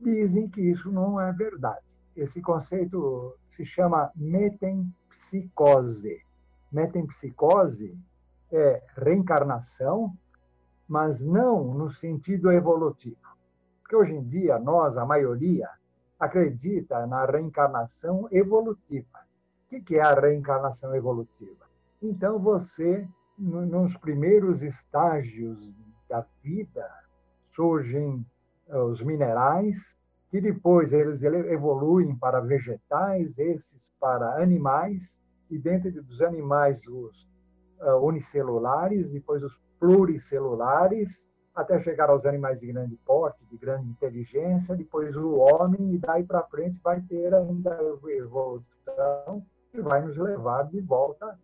dizem 0.00 0.48
que 0.48 0.60
isso 0.60 0.92
não 0.92 1.20
é 1.20 1.32
verdade. 1.32 1.84
Esse 2.14 2.40
conceito 2.40 3.36
se 3.48 3.64
chama 3.64 4.12
metempsicose. 4.14 6.22
Metempsicose 6.70 7.98
é 8.50 8.82
reencarnação, 8.96 10.16
mas 10.88 11.22
não 11.22 11.74
no 11.74 11.90
sentido 11.90 12.50
evolutivo. 12.50 13.16
Porque 13.82 13.94
hoje 13.94 14.14
em 14.14 14.22
dia, 14.22 14.58
nós, 14.58 14.96
a 14.96 15.04
maioria, 15.04 15.68
acredita 16.18 17.06
na 17.06 17.24
reencarnação 17.24 18.28
evolutiva. 18.32 19.20
O 19.70 19.80
que 19.82 19.96
é 19.96 20.00
a 20.00 20.14
reencarnação 20.14 20.94
evolutiva? 20.94 21.66
Então, 22.02 22.38
você, 22.38 23.06
nos 23.38 23.96
primeiros 23.96 24.62
estágios 24.62 25.74
da 26.08 26.24
vida, 26.42 26.88
surgem 27.50 28.24
eh, 28.68 28.78
os 28.78 29.02
minerais, 29.02 29.96
que 30.30 30.40
depois 30.40 30.92
eles 30.92 31.22
evoluem 31.22 32.14
para 32.16 32.40
vegetais, 32.40 33.38
esses 33.38 33.92
para 34.00 34.42
animais, 34.42 35.22
e 35.50 35.58
dentro 35.58 35.90
dos 36.02 36.20
animais 36.20 36.86
os 36.86 37.26
uh, 37.80 37.96
unicelulares, 38.02 39.10
depois 39.10 39.42
os 39.42 39.58
pluricelulares, 39.78 41.28
até 41.54 41.78
chegar 41.78 42.08
aos 42.10 42.24
animais 42.24 42.60
de 42.60 42.68
grande 42.68 42.96
porte, 43.04 43.44
de 43.46 43.56
grande 43.56 43.88
inteligência, 43.88 44.76
depois 44.76 45.16
o 45.16 45.36
homem, 45.36 45.94
e 45.94 45.98
daí 45.98 46.24
para 46.24 46.44
frente 46.44 46.78
vai 46.82 47.00
ter 47.02 47.34
ainda 47.34 47.74
a 47.74 48.12
evolução 48.12 49.44
que 49.70 49.80
vai 49.80 50.02
nos 50.02 50.16
levar 50.16 50.64
de 50.64 50.80
volta 50.80 51.38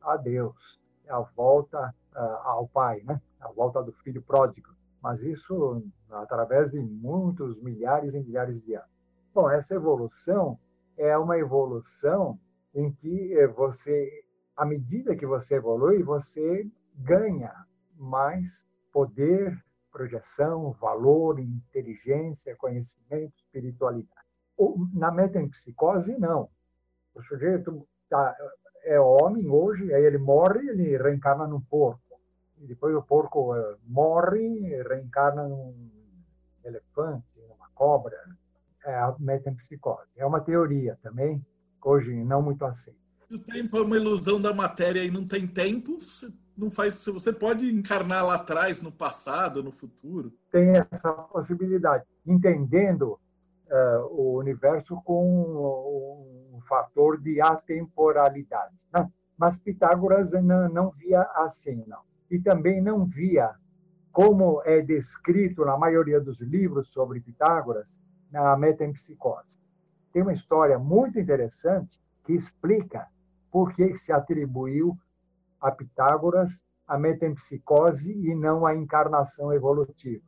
a 0.00 0.16
Deus, 0.16 0.80
a 1.08 1.20
volta 1.20 1.92
uh, 2.14 2.48
ao 2.48 2.68
Pai, 2.68 3.02
né? 3.04 3.20
a 3.40 3.48
volta 3.48 3.82
do 3.82 3.92
filho 3.92 4.22
pródigo. 4.22 4.70
Mas 5.02 5.22
isso 5.22 5.82
através 6.10 6.70
de 6.70 6.80
muitos 6.80 7.60
milhares 7.60 8.14
e 8.14 8.20
milhares 8.20 8.60
de 8.60 8.74
anos. 8.74 8.88
Bom, 9.34 9.50
essa 9.50 9.74
evolução 9.74 10.58
é 10.96 11.16
uma 11.18 11.38
evolução 11.38 12.38
em 12.74 12.90
que 12.92 13.34
eh, 13.34 13.46
você, 13.46 14.10
à 14.56 14.64
medida 14.64 15.16
que 15.16 15.26
você 15.26 15.56
evolui, 15.56 16.02
você 16.02 16.68
ganha 16.96 17.52
mais 17.96 18.66
poder, 18.92 19.62
projeção, 19.92 20.72
valor, 20.72 21.38
inteligência, 21.40 22.54
conhecimento, 22.56 23.32
espiritualidade. 23.36 24.26
Na 24.94 25.10
metempsicose, 25.10 26.18
não. 26.18 26.48
O 27.14 27.22
sujeito 27.22 27.86
tá, 28.08 28.36
é 28.84 29.00
homem 29.00 29.48
hoje, 29.48 29.92
aí 29.92 30.04
ele 30.04 30.18
morre, 30.18 30.68
ele 30.68 30.96
reencarna 30.96 31.46
num 31.46 31.60
porco. 31.60 32.20
E 32.58 32.66
depois 32.66 32.94
o 32.94 33.02
porco 33.02 33.54
eh, 33.54 33.76
morre, 33.86 34.82
reencarna 34.82 35.46
num 35.48 35.90
elefante, 36.64 37.38
numa 37.48 37.68
cobra. 37.74 38.16
É 38.84 38.94
a 38.94 39.14
metempsicose. 39.18 40.10
É 40.16 40.24
uma 40.24 40.40
teoria 40.40 40.98
também, 41.02 41.44
hoje 41.82 42.14
não 42.24 42.40
muito 42.40 42.64
aceita. 42.64 42.98
O 43.30 43.38
tempo 43.38 43.76
é 43.76 43.82
uma 43.82 43.96
ilusão 43.96 44.40
da 44.40 44.54
matéria 44.54 45.02
e 45.02 45.10
não 45.10 45.26
tem 45.26 45.46
tempo, 45.46 45.98
você 45.98 46.30
não 46.56 46.70
faz. 46.70 47.04
Você 47.04 47.32
pode 47.32 47.72
encarnar 47.72 48.24
lá 48.24 48.36
atrás, 48.36 48.80
no 48.80 48.90
passado, 48.90 49.62
no 49.62 49.72
futuro. 49.72 50.32
Tem 50.50 50.70
essa 50.76 51.12
possibilidade, 51.12 52.04
entendendo 52.26 53.18
uh, 53.70 54.06
o 54.10 54.38
universo 54.38 55.00
com 55.04 56.54
um 56.54 56.60
fator 56.62 57.20
de 57.20 57.40
atemporalidade. 57.40 58.86
Né? 58.92 59.08
Mas 59.36 59.56
Pitágoras 59.56 60.32
não, 60.32 60.68
não 60.68 60.90
via 60.90 61.22
assim, 61.34 61.84
não. 61.86 62.00
E 62.30 62.38
também 62.38 62.80
não 62.80 63.04
via, 63.04 63.54
como 64.10 64.62
é 64.64 64.80
descrito 64.80 65.64
na 65.64 65.76
maioria 65.76 66.20
dos 66.20 66.40
livros 66.40 66.90
sobre 66.90 67.20
Pitágoras, 67.20 68.00
na 68.30 68.56
metempsicose. 68.56 69.60
Tem 70.12 70.22
uma 70.22 70.32
história 70.32 70.78
muito 70.78 71.20
interessante 71.20 72.00
que 72.24 72.32
explica 72.32 73.06
por 73.50 73.74
que 73.74 73.94
se 73.96 74.10
atribuiu 74.10 74.98
a 75.60 75.70
Pitágoras 75.70 76.62
a 76.86 76.96
metempsicose 76.96 78.12
e 78.12 78.34
não 78.34 78.64
a 78.64 78.74
encarnação 78.74 79.52
evolutiva. 79.52 80.22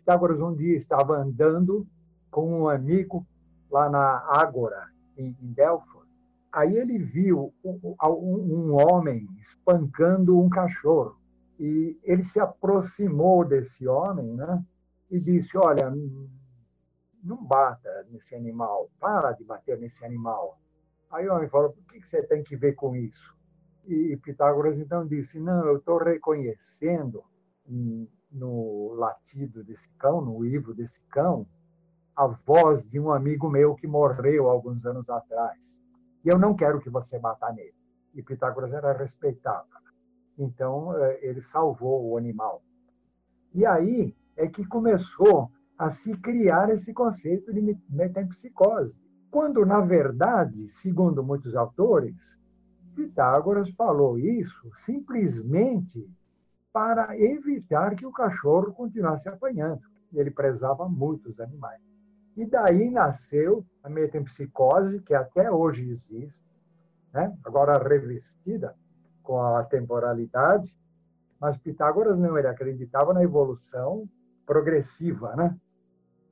Pitágoras 0.00 0.40
um 0.40 0.54
dia 0.54 0.76
estava 0.76 1.16
andando 1.16 1.86
com 2.30 2.60
um 2.60 2.68
amigo 2.68 3.26
lá 3.70 3.88
na 3.88 4.22
Ágora, 4.28 4.88
em, 5.16 5.34
Delfos. 5.40 6.04
Aí 6.52 6.76
ele 6.76 6.98
viu 6.98 7.52
um, 7.64 7.96
um 8.02 8.74
homem 8.74 9.26
espancando 9.40 10.38
um 10.38 10.48
cachorro. 10.48 11.16
E 11.58 11.98
ele 12.02 12.22
se 12.22 12.38
aproximou 12.38 13.44
desse 13.44 13.86
homem 13.88 14.34
né, 14.34 14.62
e 15.10 15.18
disse: 15.18 15.56
Olha, 15.56 15.90
não 17.22 17.42
bata 17.42 18.06
nesse 18.10 18.34
animal, 18.34 18.90
para 19.00 19.32
de 19.32 19.44
bater 19.44 19.78
nesse 19.78 20.04
animal. 20.04 20.58
Aí 21.10 21.28
o 21.28 21.34
homem 21.34 21.48
falou, 21.48 21.70
por 21.70 21.84
que 21.86 22.04
você 22.04 22.22
tem 22.22 22.42
que 22.42 22.56
ver 22.56 22.74
com 22.74 22.94
isso? 22.94 23.34
E 23.86 24.16
Pitágoras 24.16 24.78
então 24.78 25.06
disse, 25.06 25.38
não, 25.38 25.66
eu 25.66 25.76
estou 25.76 25.98
reconhecendo 25.98 27.22
no 28.30 28.94
latido 28.94 29.62
desse 29.62 29.88
cão, 29.98 30.20
no 30.20 30.36
uivo 30.36 30.74
desse 30.74 31.00
cão, 31.02 31.46
a 32.16 32.26
voz 32.26 32.88
de 32.88 32.98
um 32.98 33.12
amigo 33.12 33.48
meu 33.48 33.74
que 33.74 33.86
morreu 33.86 34.48
alguns 34.48 34.86
anos 34.86 35.10
atrás. 35.10 35.82
E 36.24 36.28
eu 36.28 36.38
não 36.38 36.54
quero 36.54 36.80
que 36.80 36.88
você 36.88 37.18
bata 37.18 37.52
nele. 37.52 37.74
E 38.14 38.22
Pitágoras 38.22 38.72
era 38.72 38.92
respeitado. 38.92 39.68
Então, 40.38 40.96
eh, 40.96 41.18
ele 41.22 41.42
salvou 41.42 42.08
o 42.08 42.16
animal. 42.16 42.62
E 43.52 43.66
aí 43.66 44.14
é 44.36 44.48
que 44.48 44.64
começou 44.66 45.50
a 45.76 45.90
se 45.90 46.16
criar 46.18 46.70
esse 46.70 46.92
conceito 46.92 47.52
de 47.52 47.76
metempsicose. 47.88 49.00
Quando, 49.30 49.66
na 49.66 49.80
verdade, 49.80 50.68
segundo 50.68 51.22
muitos 51.22 51.54
autores, 51.56 52.40
Pitágoras 52.94 53.70
falou 53.70 54.18
isso 54.18 54.70
simplesmente 54.76 56.08
para 56.72 57.18
evitar 57.18 57.94
que 57.94 58.06
o 58.06 58.12
cachorro 58.12 58.72
continuasse 58.72 59.28
apanhando. 59.28 59.82
Ele 60.12 60.30
prezava 60.30 60.88
muito 60.88 61.28
os 61.28 61.40
animais. 61.40 61.80
E 62.36 62.44
daí 62.44 62.90
nasceu 62.90 63.64
a 63.82 63.88
metempsicose, 63.88 65.00
que 65.00 65.14
até 65.14 65.50
hoje 65.50 65.88
existe, 65.88 66.44
né? 67.12 67.36
agora 67.44 67.78
revestida 67.78 68.74
com 69.22 69.40
a 69.40 69.62
temporalidade, 69.62 70.76
mas 71.40 71.56
Pitágoras 71.56 72.18
não, 72.18 72.36
ele 72.36 72.48
acreditava 72.48 73.14
na 73.14 73.22
evolução 73.22 74.08
progressiva, 74.44 75.34
né? 75.36 75.56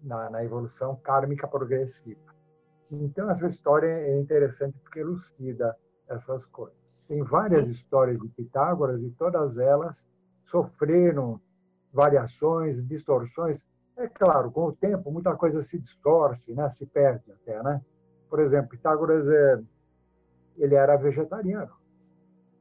na, 0.03 0.29
na 0.29 0.45
evolução 0.45 0.97
kármica 0.97 1.47
progressiva. 1.47 2.21
Então, 2.91 3.31
essa 3.31 3.47
história 3.47 3.87
é 3.87 4.19
interessante 4.19 4.77
porque 4.81 5.01
elucida 5.01 5.77
essas 6.13 6.45
coisas. 6.47 6.77
Tem 7.09 7.23
várias 7.23 7.69
histórias 7.69 8.21
de 8.21 8.29
Pitágoras 8.29 9.03
e 9.03 9.11
todas 9.11 9.59
elas 9.59 10.09
sofreram 10.45 11.41
variações, 11.93 12.87
distorções. 12.87 13.65
É 13.97 14.09
claro, 14.09 14.51
com 14.51 14.67
o 14.67 14.73
tempo, 14.73 15.11
muita 15.11 15.35
coisa 15.37 15.61
se 15.61 15.79
distorce, 15.79 16.55
né? 16.55 16.69
se 16.71 16.87
perde 16.87 17.31
até. 17.33 17.63
Né? 17.63 17.83
Por 18.31 18.41
exemplo, 18.41 18.71
Pitágoras 18.71 19.29
é, 19.29 19.61
ele 20.57 20.75
era 20.75 20.97
vegetariano 20.97 21.73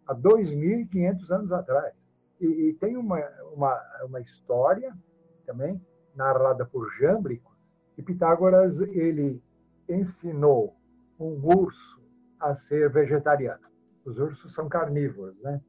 há 0.08 0.16
2.500 0.16 1.32
anos 1.32 1.52
atrás. 1.52 1.94
E, 2.40 2.46
e, 2.46 2.74
tem 2.74 2.98
uma, 2.98 3.20
uma, 3.54 3.80
uma 4.06 4.20
história 4.20 4.94
também 5.46 5.80
narrada 6.16 6.66
por 6.66 6.90
Jâmblico 6.92 7.56
que 7.96 8.02
Pitágoras 8.02 8.82
ele 8.82 9.42
ensinou 9.88 10.76
um 11.20 11.40
urso 11.56 12.01
a 12.42 12.56
ser 12.56 12.92
vegetariano. 12.92 13.68
Os 14.04 14.18
ursos 14.18 14.54
são 14.54 14.68
carnívoros, 14.68 15.40
né? 15.42 15.62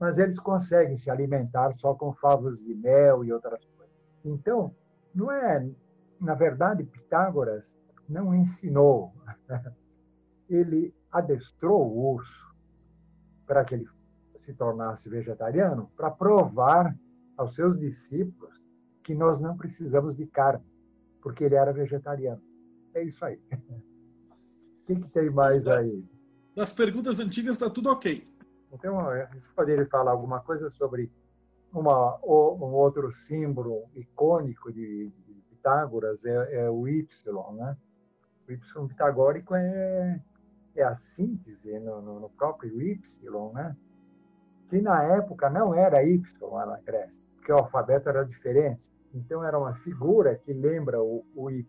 mas 0.00 0.18
eles 0.18 0.38
conseguem 0.38 0.96
se 0.96 1.10
alimentar 1.10 1.74
só 1.76 1.94
com 1.94 2.14
favos 2.14 2.58
de 2.64 2.74
mel 2.74 3.22
e 3.22 3.30
outras 3.30 3.62
coisas. 3.76 3.94
Então, 4.24 4.74
não 5.14 5.30
é, 5.30 5.70
na 6.18 6.34
verdade, 6.34 6.84
Pitágoras 6.84 7.78
não 8.08 8.34
ensinou, 8.34 9.12
ele 10.48 10.94
adestrou 11.12 11.86
o 11.86 12.14
urso 12.14 12.56
para 13.46 13.62
que 13.62 13.74
ele 13.74 13.86
se 14.36 14.54
tornasse 14.54 15.08
vegetariano, 15.08 15.90
para 15.94 16.10
provar 16.10 16.96
aos 17.36 17.54
seus 17.54 17.78
discípulos 17.78 18.58
que 19.04 19.14
nós 19.14 19.38
não 19.38 19.54
precisamos 19.56 20.16
de 20.16 20.26
carne, 20.26 20.64
porque 21.20 21.44
ele 21.44 21.56
era 21.56 21.72
vegetariano. 21.72 22.40
É 22.94 23.02
isso 23.02 23.22
aí. 23.22 23.38
O 24.82 24.86
que, 24.86 24.96
que 24.96 25.08
tem 25.10 25.30
mais 25.30 25.66
aí? 25.66 26.04
Nas 26.56 26.72
perguntas 26.72 27.20
antigas 27.20 27.56
está 27.56 27.70
tudo 27.70 27.90
ok. 27.90 28.24
Então, 28.72 28.96
você 29.04 29.40
poderia 29.54 29.86
falar 29.86 30.12
alguma 30.12 30.40
coisa 30.40 30.70
sobre 30.70 31.10
uma, 31.72 32.18
um 32.24 32.72
outro 32.74 33.14
símbolo 33.14 33.84
icônico 33.94 34.72
de, 34.72 35.08
de 35.26 35.34
Pitágoras, 35.50 36.24
é, 36.24 36.62
é, 36.62 36.70
o 36.70 36.88
Y, 36.88 37.06
né? 37.54 37.76
O 38.48 38.52
Y 38.52 38.88
pitagórico 38.88 39.54
é, 39.54 40.20
é 40.74 40.82
a 40.82 40.94
síntese 40.94 41.78
no, 41.80 42.00
no, 42.00 42.20
no, 42.20 42.30
próprio 42.30 42.80
Y, 42.80 43.52
né? 43.52 43.76
Que 44.68 44.80
na 44.80 45.02
época 45.02 45.50
não 45.50 45.74
era 45.74 46.02
Y 46.02 46.22
lá 46.40 46.66
na 46.66 46.80
Grécia, 46.80 47.24
porque 47.36 47.52
o 47.52 47.58
alfabeto 47.58 48.08
era 48.08 48.24
diferente. 48.24 48.90
Então, 49.12 49.44
era 49.44 49.58
uma 49.58 49.74
figura 49.74 50.36
que 50.36 50.52
lembra 50.52 51.02
o, 51.02 51.24
o 51.34 51.50
Y 51.50 51.66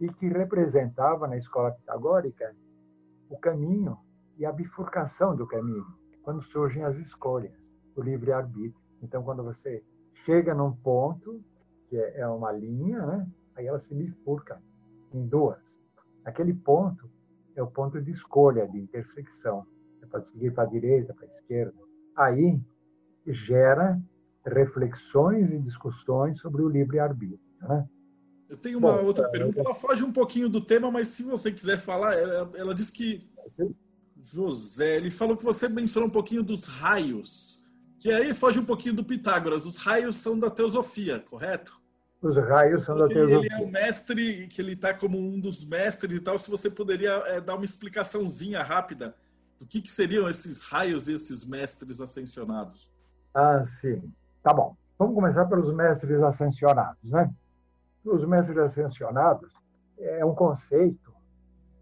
e 0.00 0.08
que 0.12 0.28
representava 0.28 1.26
na 1.26 1.36
escola 1.36 1.72
pitagórica 1.72 2.54
o 3.28 3.38
caminho 3.38 3.96
e 4.36 4.44
a 4.44 4.52
bifurcação 4.52 5.34
do 5.34 5.46
caminho, 5.46 5.86
quando 6.22 6.42
surgem 6.42 6.84
as 6.84 6.96
escolhas, 6.96 7.72
o 7.96 8.02
livre-arbítrio. 8.02 8.80
Então, 9.02 9.22
quando 9.22 9.42
você 9.42 9.82
chega 10.14 10.54
num 10.54 10.72
ponto, 10.72 11.42
que 11.88 11.96
é, 11.96 12.20
é 12.20 12.26
uma 12.26 12.52
linha, 12.52 13.04
né? 13.06 13.28
aí 13.56 13.66
ela 13.66 13.78
se 13.78 13.94
bifurca 13.94 14.62
em 15.12 15.26
duas. 15.26 15.80
Aquele 16.24 16.54
ponto 16.54 17.10
é 17.54 17.62
o 17.62 17.66
ponto 17.66 18.00
de 18.00 18.10
escolha, 18.10 18.68
de 18.68 18.78
intersecção. 18.78 19.66
É 20.02 20.06
para 20.06 20.22
seguir 20.22 20.52
para 20.52 20.64
a 20.64 20.66
direita, 20.66 21.14
para 21.14 21.24
a 21.24 21.28
esquerda. 21.28 21.78
Aí 22.16 22.60
gera 23.26 24.00
reflexões 24.44 25.52
e 25.52 25.58
discussões 25.58 26.38
sobre 26.38 26.62
o 26.62 26.68
livre-arbítrio. 26.68 27.40
Né? 27.60 27.88
Eu 28.52 28.58
tenho 28.58 28.76
uma 28.76 28.98
Bom, 28.98 29.06
outra 29.06 29.26
pergunta. 29.30 29.60
Ela 29.60 29.74
foge 29.74 30.04
um 30.04 30.12
pouquinho 30.12 30.46
do 30.46 30.60
tema, 30.60 30.90
mas 30.90 31.08
se 31.08 31.22
você 31.22 31.50
quiser 31.50 31.78
falar, 31.78 32.18
ela, 32.18 32.50
ela 32.54 32.74
diz 32.74 32.90
que 32.90 33.26
José, 34.14 34.96
ele 34.96 35.10
falou 35.10 35.38
que 35.38 35.42
você 35.42 35.70
mencionou 35.70 36.06
um 36.06 36.12
pouquinho 36.12 36.42
dos 36.42 36.64
raios, 36.64 37.58
que 37.98 38.12
aí 38.12 38.34
foge 38.34 38.60
um 38.60 38.64
pouquinho 38.64 38.94
do 38.94 39.02
Pitágoras. 39.02 39.64
Os 39.64 39.76
raios 39.76 40.16
são 40.16 40.38
da 40.38 40.50
teosofia, 40.50 41.18
correto? 41.18 41.80
Os 42.20 42.36
raios 42.36 42.84
são 42.84 42.94
Porque 42.94 43.14
da 43.14 43.20
teosofia. 43.20 43.48
Ele 43.54 43.62
é 43.62 43.66
o 43.66 43.72
mestre, 43.72 44.46
que 44.48 44.60
ele 44.60 44.72
está 44.74 44.92
como 44.92 45.18
um 45.18 45.40
dos 45.40 45.64
mestres 45.64 46.18
e 46.18 46.20
tal. 46.20 46.38
Se 46.38 46.50
você 46.50 46.68
poderia 46.68 47.22
é, 47.28 47.40
dar 47.40 47.54
uma 47.54 47.64
explicaçãozinha 47.64 48.62
rápida 48.62 49.16
do 49.58 49.64
que, 49.64 49.80
que 49.80 49.90
seriam 49.90 50.28
esses 50.28 50.60
raios 50.68 51.08
e 51.08 51.14
esses 51.14 51.42
mestres 51.46 52.02
ascensionados. 52.02 52.90
Ah, 53.34 53.64
sim. 53.64 54.12
Tá 54.42 54.52
bom. 54.52 54.76
Vamos 54.98 55.14
começar 55.14 55.46
pelos 55.46 55.72
mestres 55.72 56.22
ascensionados, 56.22 57.10
né? 57.10 57.32
Os 58.04 58.24
mestres 58.24 58.58
ascensionados 58.58 59.52
é 59.98 60.24
um 60.24 60.34
conceito 60.34 61.12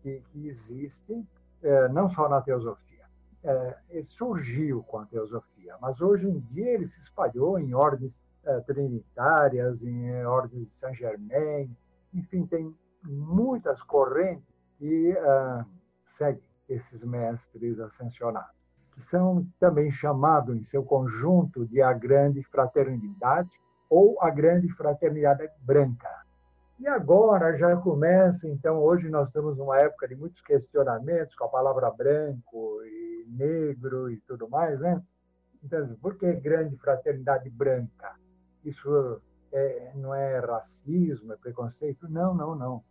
que, 0.02 0.22
que 0.30 0.46
existe 0.46 1.26
é, 1.62 1.88
não 1.88 2.08
só 2.08 2.28
na 2.28 2.40
teosofia. 2.40 3.04
É, 3.42 4.02
surgiu 4.02 4.82
com 4.82 4.98
a 4.98 5.06
teosofia, 5.06 5.74
mas 5.80 6.00
hoje 6.00 6.28
em 6.28 6.38
dia 6.40 6.74
ele 6.74 6.86
se 6.86 7.00
espalhou 7.00 7.58
em 7.58 7.74
ordens 7.74 8.18
é, 8.44 8.60
trinitárias, 8.60 9.82
em 9.82 10.24
ordens 10.26 10.66
de 10.66 10.74
Saint 10.74 10.94
Germain, 10.94 11.74
enfim, 12.12 12.44
tem 12.46 12.74
muitas 13.02 13.82
correntes 13.82 14.46
que 14.78 15.12
uh, 15.12 15.64
seguem 16.04 16.42
esses 16.68 17.02
mestres 17.02 17.78
ascensionados, 17.80 18.54
que 18.92 19.02
são 19.02 19.46
também 19.58 19.90
chamados 19.90 20.56
em 20.56 20.62
seu 20.62 20.82
conjunto 20.82 21.66
de 21.66 21.82
a 21.82 21.92
grande 21.92 22.42
fraternidade 22.44 23.60
ou 23.90 24.16
a 24.22 24.30
grande 24.30 24.68
fraternidade 24.68 25.46
branca. 25.60 26.08
E 26.78 26.86
agora 26.86 27.54
já 27.56 27.76
começa, 27.76 28.48
então, 28.48 28.78
hoje 28.78 29.10
nós 29.10 29.26
estamos 29.26 29.58
numa 29.58 29.76
época 29.76 30.08
de 30.08 30.16
muitos 30.16 30.40
questionamentos 30.40 31.34
com 31.34 31.44
a 31.44 31.48
palavra 31.48 31.90
branco 31.90 32.80
e 32.84 33.26
negro 33.28 34.10
e 34.10 34.18
tudo 34.20 34.48
mais, 34.48 34.80
né? 34.80 35.02
Então, 35.62 35.94
por 36.00 36.16
que 36.16 36.32
grande 36.32 36.76
fraternidade 36.78 37.50
branca? 37.50 38.14
Isso 38.64 39.20
é, 39.52 39.92
não 39.94 40.14
é 40.14 40.38
racismo, 40.38 41.32
é 41.32 41.36
preconceito? 41.36 42.08
Não, 42.08 42.34
não, 42.34 42.54
não. 42.54 42.84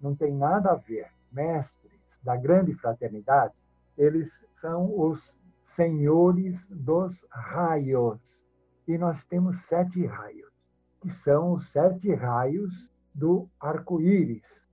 Não 0.00 0.16
tem 0.16 0.34
nada 0.34 0.72
a 0.72 0.74
ver. 0.74 1.06
Mestres 1.30 2.20
da 2.24 2.36
grande 2.36 2.72
fraternidade, 2.72 3.62
eles 3.96 4.46
são 4.54 4.98
os 4.98 5.38
senhores 5.60 6.68
dos 6.68 7.26
raios. 7.30 8.45
E 8.88 8.96
nós 8.96 9.24
temos 9.24 9.62
sete 9.62 10.06
raios, 10.06 10.52
que 11.00 11.10
são 11.10 11.54
os 11.54 11.72
sete 11.72 12.14
raios 12.14 12.88
do 13.12 13.48
arco-íris, 13.58 14.68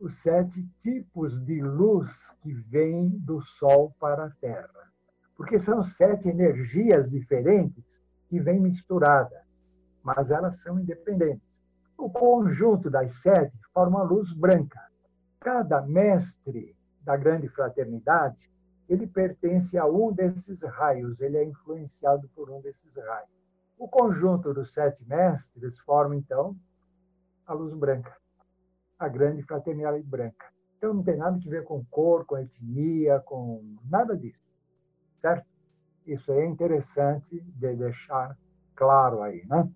os 0.00 0.14
sete 0.22 0.66
tipos 0.78 1.44
de 1.44 1.60
luz 1.60 2.34
que 2.40 2.54
vêm 2.54 3.10
do 3.10 3.42
Sol 3.42 3.94
para 4.00 4.24
a 4.24 4.30
Terra. 4.30 4.90
Porque 5.36 5.58
são 5.58 5.82
sete 5.82 6.30
energias 6.30 7.10
diferentes 7.10 8.02
que 8.28 8.40
vêm 8.40 8.58
misturadas, 8.58 9.44
mas 10.02 10.30
elas 10.30 10.56
são 10.62 10.80
independentes. 10.80 11.62
O 11.98 12.08
conjunto 12.08 12.88
das 12.88 13.16
sete 13.20 13.56
forma 13.74 14.00
a 14.00 14.02
luz 14.02 14.32
branca. 14.32 14.80
Cada 15.40 15.82
mestre 15.82 16.74
da 17.02 17.16
grande 17.18 17.48
fraternidade, 17.48 18.50
ele 18.88 19.06
pertence 19.06 19.76
a 19.76 19.84
um 19.84 20.10
desses 20.10 20.62
raios, 20.62 21.20
ele 21.20 21.36
é 21.36 21.44
influenciado 21.44 22.28
por 22.34 22.50
um 22.50 22.60
desses 22.62 22.96
raios. 22.96 23.41
O 23.82 23.88
conjunto 23.88 24.54
dos 24.54 24.72
sete 24.72 25.04
mestres 25.08 25.76
forma, 25.80 26.14
então, 26.14 26.56
a 27.44 27.52
luz 27.52 27.74
branca. 27.74 28.16
a 28.96 29.08
grande 29.08 29.42
fraternidade 29.42 30.00
branca. 30.04 30.46
Então 30.76 30.94
não 30.94 31.02
tem 31.02 31.16
nada 31.16 31.36
que 31.40 31.48
ver 31.48 31.64
com 31.64 31.84
cor, 31.86 32.24
com 32.24 32.38
etnia, 32.38 33.18
com 33.20 33.76
nada 33.90 34.16
disso, 34.16 34.38
certo? 35.16 35.44
Isso 36.06 36.30
é 36.30 36.46
interessante 36.46 37.40
de 37.40 37.74
deixar 37.74 38.38
claro 38.76 39.20
aí, 39.22 39.44
né? 39.46 39.68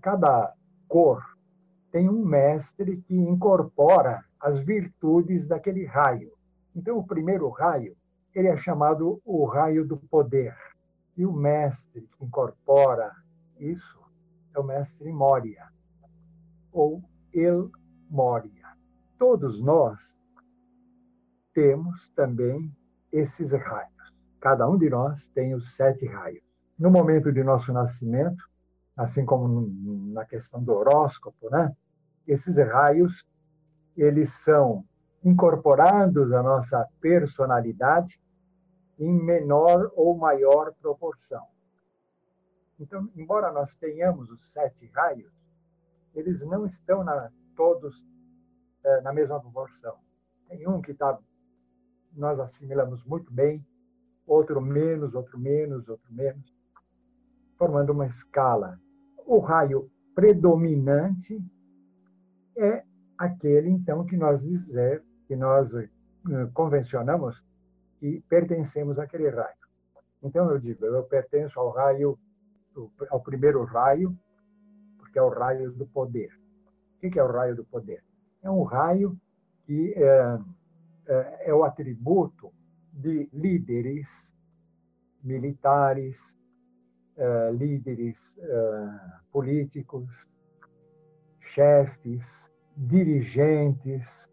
Cada 0.00 0.54
cor 0.86 1.20
tem 1.90 2.08
um 2.08 2.24
mestre 2.24 2.98
que 2.98 3.16
incorpora 3.16 4.24
as 4.40 4.60
virtudes 4.60 5.48
daquele 5.48 5.84
raio. 5.84 6.32
Então 6.76 6.96
o 6.98 7.06
primeiro 7.06 7.48
raio, 7.48 7.96
ele 8.32 8.46
é 8.46 8.56
chamado 8.56 9.20
o 9.24 9.44
raio 9.44 9.84
do 9.84 9.96
poder. 9.96 10.56
E 11.18 11.26
o 11.26 11.32
mestre 11.32 12.08
que 12.16 12.24
incorpora 12.24 13.12
isso 13.58 13.98
é 14.54 14.60
o 14.60 14.62
mestre 14.62 15.12
Moria, 15.12 15.66
ou 16.70 17.02
El 17.34 17.72
Moria. 18.08 18.68
Todos 19.18 19.60
nós 19.60 20.16
temos 21.52 22.08
também 22.10 22.72
esses 23.10 23.52
raios. 23.52 24.14
Cada 24.38 24.68
um 24.68 24.78
de 24.78 24.88
nós 24.88 25.26
tem 25.30 25.54
os 25.54 25.74
sete 25.74 26.06
raios. 26.06 26.44
No 26.78 26.88
momento 26.88 27.32
de 27.32 27.42
nosso 27.42 27.72
nascimento, 27.72 28.48
assim 28.96 29.24
como 29.24 29.68
na 30.12 30.24
questão 30.24 30.62
do 30.62 30.72
horóscopo, 30.72 31.50
né? 31.50 31.76
Esses 32.28 32.58
raios, 32.58 33.26
eles 33.96 34.32
são 34.34 34.84
incorporados 35.24 36.32
à 36.32 36.44
nossa 36.44 36.86
personalidade 37.00 38.20
em 38.98 39.12
menor 39.12 39.92
ou 39.94 40.16
maior 40.16 40.72
proporção. 40.74 41.46
Então, 42.80 43.08
embora 43.16 43.52
nós 43.52 43.76
tenhamos 43.76 44.30
os 44.30 44.52
sete 44.52 44.86
raios, 44.86 45.32
eles 46.14 46.44
não 46.44 46.66
estão 46.66 47.04
na, 47.04 47.30
todos 47.56 48.02
é, 48.84 49.00
na 49.00 49.12
mesma 49.12 49.40
proporção. 49.40 49.96
Tem 50.48 50.66
um 50.68 50.80
que 50.80 50.94
tá, 50.94 51.18
nós 52.12 52.40
assimilamos 52.40 53.04
muito 53.04 53.32
bem, 53.32 53.64
outro 54.26 54.60
menos, 54.60 55.14
outro 55.14 55.38
menos, 55.38 55.88
outro 55.88 56.12
menos, 56.12 56.54
formando 57.56 57.90
uma 57.90 58.06
escala. 58.06 58.80
O 59.26 59.38
raio 59.38 59.90
predominante 60.14 61.40
é 62.56 62.84
aquele, 63.16 63.68
então, 63.68 64.04
que 64.04 64.16
nós 64.16 64.42
dizer, 64.42 65.04
que 65.26 65.36
nós 65.36 65.74
uh, 65.74 65.88
convencionamos 66.54 67.42
que 67.98 68.22
pertencemos 68.28 68.98
àquele 68.98 69.28
raio. 69.28 69.56
Então, 70.22 70.50
eu 70.50 70.58
digo, 70.58 70.84
eu 70.84 71.02
pertenço 71.04 71.58
ao 71.58 71.70
raio, 71.70 72.18
ao 73.10 73.20
primeiro 73.20 73.64
raio, 73.64 74.16
porque 74.98 75.18
é 75.18 75.22
o 75.22 75.28
raio 75.28 75.72
do 75.72 75.86
poder. 75.86 76.30
O 76.96 77.10
que 77.10 77.18
é 77.18 77.22
o 77.22 77.30
raio 77.30 77.54
do 77.54 77.64
poder? 77.64 78.02
É 78.42 78.50
um 78.50 78.62
raio 78.62 79.16
que 79.64 79.94
é, 79.94 80.38
é, 81.06 81.50
é 81.50 81.54
o 81.54 81.64
atributo 81.64 82.52
de 82.92 83.28
líderes 83.32 84.34
militares, 85.22 86.38
uh, 87.16 87.52
líderes 87.52 88.36
uh, 88.38 89.22
políticos, 89.30 90.28
chefes, 91.40 92.50
dirigentes, 92.76 94.28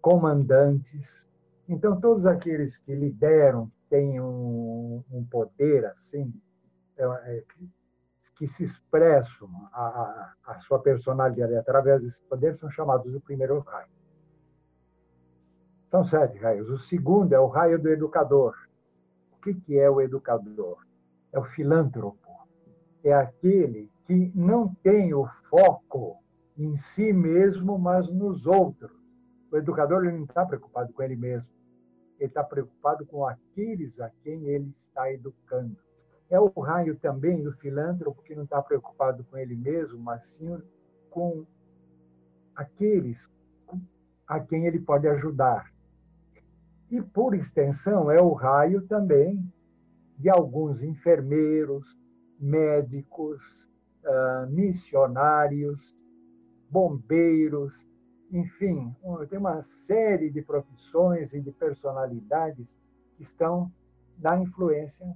comandantes. 0.00 1.28
Então, 1.68 1.98
todos 2.00 2.26
aqueles 2.26 2.76
que 2.76 2.94
lideram, 2.94 3.70
têm 3.88 4.20
um, 4.20 5.04
um 5.10 5.24
poder 5.24 5.86
assim, 5.86 6.32
é, 6.96 7.04
é, 7.04 7.44
que 8.36 8.46
se 8.46 8.64
expressam 8.64 9.48
a, 9.72 10.34
a, 10.46 10.58
sua 10.58 10.78
personalidade 10.80 11.54
através 11.54 12.02
desse 12.02 12.22
poder, 12.24 12.54
são 12.54 12.70
chamados 12.70 13.12
do 13.12 13.20
primeiro 13.20 13.60
raio. 13.60 13.92
São 15.86 16.02
sete 16.02 16.38
raios. 16.38 16.68
O 16.70 16.78
segundo 16.78 17.32
é 17.32 17.38
o 17.38 17.46
raio 17.46 17.78
do 17.78 17.88
educador. 17.88 18.56
O 19.32 19.40
que, 19.40 19.54
que 19.54 19.78
é 19.78 19.88
o 19.88 20.00
educador? 20.00 20.84
É 21.32 21.38
o 21.38 21.44
filântropo. 21.44 22.18
É 23.02 23.12
aquele 23.12 23.90
que 24.06 24.32
não 24.34 24.74
tem 24.82 25.14
o 25.14 25.26
foco 25.48 26.16
em 26.56 26.74
si 26.76 27.12
mesmo, 27.12 27.78
mas 27.78 28.08
nos 28.08 28.46
outros. 28.46 29.03
O 29.54 29.56
educador 29.56 30.04
ele 30.04 30.16
não 30.16 30.24
está 30.24 30.44
preocupado 30.44 30.92
com 30.92 31.00
ele 31.00 31.14
mesmo. 31.14 31.48
Ele 32.18 32.28
está 32.28 32.42
preocupado 32.42 33.06
com 33.06 33.24
aqueles 33.24 34.00
a 34.00 34.10
quem 34.24 34.48
ele 34.48 34.70
está 34.70 35.12
educando. 35.12 35.76
É 36.28 36.40
o 36.40 36.48
raio 36.58 36.98
também 36.98 37.40
do 37.40 37.52
filântropo 37.52 38.20
que 38.24 38.34
não 38.34 38.42
está 38.42 38.60
preocupado 38.60 39.22
com 39.22 39.38
ele 39.38 39.54
mesmo, 39.54 39.96
mas 39.96 40.24
sim 40.24 40.60
com 41.08 41.46
aqueles 42.56 43.30
a 44.26 44.40
quem 44.40 44.66
ele 44.66 44.80
pode 44.80 45.06
ajudar. 45.06 45.72
E, 46.90 47.00
por 47.00 47.32
extensão, 47.32 48.10
é 48.10 48.20
o 48.20 48.32
raio 48.32 48.82
também 48.88 49.40
de 50.18 50.28
alguns 50.28 50.82
enfermeiros, 50.82 51.96
médicos, 52.40 53.70
uh, 54.02 54.50
missionários, 54.50 55.96
bombeiros, 56.68 57.86
enfim, 58.30 58.94
tem 59.28 59.38
uma 59.38 59.62
série 59.62 60.30
de 60.30 60.42
profissões 60.42 61.32
e 61.32 61.40
de 61.40 61.52
personalidades 61.52 62.80
que 63.16 63.22
estão 63.22 63.72
na 64.18 64.38
influência 64.40 65.06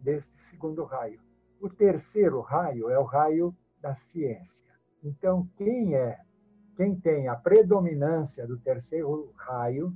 deste 0.00 0.40
segundo 0.40 0.84
raio. 0.84 1.20
O 1.60 1.68
terceiro 1.68 2.40
raio 2.40 2.90
é 2.90 2.98
o 2.98 3.04
raio 3.04 3.54
da 3.80 3.94
ciência. 3.94 4.72
Então, 5.02 5.48
quem 5.56 5.94
é, 5.94 6.18
quem 6.76 6.98
tem 6.98 7.28
a 7.28 7.36
predominância 7.36 8.46
do 8.46 8.58
terceiro 8.58 9.32
raio 9.36 9.94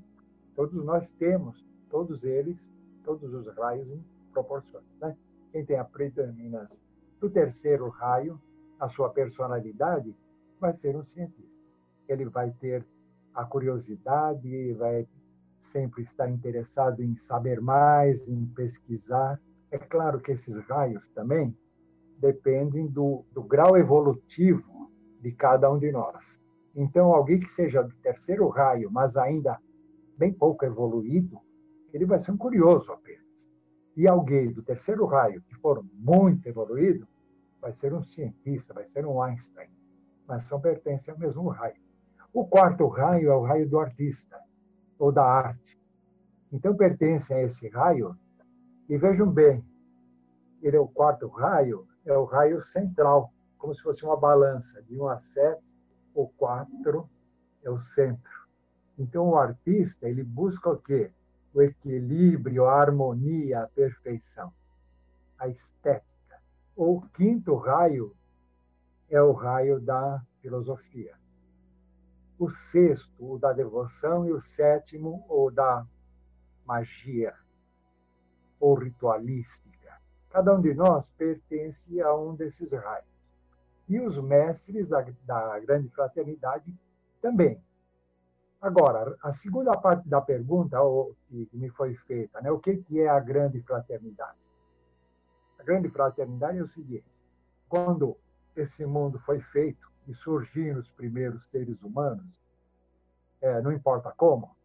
Todos 0.58 0.84
nós 0.84 1.08
temos, 1.12 1.64
todos 1.88 2.24
eles, 2.24 2.74
todos 3.04 3.32
os 3.32 3.46
raios 3.56 3.88
em 3.88 4.04
proporções. 4.32 4.84
Né? 5.00 5.16
Quem 5.52 5.64
tem 5.64 5.78
a 5.78 5.84
predominância 5.84 6.82
do 7.20 7.30
terceiro 7.30 7.88
raio, 7.90 8.42
a 8.80 8.88
sua 8.88 9.08
personalidade, 9.08 10.12
vai 10.58 10.72
ser 10.72 10.96
um 10.96 11.04
cientista. 11.04 11.57
Ele 12.08 12.24
vai 12.24 12.50
ter 12.50 12.86
a 13.34 13.44
curiosidade, 13.44 14.72
vai 14.74 15.06
sempre 15.58 16.02
estar 16.02 16.28
interessado 16.28 17.02
em 17.02 17.16
saber 17.16 17.60
mais, 17.60 18.28
em 18.28 18.46
pesquisar. 18.46 19.40
É 19.70 19.78
claro 19.78 20.20
que 20.20 20.32
esses 20.32 20.56
raios 20.66 21.08
também 21.08 21.56
dependem 22.18 22.86
do, 22.86 23.24
do 23.32 23.42
grau 23.42 23.76
evolutivo 23.76 24.90
de 25.20 25.32
cada 25.32 25.70
um 25.70 25.78
de 25.78 25.92
nós. 25.92 26.40
Então, 26.74 27.12
alguém 27.12 27.40
que 27.40 27.50
seja 27.50 27.82
do 27.82 27.94
terceiro 27.96 28.48
raio, 28.48 28.90
mas 28.90 29.16
ainda 29.16 29.58
bem 30.16 30.32
pouco 30.32 30.64
evoluído, 30.64 31.40
ele 31.92 32.04
vai 32.04 32.18
ser 32.18 32.32
um 32.32 32.36
curioso 32.36 32.92
apenas. 32.92 33.50
E 33.96 34.06
alguém 34.06 34.52
do 34.52 34.62
terceiro 34.62 35.06
raio, 35.06 35.42
que 35.42 35.54
for 35.56 35.84
muito 35.92 36.46
evoluído, 36.48 37.06
vai 37.60 37.72
ser 37.72 37.92
um 37.92 38.02
cientista, 38.02 38.72
vai 38.72 38.84
ser 38.84 39.04
um 39.06 39.20
Einstein, 39.20 39.68
mas 40.26 40.44
são 40.44 40.60
pertencem 40.60 41.12
ao 41.12 41.18
mesmo 41.18 41.48
raio. 41.48 41.87
O 42.40 42.46
quarto 42.46 42.86
raio 42.86 43.32
é 43.32 43.34
o 43.34 43.42
raio 43.42 43.68
do 43.68 43.80
artista, 43.80 44.40
ou 44.96 45.10
da 45.10 45.24
arte. 45.24 45.76
Então, 46.52 46.76
pertencem 46.76 47.36
a 47.36 47.42
esse 47.42 47.68
raio, 47.68 48.16
e 48.88 48.96
vejam 48.96 49.28
bem, 49.28 49.64
ele 50.62 50.76
é 50.76 50.80
o 50.80 50.86
quarto 50.86 51.26
raio, 51.26 51.88
é 52.04 52.16
o 52.16 52.24
raio 52.24 52.62
central, 52.62 53.32
como 53.58 53.74
se 53.74 53.82
fosse 53.82 54.04
uma 54.04 54.16
balança, 54.16 54.80
de 54.84 54.96
1 54.96 55.08
a 55.08 55.18
7, 55.18 55.60
o 56.14 56.28
4 56.28 57.10
é 57.64 57.70
o 57.70 57.80
centro. 57.80 58.46
Então, 58.96 59.30
o 59.30 59.36
artista 59.36 60.08
ele 60.08 60.22
busca 60.22 60.70
o 60.70 60.78
quê? 60.78 61.10
O 61.52 61.60
equilíbrio, 61.60 62.66
a 62.66 62.80
harmonia, 62.80 63.64
a 63.64 63.66
perfeição, 63.66 64.52
a 65.36 65.48
estética. 65.48 66.40
O 66.76 67.00
quinto 67.14 67.56
raio 67.56 68.14
é 69.10 69.20
o 69.20 69.32
raio 69.32 69.80
da 69.80 70.22
filosofia. 70.40 71.17
O 72.38 72.48
sexto, 72.50 73.12
o 73.18 73.38
da 73.38 73.52
devoção, 73.52 74.26
e 74.26 74.32
o 74.32 74.40
sétimo, 74.40 75.24
o 75.28 75.50
da 75.50 75.84
magia, 76.64 77.34
ou 78.60 78.74
ritualística. 78.74 79.98
Cada 80.30 80.54
um 80.54 80.60
de 80.60 80.74
nós 80.74 81.08
pertence 81.16 82.00
a 82.00 82.14
um 82.14 82.34
desses 82.34 82.72
raios. 82.72 83.08
E 83.88 83.98
os 83.98 84.18
mestres 84.18 84.88
da, 84.88 85.04
da 85.24 85.58
grande 85.60 85.88
fraternidade 85.88 86.72
também. 87.20 87.60
Agora, 88.60 89.16
a 89.22 89.32
segunda 89.32 89.72
parte 89.72 90.08
da 90.08 90.20
pergunta 90.20 90.78
que 91.28 91.56
me 91.56 91.70
foi 91.70 91.94
feita, 91.94 92.40
né? 92.40 92.50
o 92.50 92.58
que 92.58 92.84
é 93.00 93.08
a 93.08 93.20
grande 93.20 93.60
fraternidade? 93.62 94.38
A 95.58 95.62
grande 95.62 95.88
fraternidade 95.88 96.58
é 96.58 96.62
o 96.62 96.66
seguinte: 96.66 97.06
quando 97.68 98.16
esse 98.56 98.84
mundo 98.84 99.18
foi 99.20 99.40
feito 99.40 99.88
e 100.08 100.14
surgiram 100.14 100.80
os 100.80 100.90
primeiros 100.90 101.46
seres 101.50 101.80
humanos, 101.82 102.26
é, 103.42 103.60
não 103.60 103.70
importa 103.70 104.10
como, 104.16 104.56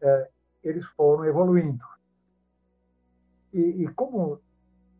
é, 0.00 0.30
eles 0.62 0.86
foram 0.86 1.24
evoluindo. 1.24 1.84
E, 3.52 3.58
e, 3.58 3.88
como 3.88 4.40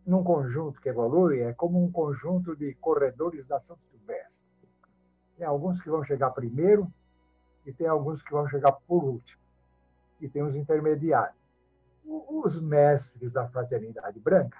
num 0.05 0.25
conjunto 0.25 0.81
que 0.81 0.89
evolui, 0.89 1.41
é 1.41 1.53
como 1.53 1.83
um 1.83 1.93
conjunto 1.93 2.57
de 2.57 2.75
corredores 2.75 3.47
da 3.47 3.61
São 3.61 3.79
Silvestre. 3.79 4.49
Tem 5.37 5.47
alguns 5.47 5.81
que 5.81 5.89
vão 5.89 6.03
chegar 6.03 6.31
primeiro, 6.31 6.93
e 7.65 7.73
tem 7.73 7.87
alguns 7.87 8.23
que 8.23 8.33
vão 8.33 8.49
chegar 8.49 8.73
por 8.73 9.05
último, 9.05 9.43
e 10.21 10.29
tem 10.29 10.43
os 10.43 10.57
intermediários. 10.57 11.39
Os 12.05 12.61
mestres 12.61 13.33
da 13.33 13.47
fraternidade 13.47 14.19
branca 14.19 14.59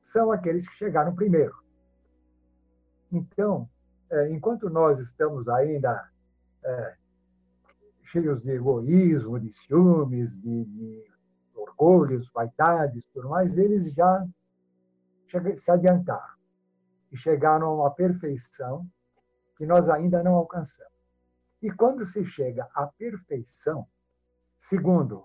são 0.00 0.30
aqueles 0.30 0.68
que 0.68 0.74
chegaram 0.74 1.14
primeiro. 1.14 1.62
Então, 3.10 3.68
enquanto 4.30 4.68
nós 4.68 4.98
estamos 4.98 5.48
ainda 5.48 6.10
é, 6.64 6.96
cheios 8.04 8.42
de 8.42 8.52
egoísmo, 8.52 9.40
de 9.40 9.52
ciúmes, 9.52 10.40
de, 10.40 10.64
de 10.64 11.12
orgulhos, 11.54 12.30
vaidades, 12.30 13.04
tudo 13.12 13.28
mais, 13.28 13.56
eles 13.56 13.92
já 13.92 14.26
se 15.56 15.70
adiantaram 15.70 16.34
e 17.10 17.16
chegaram 17.16 17.68
a 17.68 17.74
uma 17.74 17.90
perfeição 17.90 18.86
que 19.56 19.66
nós 19.66 19.88
ainda 19.88 20.22
não 20.22 20.34
alcançamos. 20.34 20.92
E 21.62 21.70
quando 21.70 22.04
se 22.04 22.24
chega 22.24 22.68
à 22.74 22.86
perfeição, 22.86 23.86
segundo 24.58 25.18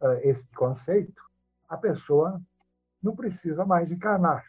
uh, 0.00 0.18
este 0.22 0.52
conceito, 0.54 1.22
a 1.68 1.76
pessoa 1.76 2.42
não 3.02 3.14
precisa 3.14 3.64
mais 3.64 3.92
encarnar. 3.92 4.44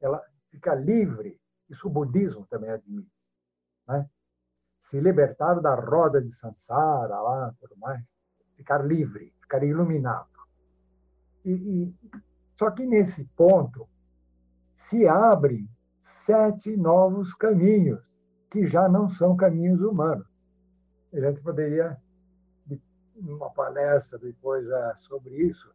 Ela 0.00 0.22
fica 0.50 0.74
livre. 0.74 1.40
Isso 1.68 1.88
o 1.88 1.90
budismo 1.90 2.46
também 2.46 2.70
admite. 2.70 3.10
Né? 3.88 4.08
Se 4.80 5.00
libertar 5.00 5.60
da 5.60 5.74
roda 5.74 6.20
de 6.20 6.30
Sansara, 6.30 7.20
lá, 7.20 7.54
tudo 7.58 7.76
mais, 7.76 8.12
ficar 8.56 8.84
livre, 8.84 9.32
ficar 9.40 9.62
iluminado. 9.62 10.28
E, 11.44 11.52
e, 11.52 11.94
só 12.56 12.70
que 12.70 12.86
nesse 12.86 13.24
ponto 13.36 13.88
se 14.76 15.06
abrem 15.06 15.68
sete 16.00 16.76
novos 16.76 17.34
caminhos 17.34 18.02
que 18.50 18.66
já 18.66 18.88
não 18.88 19.08
são 19.08 19.36
caminhos 19.36 19.80
humanos. 19.80 20.26
A 21.12 21.20
gente 21.20 21.40
poderia, 21.40 21.96
numa 23.14 23.50
palestra 23.50 24.18
depois 24.18 24.68
é, 24.68 24.96
sobre 24.96 25.34
isso, 25.36 25.72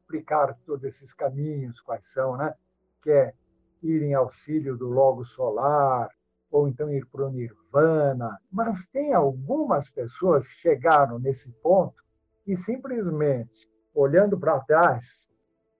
explicar 0.00 0.56
todos 0.64 0.84
esses 0.84 1.12
caminhos, 1.12 1.80
quais 1.80 2.06
são, 2.12 2.36
né? 2.36 2.54
que 3.02 3.10
é 3.10 3.34
ir 3.82 4.02
em 4.02 4.14
auxílio 4.14 4.76
do 4.76 4.88
logo 4.88 5.24
solar, 5.24 6.08
ou 6.50 6.68
então 6.68 6.90
ir 6.90 7.06
para 7.06 7.26
o 7.26 7.30
nirvana. 7.30 8.38
Mas 8.50 8.86
tem 8.86 9.14
algumas 9.14 9.88
pessoas 9.88 10.46
que 10.46 10.54
chegaram 10.54 11.18
nesse 11.18 11.50
ponto 11.62 12.02
e 12.46 12.56
simplesmente, 12.56 13.68
olhando 13.94 14.38
para 14.38 14.60
trás 14.60 15.28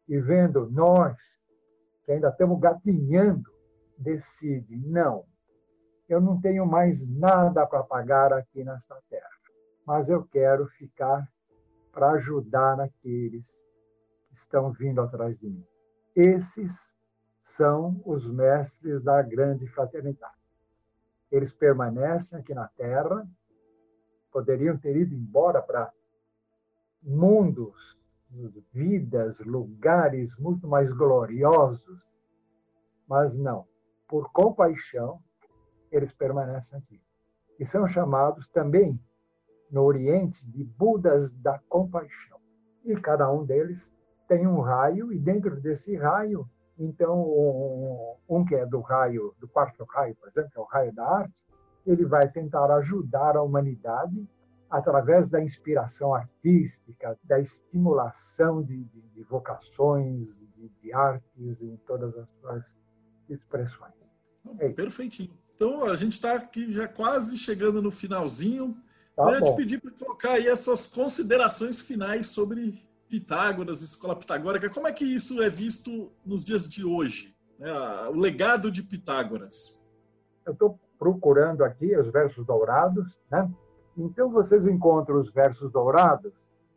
e 0.09 0.19
vendo 0.19 0.71
nós, 0.71 1.41
que 2.05 2.13
ainda 2.13 2.29
estamos 2.29 2.59
gatinhando, 2.59 3.51
decide, 3.99 4.77
não, 4.77 5.25
eu 6.09 6.21
não 6.21 6.41
tenho 6.41 6.67
mais 6.67 7.07
nada 7.07 7.67
para 7.67 7.83
pagar 7.83 8.33
aqui 8.33 8.65
nesta 8.65 8.99
terra, 9.09 9.29
mas 9.87 10.09
eu 10.09 10.25
quero 10.25 10.67
ficar 10.67 11.27
para 11.93 12.13
ajudar 12.13 12.81
aqueles 12.81 13.65
que 14.29 14.35
estão 14.35 14.73
vindo 14.73 15.01
atrás 15.01 15.39
de 15.39 15.49
mim. 15.49 15.65
Esses 16.17 16.97
são 17.43 18.01
os 18.05 18.27
mestres 18.27 19.03
da 19.03 19.21
grande 19.21 19.67
fraternidade. 19.67 20.35
Eles 21.31 21.53
permanecem 21.53 22.39
aqui 22.39 22.55
na 22.55 22.69
Terra, 22.69 23.29
poderiam 24.31 24.79
ter 24.79 24.97
ido 24.97 25.15
embora 25.15 25.61
para 25.61 25.93
mundos, 27.03 27.99
vidas, 28.73 29.41
lugares 29.41 30.37
muito 30.37 30.69
mais 30.69 30.91
gloriosos, 30.91 32.09
mas 33.07 33.37
não. 33.37 33.67
Por 34.07 34.31
compaixão, 34.31 35.21
eles 35.91 36.13
permanecem 36.13 36.79
aqui. 36.79 37.03
E 37.59 37.67
são 37.67 37.87
chamados 37.87 38.49
também, 38.49 38.99
no 39.71 39.83
Oriente, 39.83 40.49
de 40.49 40.65
Budas 40.65 41.33
da 41.33 41.59
compaixão. 41.69 42.39
E 42.85 42.95
cada 42.95 43.31
um 43.31 43.45
deles 43.45 43.95
tem 44.29 44.47
um 44.47 44.61
raio, 44.61 45.13
e 45.13 45.19
dentro 45.19 45.61
desse 45.61 45.97
raio, 45.97 46.49
então, 46.79 47.21
um, 47.21 48.17
um 48.29 48.45
que 48.45 48.55
é 48.55 48.67
do 48.67 48.81
raio, 48.81 49.35
do 49.39 49.49
quarto 49.49 49.85
raio, 49.85 50.15
por 50.17 50.29
exemplo, 50.29 50.51
que 50.51 50.59
é 50.59 50.61
o 50.61 50.65
raio 50.65 50.93
da 50.95 51.07
arte, 51.07 51.45
ele 51.87 52.05
vai 52.05 52.29
tentar 52.29 52.71
ajudar 52.77 53.37
a 53.37 53.43
humanidade 53.43 54.27
através 54.71 55.29
da 55.29 55.43
inspiração 55.43 56.15
artística, 56.15 57.19
da 57.25 57.39
estimulação 57.39 58.63
de, 58.63 58.85
de, 58.85 59.03
de 59.03 59.23
vocações, 59.23 60.27
de, 60.57 60.69
de, 60.81 60.93
artes 60.93 61.63
em 61.63 61.77
todas 61.87 62.17
as 62.17 62.31
suas 62.31 62.79
expressões. 63.29 64.17
É 64.59 64.71
Perfeitinho. 64.71 65.37
Então, 65.55 65.85
a 65.85 65.95
gente 65.95 66.13
está 66.13 66.35
aqui 66.37 66.73
já 66.73 66.89
quase 66.89 67.37
chegando 67.37 67.83
no 67.83 67.91
finalzinho. 67.91 68.75
Tá 69.15 69.25
Eu 69.25 69.31
ia 69.33 69.43
te 69.43 69.55
pedir 69.55 69.81
para 69.81 69.91
colocar 69.91 70.33
aí 70.33 70.49
as 70.49 70.61
suas 70.61 70.87
considerações 70.87 71.79
finais 71.79 72.29
sobre 72.29 72.83
Pitágoras, 73.13 73.83
escola 73.83 74.17
pitagórica. 74.17 74.71
Como 74.71 74.89
é 74.89 74.93
que 74.93 75.05
isso 75.05 75.43
é 75.43 75.49
visto 75.51 76.11
nos 76.25 76.47
dias 76.47 76.67
de 76.67 76.83
hoje? 76.83 77.37
Né? 77.59 77.71
O 78.09 78.17
legado 78.17 78.71
de 78.71 78.83
Pitágoras. 78.83 79.79
Eu 80.47 80.55
estou 80.55 80.81
procurando 80.99 81.63
aqui 81.63 81.95
os 81.95 82.09
versos 82.09 82.47
dourados, 82.47 83.21
né? 83.31 83.53
Então 83.99 84.31
vocês 84.31 84.67
encontram 84.67 85.21
os 85.21 85.31
versos 85.31 85.71
dourados. 85.71 86.33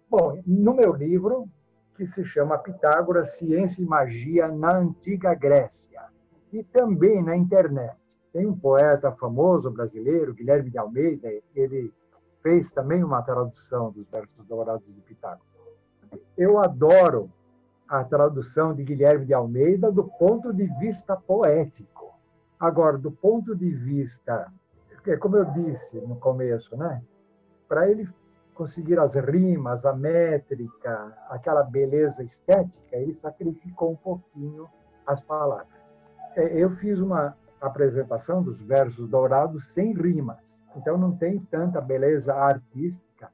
Bom, 0.10 0.38
no 0.46 0.74
meu 0.74 0.94
livro, 0.94 1.48
que 1.96 2.06
se 2.06 2.26
chama 2.26 2.58
Pitágoras, 2.58 3.38
Ciência 3.38 3.82
e 3.82 3.86
Magia 3.86 4.50
na 4.50 4.78
Antiga 4.78 5.34
Grécia, 5.34 6.04
e 6.52 6.62
também 6.66 7.24
na 7.24 7.38
internet. 7.38 7.96
Tem 8.34 8.46
um 8.46 8.60
poeta 8.60 9.10
famoso 9.14 9.72
brasileiro, 9.72 10.34
Guilherme 10.34 10.70
de 10.70 10.78
Almeida, 10.78 11.30
ele 11.56 11.94
fez 12.44 12.72
também 12.72 13.06
uma 13.06 13.22
tradução 13.22 13.90
dos 13.90 14.06
versos 14.10 14.46
dourados 14.46 14.94
de 14.94 15.00
Pitágoras. 15.00 15.55
Eu 16.38 16.60
adoro 16.60 17.30
a 17.88 18.04
tradução 18.04 18.74
de 18.74 18.84
Guilherme 18.84 19.26
de 19.26 19.34
Almeida 19.34 19.92
do 19.92 20.04
ponto 20.04 20.54
de 20.54 20.66
vista 20.80 21.16
poético. 21.16 22.14
Agora, 22.60 22.98
do 22.98 23.12
ponto 23.12 23.56
de 23.56 23.70
vista 23.70 24.52
como 25.20 25.38
eu 25.38 25.46
disse 25.46 26.02
no 26.02 26.16
começo, 26.16 26.76
né? 26.76 27.04
para 27.68 27.88
ele 27.90 28.10
conseguir 28.56 28.98
as 28.98 29.16
rimas, 29.16 29.86
a 29.86 29.94
métrica, 29.94 31.14
aquela 31.30 31.62
beleza 31.62 32.24
estética, 32.24 32.96
ele 32.96 33.14
sacrificou 33.14 33.92
um 33.92 33.96
pouquinho 33.96 34.68
as 35.06 35.22
palavras. 35.22 35.68
É, 36.36 36.58
eu 36.58 36.72
fiz 36.72 37.00
uma 37.00 37.38
apresentação 37.62 38.42
dos 38.42 38.64
versos 38.64 39.08
dourados 39.08 39.74
sem 39.74 39.94
rimas, 39.94 40.64
então 40.76 40.98
não 40.98 41.16
tem 41.16 41.40
tanta 41.40 41.80
beleza 41.82 42.34
artística, 42.34 43.32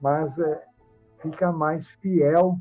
mas 0.00 0.38
é, 0.38 0.64
fica 1.22 1.52
mais 1.52 1.88
fiel 1.92 2.58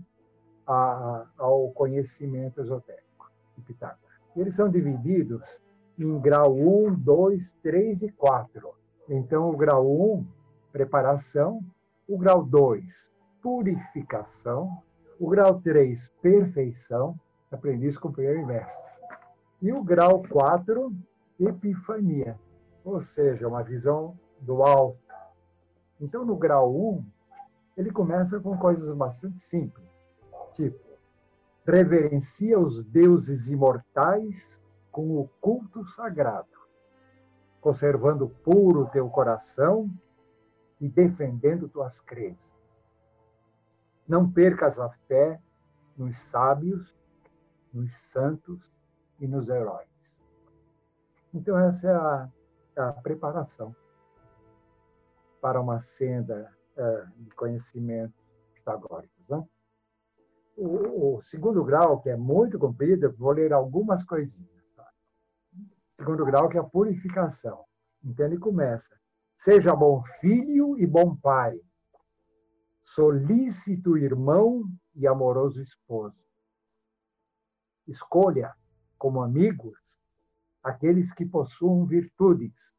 a, 0.67 1.25
ao 1.38 1.71
conhecimento 1.71 2.61
esotérico 2.61 3.31
de 3.57 3.63
Pitágoras. 3.63 3.99
Eles 4.35 4.55
são 4.55 4.69
divididos 4.69 5.61
em 5.97 6.19
grau 6.19 6.55
1, 6.55 6.93
2, 6.95 7.51
3 7.63 8.03
e 8.03 8.11
4. 8.11 8.73
Então, 9.09 9.49
o 9.49 9.57
grau 9.57 9.85
1, 9.85 10.25
preparação, 10.71 11.61
o 12.07 12.17
grau 12.17 12.43
2, 12.43 13.11
purificação, 13.41 14.81
o 15.19 15.27
grau 15.27 15.59
3, 15.59 16.09
perfeição, 16.21 17.19
aprendiz 17.51 17.97
com 17.97 18.07
o 18.07 18.13
primeiro 18.13 18.45
mestre. 18.45 18.91
E 19.61 19.71
o 19.71 19.83
grau 19.83 20.23
4, 20.29 20.91
epifania, 21.39 22.39
ou 22.83 23.01
seja, 23.01 23.47
uma 23.47 23.63
visão 23.63 24.17
do 24.39 24.63
alto. 24.63 24.97
Então, 25.99 26.25
no 26.25 26.35
grau 26.35 26.73
1, 26.73 27.05
ele 27.76 27.91
começa 27.91 28.39
com 28.39 28.57
coisas 28.57 28.93
bastante 28.95 29.39
simples, 29.39 30.06
tipo, 30.52 30.80
reverencia 31.65 32.60
os 32.60 32.84
deuses 32.84 33.48
imortais 33.48 34.61
com 34.91 35.19
o 35.19 35.27
culto 35.39 35.88
sagrado, 35.88 36.49
conservando 37.61 38.30
puro 38.43 38.89
teu 38.89 39.10
coração 39.10 39.89
e 40.80 40.89
defendendo 40.89 41.69
tuas 41.69 41.99
crenças. 41.99 42.60
Não 44.07 44.30
percas 44.30 44.80
a 44.80 44.89
fé 45.07 45.39
nos 45.95 46.18
sábios, 46.18 46.93
nos 47.72 47.95
santos 47.95 48.73
e 49.19 49.27
nos 49.27 49.48
heróis. 49.48 50.22
Então, 51.34 51.57
essa 51.57 51.88
é 51.88 51.95
a, 51.95 52.30
a 52.89 52.91
preparação 52.93 53.73
para 55.39 55.61
uma 55.61 55.80
senda 55.80 56.52
de 57.18 57.30
conhecimento 57.35 58.14
pitagóricos. 58.53 59.30
Né? 59.30 59.43
O, 60.57 61.18
o, 61.18 61.22
segundo 61.22 61.64
grau, 61.64 62.02
que 62.02 62.10
é 62.10 62.15
muito 62.15 62.57
comprido, 62.57 63.14
vou 63.18 63.31
ler 63.31 63.53
algumas 63.53 64.03
coisinhas 64.03 64.61
segundo 66.02 66.26
grau, 66.26 66.49
que 66.49 66.57
é 66.57 66.60
a 66.60 66.64
purificação. 66.64 67.64
Então 68.03 68.26
ele 68.26 68.38
começa: 68.38 68.99
seja 69.38 69.76
bom 69.76 70.03
filho 70.19 70.77
e 70.80 70.88
bom 70.88 71.15
pai, 71.15 71.60
solícito 72.84 73.98
irmão 73.98 74.64
e 74.95 75.06
amoroso 75.06 75.61
esposo. 75.61 76.19
Escolha 77.88 78.53
como 78.98 79.22
amigos 79.22 79.99
aqueles 80.64 81.11
que 81.11 81.26
possuam 81.26 81.85
virtudes, 81.85 82.76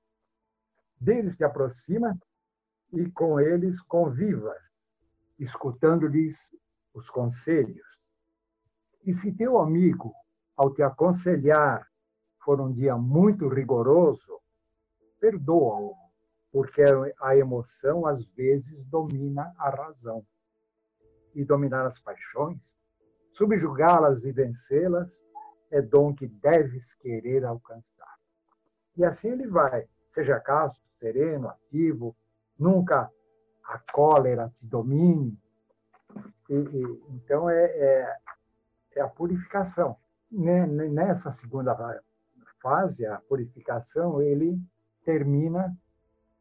deles 1.00 1.36
te 1.36 1.44
aproxima 1.44 2.16
e 2.92 3.10
com 3.10 3.40
eles 3.40 3.80
convivas, 3.80 4.62
escutando-lhes 5.38 6.54
os 6.92 7.08
conselhos. 7.08 7.86
E 9.04 9.12
se 9.12 9.32
teu 9.32 9.58
amigo, 9.58 10.14
ao 10.56 10.72
te 10.72 10.82
aconselhar, 10.82 11.88
for 12.44 12.60
um 12.60 12.72
dia 12.72 12.96
muito 12.96 13.48
rigoroso, 13.48 14.40
perdoa-o, 15.18 15.94
porque 16.50 16.82
a 17.20 17.36
emoção 17.36 18.06
às 18.06 18.26
vezes 18.26 18.84
domina 18.84 19.52
a 19.56 19.70
razão. 19.70 20.24
E 21.34 21.44
dominar 21.44 21.86
as 21.86 21.98
paixões, 21.98 22.76
subjugá-las 23.32 24.24
e 24.26 24.32
vencê-las, 24.32 25.24
é 25.70 25.80
dom 25.80 26.14
que 26.14 26.26
deves 26.26 26.94
querer 26.94 27.44
alcançar. 27.44 28.18
E 28.94 29.04
assim 29.04 29.30
ele 29.30 29.46
vai, 29.46 29.88
seja 30.10 30.38
casto, 30.38 30.86
sereno, 30.98 31.48
ativo, 31.48 32.14
nunca 32.62 33.10
a 33.64 33.78
cólera 33.92 34.48
te 34.48 34.64
domine. 34.64 35.36
E, 36.48 36.54
e, 36.54 37.02
então, 37.10 37.50
é, 37.50 37.64
é, 37.64 38.16
é, 38.96 39.00
a 39.00 39.08
purificação. 39.08 39.96
Nessa 40.30 41.30
segunda 41.30 41.76
fase, 42.62 43.04
a 43.04 43.18
purificação, 43.18 44.22
ele 44.22 44.58
termina 45.04 45.76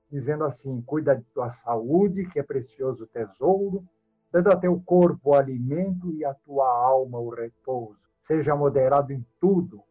dizendo 0.10 0.46
assim: 0.46 0.82
cuida 0.82 1.16
de 1.16 1.24
tua 1.34 1.50
saúde, 1.50 2.26
que 2.28 2.40
é 2.40 2.44
precioso 2.44 3.06
tesouro, 3.08 3.86
dando 4.32 4.50
a 4.50 4.56
teu 4.56 4.80
corpo 4.80 5.32
o 5.32 5.36
alimento 5.36 6.12
e 6.14 6.24
a 6.24 6.34
tua 6.34 6.70
alma 6.70 7.20
o 7.20 7.30
repouso. 7.30 8.10
Seja 8.22 8.56
moderado 8.56 9.12
em 9.12 9.26
tudo, 9.40 9.84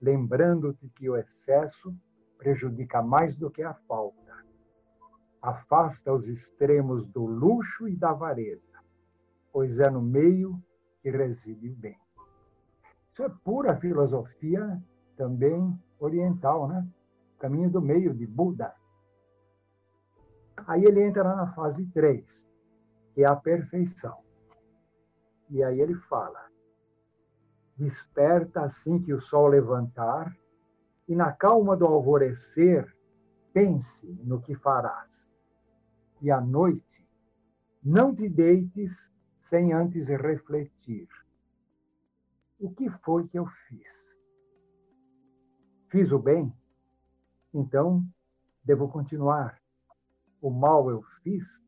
lembrando-te 0.00 0.88
que 0.90 1.08
o 1.08 1.16
excesso 1.16 1.94
prejudica 2.36 3.00
mais 3.00 3.34
do 3.34 3.50
que 3.50 3.62
a 3.62 3.72
falta. 3.72 4.27
Afasta 5.40 6.12
os 6.12 6.28
extremos 6.28 7.06
do 7.06 7.24
luxo 7.24 7.88
e 7.88 7.96
da 7.96 8.10
avareza, 8.10 8.72
pois 9.52 9.78
é 9.78 9.88
no 9.88 10.02
meio 10.02 10.60
que 11.00 11.10
reside 11.10 11.68
o 11.68 11.76
bem. 11.76 11.98
Isso 13.12 13.22
é 13.22 13.28
pura 13.44 13.76
filosofia 13.76 14.80
também 15.16 15.78
oriental, 15.98 16.68
né? 16.68 16.86
Caminho 17.38 17.70
do 17.70 17.80
meio 17.80 18.14
de 18.14 18.26
Buda. 18.26 18.74
Aí 20.66 20.84
ele 20.84 21.02
entra 21.02 21.24
na 21.24 21.52
fase 21.52 21.86
3, 21.86 22.48
que 23.14 23.22
é 23.22 23.28
a 23.28 23.36
perfeição. 23.36 24.18
E 25.50 25.62
aí 25.62 25.80
ele 25.80 25.94
fala: 25.94 26.46
Desperta 27.76 28.62
assim 28.62 29.00
que 29.00 29.12
o 29.12 29.20
sol 29.20 29.46
levantar, 29.46 30.36
e 31.08 31.14
na 31.14 31.32
calma 31.32 31.76
do 31.76 31.86
alvorecer, 31.86 32.92
pense 33.52 34.06
no 34.24 34.40
que 34.40 34.54
farás. 34.54 35.27
E 36.20 36.30
à 36.30 36.40
noite, 36.40 37.06
não 37.82 38.14
te 38.14 38.28
deites 38.28 39.12
sem 39.38 39.72
antes 39.72 40.08
refletir. 40.08 41.08
O 42.58 42.70
que 42.70 42.90
foi 42.90 43.28
que 43.28 43.38
eu 43.38 43.46
fiz? 43.46 44.20
Fiz 45.88 46.10
o 46.12 46.18
bem? 46.18 46.52
Então, 47.54 48.04
devo 48.64 48.88
continuar. 48.88 49.62
O 50.40 50.50
mal 50.50 50.90
eu 50.90 51.02
fiz? 51.22 51.62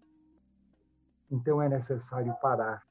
Então 1.31 1.63
é 1.63 1.69
necessário 1.69 2.35
parar. 2.43 2.85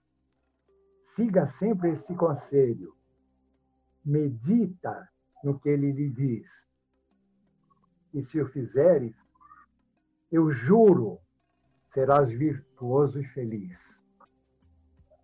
Siga 1.04 1.46
sempre 1.48 1.92
este 1.92 2.16
conselho. 2.16 2.96
Medita 4.04 5.10
no 5.44 5.60
que 5.60 5.70
ele 5.70 5.92
lhe 5.92 6.10
diz. 6.10 6.70
E 8.14 8.24
se 8.24 8.42
o 8.42 8.48
fizeres, 8.48 9.16
eu 10.32 10.52
juro, 10.52 11.20
serás 11.90 12.30
virtuoso 12.30 13.20
e 13.20 13.24
feliz. 13.26 14.06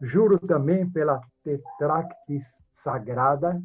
Juro 0.02 0.40
também 0.40 0.90
pela 0.90 1.22
tetractis 1.44 2.62
sagrada, 2.72 3.62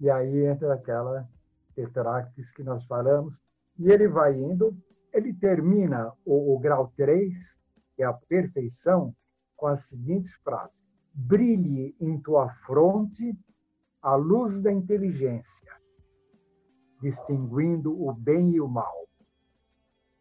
e 0.00 0.08
aí 0.08 0.46
entra 0.46 0.74
aquela 0.74 1.28
tetractis 1.74 2.52
que 2.52 2.62
nós 2.62 2.84
falamos, 2.86 3.38
e 3.78 3.90
ele 3.90 4.08
vai 4.08 4.34
indo, 4.38 4.76
ele 5.12 5.34
termina 5.34 6.12
o, 6.24 6.54
o 6.54 6.58
grau 6.58 6.92
3, 6.96 7.60
que 7.94 8.02
é 8.02 8.06
a 8.06 8.12
perfeição, 8.12 9.14
com 9.56 9.66
as 9.66 9.84
seguintes 9.86 10.32
frases: 10.42 10.84
Brilhe 11.12 11.94
em 12.00 12.18
tua 12.20 12.48
fronte 12.66 13.36
a 14.00 14.14
luz 14.14 14.60
da 14.60 14.72
inteligência, 14.72 15.72
distinguindo 17.00 18.00
o 18.00 18.12
bem 18.12 18.52
e 18.52 18.60
o 18.60 18.68
mal. 18.68 19.08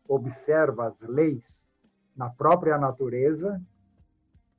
Observa 0.08 0.88
as 0.88 1.02
leis 1.02 1.68
na 2.16 2.30
própria 2.30 2.78
natureza 2.78 3.62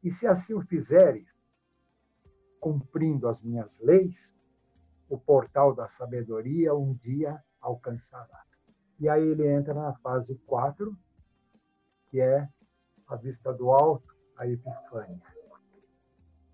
e, 0.03 0.11
se 0.11 0.27
assim 0.27 0.55
o 0.55 0.61
fizeres, 0.61 1.29
cumprindo 2.61 3.29
as 3.29 3.43
minhas 3.43 3.81
leis, 3.81 4.35
o 5.09 5.19
portal 5.19 5.75
da 5.75 5.87
sabedoria 5.87 6.75
um 6.75 6.95
dia 6.95 7.43
alcançarás. 7.61 8.65
E 8.99 9.09
aí 9.09 9.27
ele 9.27 9.47
entra 9.47 9.75
na 9.75 9.93
fase 9.95 10.37
4, 10.47 10.97
que 12.09 12.21
é 12.21 12.49
a 13.07 13.17
vista 13.17 13.53
do 13.53 13.71
alto, 13.71 14.15
a 14.37 14.47
epifânia. 14.47 15.23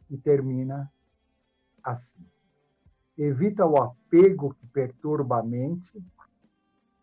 E 0.08 0.18
termina 0.18 0.92
assim 1.82 2.24
evita 3.22 3.66
o 3.66 3.76
apego 3.76 4.54
que 4.54 4.66
perturba 4.68 5.40
a 5.40 5.42
mente. 5.42 6.02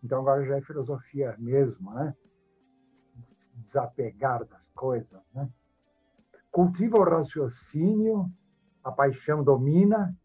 Então, 0.04 0.22
agora 0.22 0.46
já 0.46 0.58
é 0.58 0.62
filosofia 0.62 1.36
mesmo, 1.38 1.94
né? 1.94 2.16
Desapegar 3.58 4.46
das 4.46 4.70
coisas, 4.70 5.34
né? 5.34 5.50
Cultiva 6.52 6.98
o 6.98 7.04
raciocínio, 7.04 8.32
a 8.84 8.92
paixão 8.92 9.44
domina, 9.44 10.18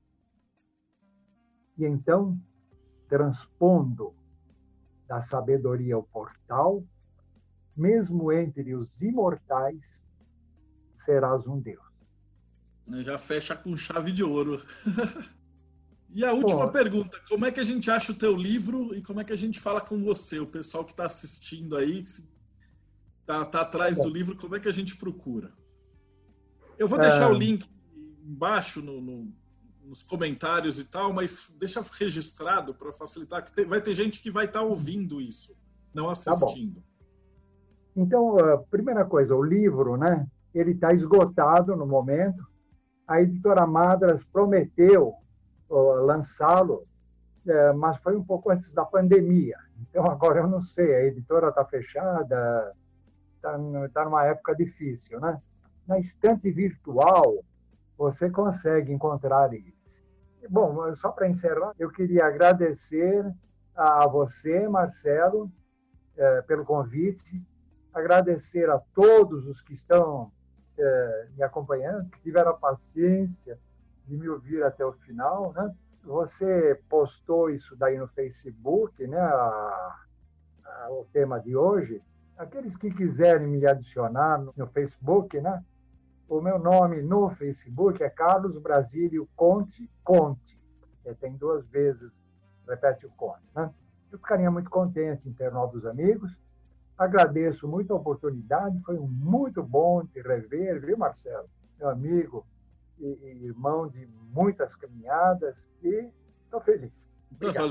e 1.76 1.84
então, 1.84 2.38
transpondo 3.08 4.14
da 5.08 5.20
sabedoria 5.20 5.98
o 5.98 6.02
portal, 6.02 6.84
mesmo 7.76 8.30
entre 8.30 8.74
os 8.74 9.02
imortais, 9.02 10.06
serás 10.94 11.46
um 11.46 11.58
Deus. 11.58 11.84
Já 13.02 13.18
fecha 13.18 13.56
com 13.56 13.76
chave 13.76 14.12
de 14.12 14.22
ouro. 14.22 14.62
E 16.14 16.26
a 16.26 16.32
última 16.34 16.70
pergunta: 16.70 17.18
como 17.26 17.46
é 17.46 17.50
que 17.50 17.58
a 17.58 17.64
gente 17.64 17.90
acha 17.90 18.12
o 18.12 18.14
teu 18.14 18.36
livro 18.36 18.94
e 18.94 19.00
como 19.00 19.20
é 19.20 19.24
que 19.24 19.32
a 19.32 19.36
gente 19.36 19.58
fala 19.58 19.80
com 19.80 20.02
você, 20.04 20.38
o 20.38 20.46
pessoal 20.46 20.84
que 20.84 20.90
está 20.90 21.06
assistindo 21.06 21.74
aí, 21.74 22.04
está 23.40 23.46
tá 23.46 23.60
atrás 23.62 23.98
do 23.98 24.08
livro, 24.08 24.36
como 24.36 24.56
é 24.56 24.60
que 24.60 24.68
a 24.68 24.72
gente 24.72 24.96
procura? 24.96 25.52
Eu 26.78 26.88
vou 26.88 26.98
deixar 26.98 27.30
é... 27.30 27.32
o 27.32 27.34
link 27.34 27.66
embaixo 28.24 28.80
no, 28.80 29.00
no, 29.00 29.32
nos 29.84 30.02
comentários 30.02 30.78
e 30.78 30.84
tal, 30.84 31.12
mas 31.12 31.52
deixa 31.58 31.82
registrado 31.98 32.74
para 32.74 32.92
facilitar, 32.92 33.44
que 33.44 33.64
vai 33.64 33.80
ter 33.80 33.94
gente 33.94 34.22
que 34.22 34.30
vai 34.30 34.46
estar 34.46 34.60
tá 34.60 34.64
ouvindo 34.64 35.20
isso, 35.20 35.56
não 35.94 36.06
tá 36.06 36.12
assistindo. 36.12 36.80
Tá 36.80 36.92
então, 37.94 38.38
a 38.38 38.58
primeira 38.58 39.04
coisa, 39.04 39.34
o 39.34 39.42
livro, 39.42 39.96
né? 39.96 40.26
Ele 40.54 40.72
está 40.72 40.92
esgotado 40.92 41.76
no 41.76 41.86
momento. 41.86 42.46
A 43.06 43.20
editora 43.20 43.66
Madras 43.66 44.24
prometeu 44.24 45.14
lançá-lo, 45.68 46.86
é, 47.46 47.72
mas 47.72 47.96
foi 47.98 48.16
um 48.16 48.24
pouco 48.24 48.50
antes 48.50 48.72
da 48.72 48.84
pandemia. 48.84 49.56
Então, 49.80 50.04
agora 50.06 50.40
eu 50.40 50.46
não 50.46 50.60
sei, 50.60 50.94
a 50.94 51.04
editora 51.04 51.48
está 51.48 51.64
fechada, 51.64 52.72
está 53.42 53.58
tá 53.92 54.04
numa 54.04 54.24
época 54.24 54.54
difícil, 54.54 55.20
né? 55.20 55.40
Na 55.86 55.98
estante 55.98 56.50
virtual, 56.50 57.44
você 57.98 58.30
consegue 58.30 58.92
encontrar 58.92 59.52
eles. 59.52 60.04
Bom, 60.48 60.94
só 60.96 61.10
para 61.10 61.28
encerrar, 61.28 61.72
eu 61.78 61.90
queria 61.90 62.26
agradecer 62.26 63.24
a 63.74 64.06
você, 64.06 64.68
Marcelo, 64.68 65.50
é, 66.16 66.42
pelo 66.42 66.64
convite, 66.64 67.42
agradecer 67.92 68.68
a 68.70 68.78
todos 68.94 69.46
os 69.46 69.60
que 69.60 69.72
estão 69.72 70.30
é, 70.78 71.28
me 71.36 71.42
acompanhando, 71.42 72.08
que 72.10 72.20
tiveram 72.20 72.50
a 72.50 72.56
paciência 72.56 73.58
de 74.06 74.16
me 74.16 74.28
ouvir 74.28 74.62
até 74.62 74.84
o 74.84 74.92
final, 74.92 75.52
né? 75.52 75.74
Você 76.04 76.80
postou 76.88 77.48
isso 77.50 77.76
daí 77.76 77.96
no 77.96 78.08
Facebook, 78.08 79.06
né? 79.06 79.20
A, 79.20 80.00
a, 80.64 80.88
o 80.90 81.06
tema 81.12 81.38
de 81.38 81.56
hoje. 81.56 82.02
Aqueles 82.42 82.76
que 82.76 82.90
quiserem 82.90 83.46
me 83.46 83.64
adicionar 83.64 84.36
no, 84.36 84.52
no 84.56 84.66
Facebook, 84.66 85.40
né? 85.40 85.64
O 86.28 86.40
meu 86.40 86.58
nome 86.58 87.00
no 87.00 87.30
Facebook 87.30 88.02
é 88.02 88.10
Carlos 88.10 88.58
Brasílio 88.58 89.28
Conte 89.36 89.88
Conte. 90.02 90.60
É, 91.04 91.14
tem 91.14 91.36
duas 91.36 91.64
vezes, 91.68 92.20
repete 92.68 93.06
o 93.06 93.10
Conte, 93.10 93.44
né? 93.54 93.72
Eu 94.10 94.18
ficaria 94.18 94.50
muito 94.50 94.68
contente 94.68 95.28
em 95.28 95.32
ter 95.32 95.52
novos 95.52 95.86
amigos. 95.86 96.36
Agradeço 96.98 97.68
muito 97.68 97.92
a 97.92 97.96
oportunidade, 97.96 98.76
foi 98.80 98.98
muito 98.98 99.62
bom 99.62 100.04
te 100.04 100.20
rever, 100.20 100.84
viu, 100.84 100.98
Marcelo? 100.98 101.48
Meu 101.78 101.90
amigo, 101.90 102.44
e, 102.98 103.06
irmão 103.44 103.86
de 103.86 104.04
muitas 104.32 104.74
caminhadas 104.74 105.70
e 105.80 106.10
estou 106.44 106.60
feliz. 106.60 107.08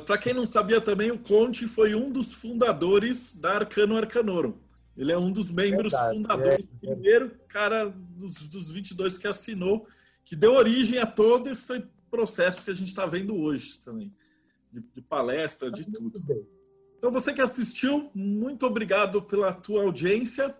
Para 0.05 0.17
quem 0.17 0.33
não 0.33 0.45
sabia 0.45 0.81
também, 0.81 1.11
o 1.11 1.19
Conte 1.19 1.67
foi 1.67 1.95
um 1.95 2.11
dos 2.11 2.33
fundadores 2.33 3.35
da 3.35 3.55
Arcano 3.55 3.97
Arcanorum. 3.97 4.57
Ele 4.97 5.11
é 5.11 5.17
um 5.17 5.31
dos 5.31 5.49
membros 5.49 5.93
Verdade, 5.93 6.17
fundadores, 6.17 6.67
é, 6.83 6.85
é. 6.85 6.89
primeiro 6.93 7.31
cara 7.47 7.85
dos, 7.89 8.47
dos 8.49 8.71
22 8.71 9.17
que 9.17 9.27
assinou, 9.27 9.88
que 10.25 10.35
deu 10.35 10.53
origem 10.53 10.99
a 10.99 11.05
todo 11.05 11.49
esse 11.49 11.85
processo 12.09 12.61
que 12.61 12.71
a 12.71 12.73
gente 12.73 12.89
está 12.89 13.05
vendo 13.05 13.35
hoje 13.35 13.79
também, 13.79 14.13
de, 14.71 14.81
de 14.81 15.01
palestra, 15.01 15.71
de 15.71 15.89
tudo. 15.89 16.21
Então, 16.97 17.11
você 17.11 17.33
que 17.33 17.41
assistiu, 17.41 18.11
muito 18.13 18.65
obrigado 18.65 19.21
pela 19.21 19.53
tua 19.53 19.83
audiência. 19.83 20.55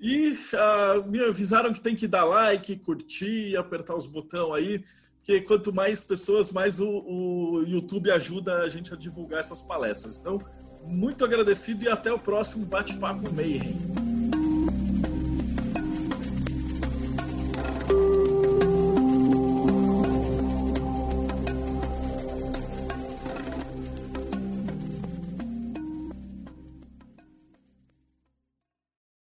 E 0.00 0.30
uh, 0.30 1.08
me 1.08 1.20
avisaram 1.20 1.72
que 1.72 1.80
tem 1.80 1.94
que 1.94 2.06
dar 2.06 2.24
like, 2.24 2.76
curtir, 2.76 3.56
apertar 3.56 3.96
os 3.96 4.06
botões 4.06 4.54
aí, 4.56 4.84
porque 5.28 5.42
quanto 5.42 5.74
mais 5.74 6.00
pessoas, 6.00 6.50
mais 6.50 6.80
o, 6.80 6.88
o 6.88 7.62
YouTube 7.66 8.10
ajuda 8.10 8.62
a 8.62 8.68
gente 8.70 8.94
a 8.94 8.96
divulgar 8.96 9.40
essas 9.40 9.60
palestras. 9.60 10.16
Então, 10.16 10.38
muito 10.86 11.22
agradecido 11.22 11.84
e 11.84 11.88
até 11.88 12.10
o 12.10 12.18
próximo 12.18 12.64
Bate-Papo 12.64 13.34
Mayhem. 13.34 14.07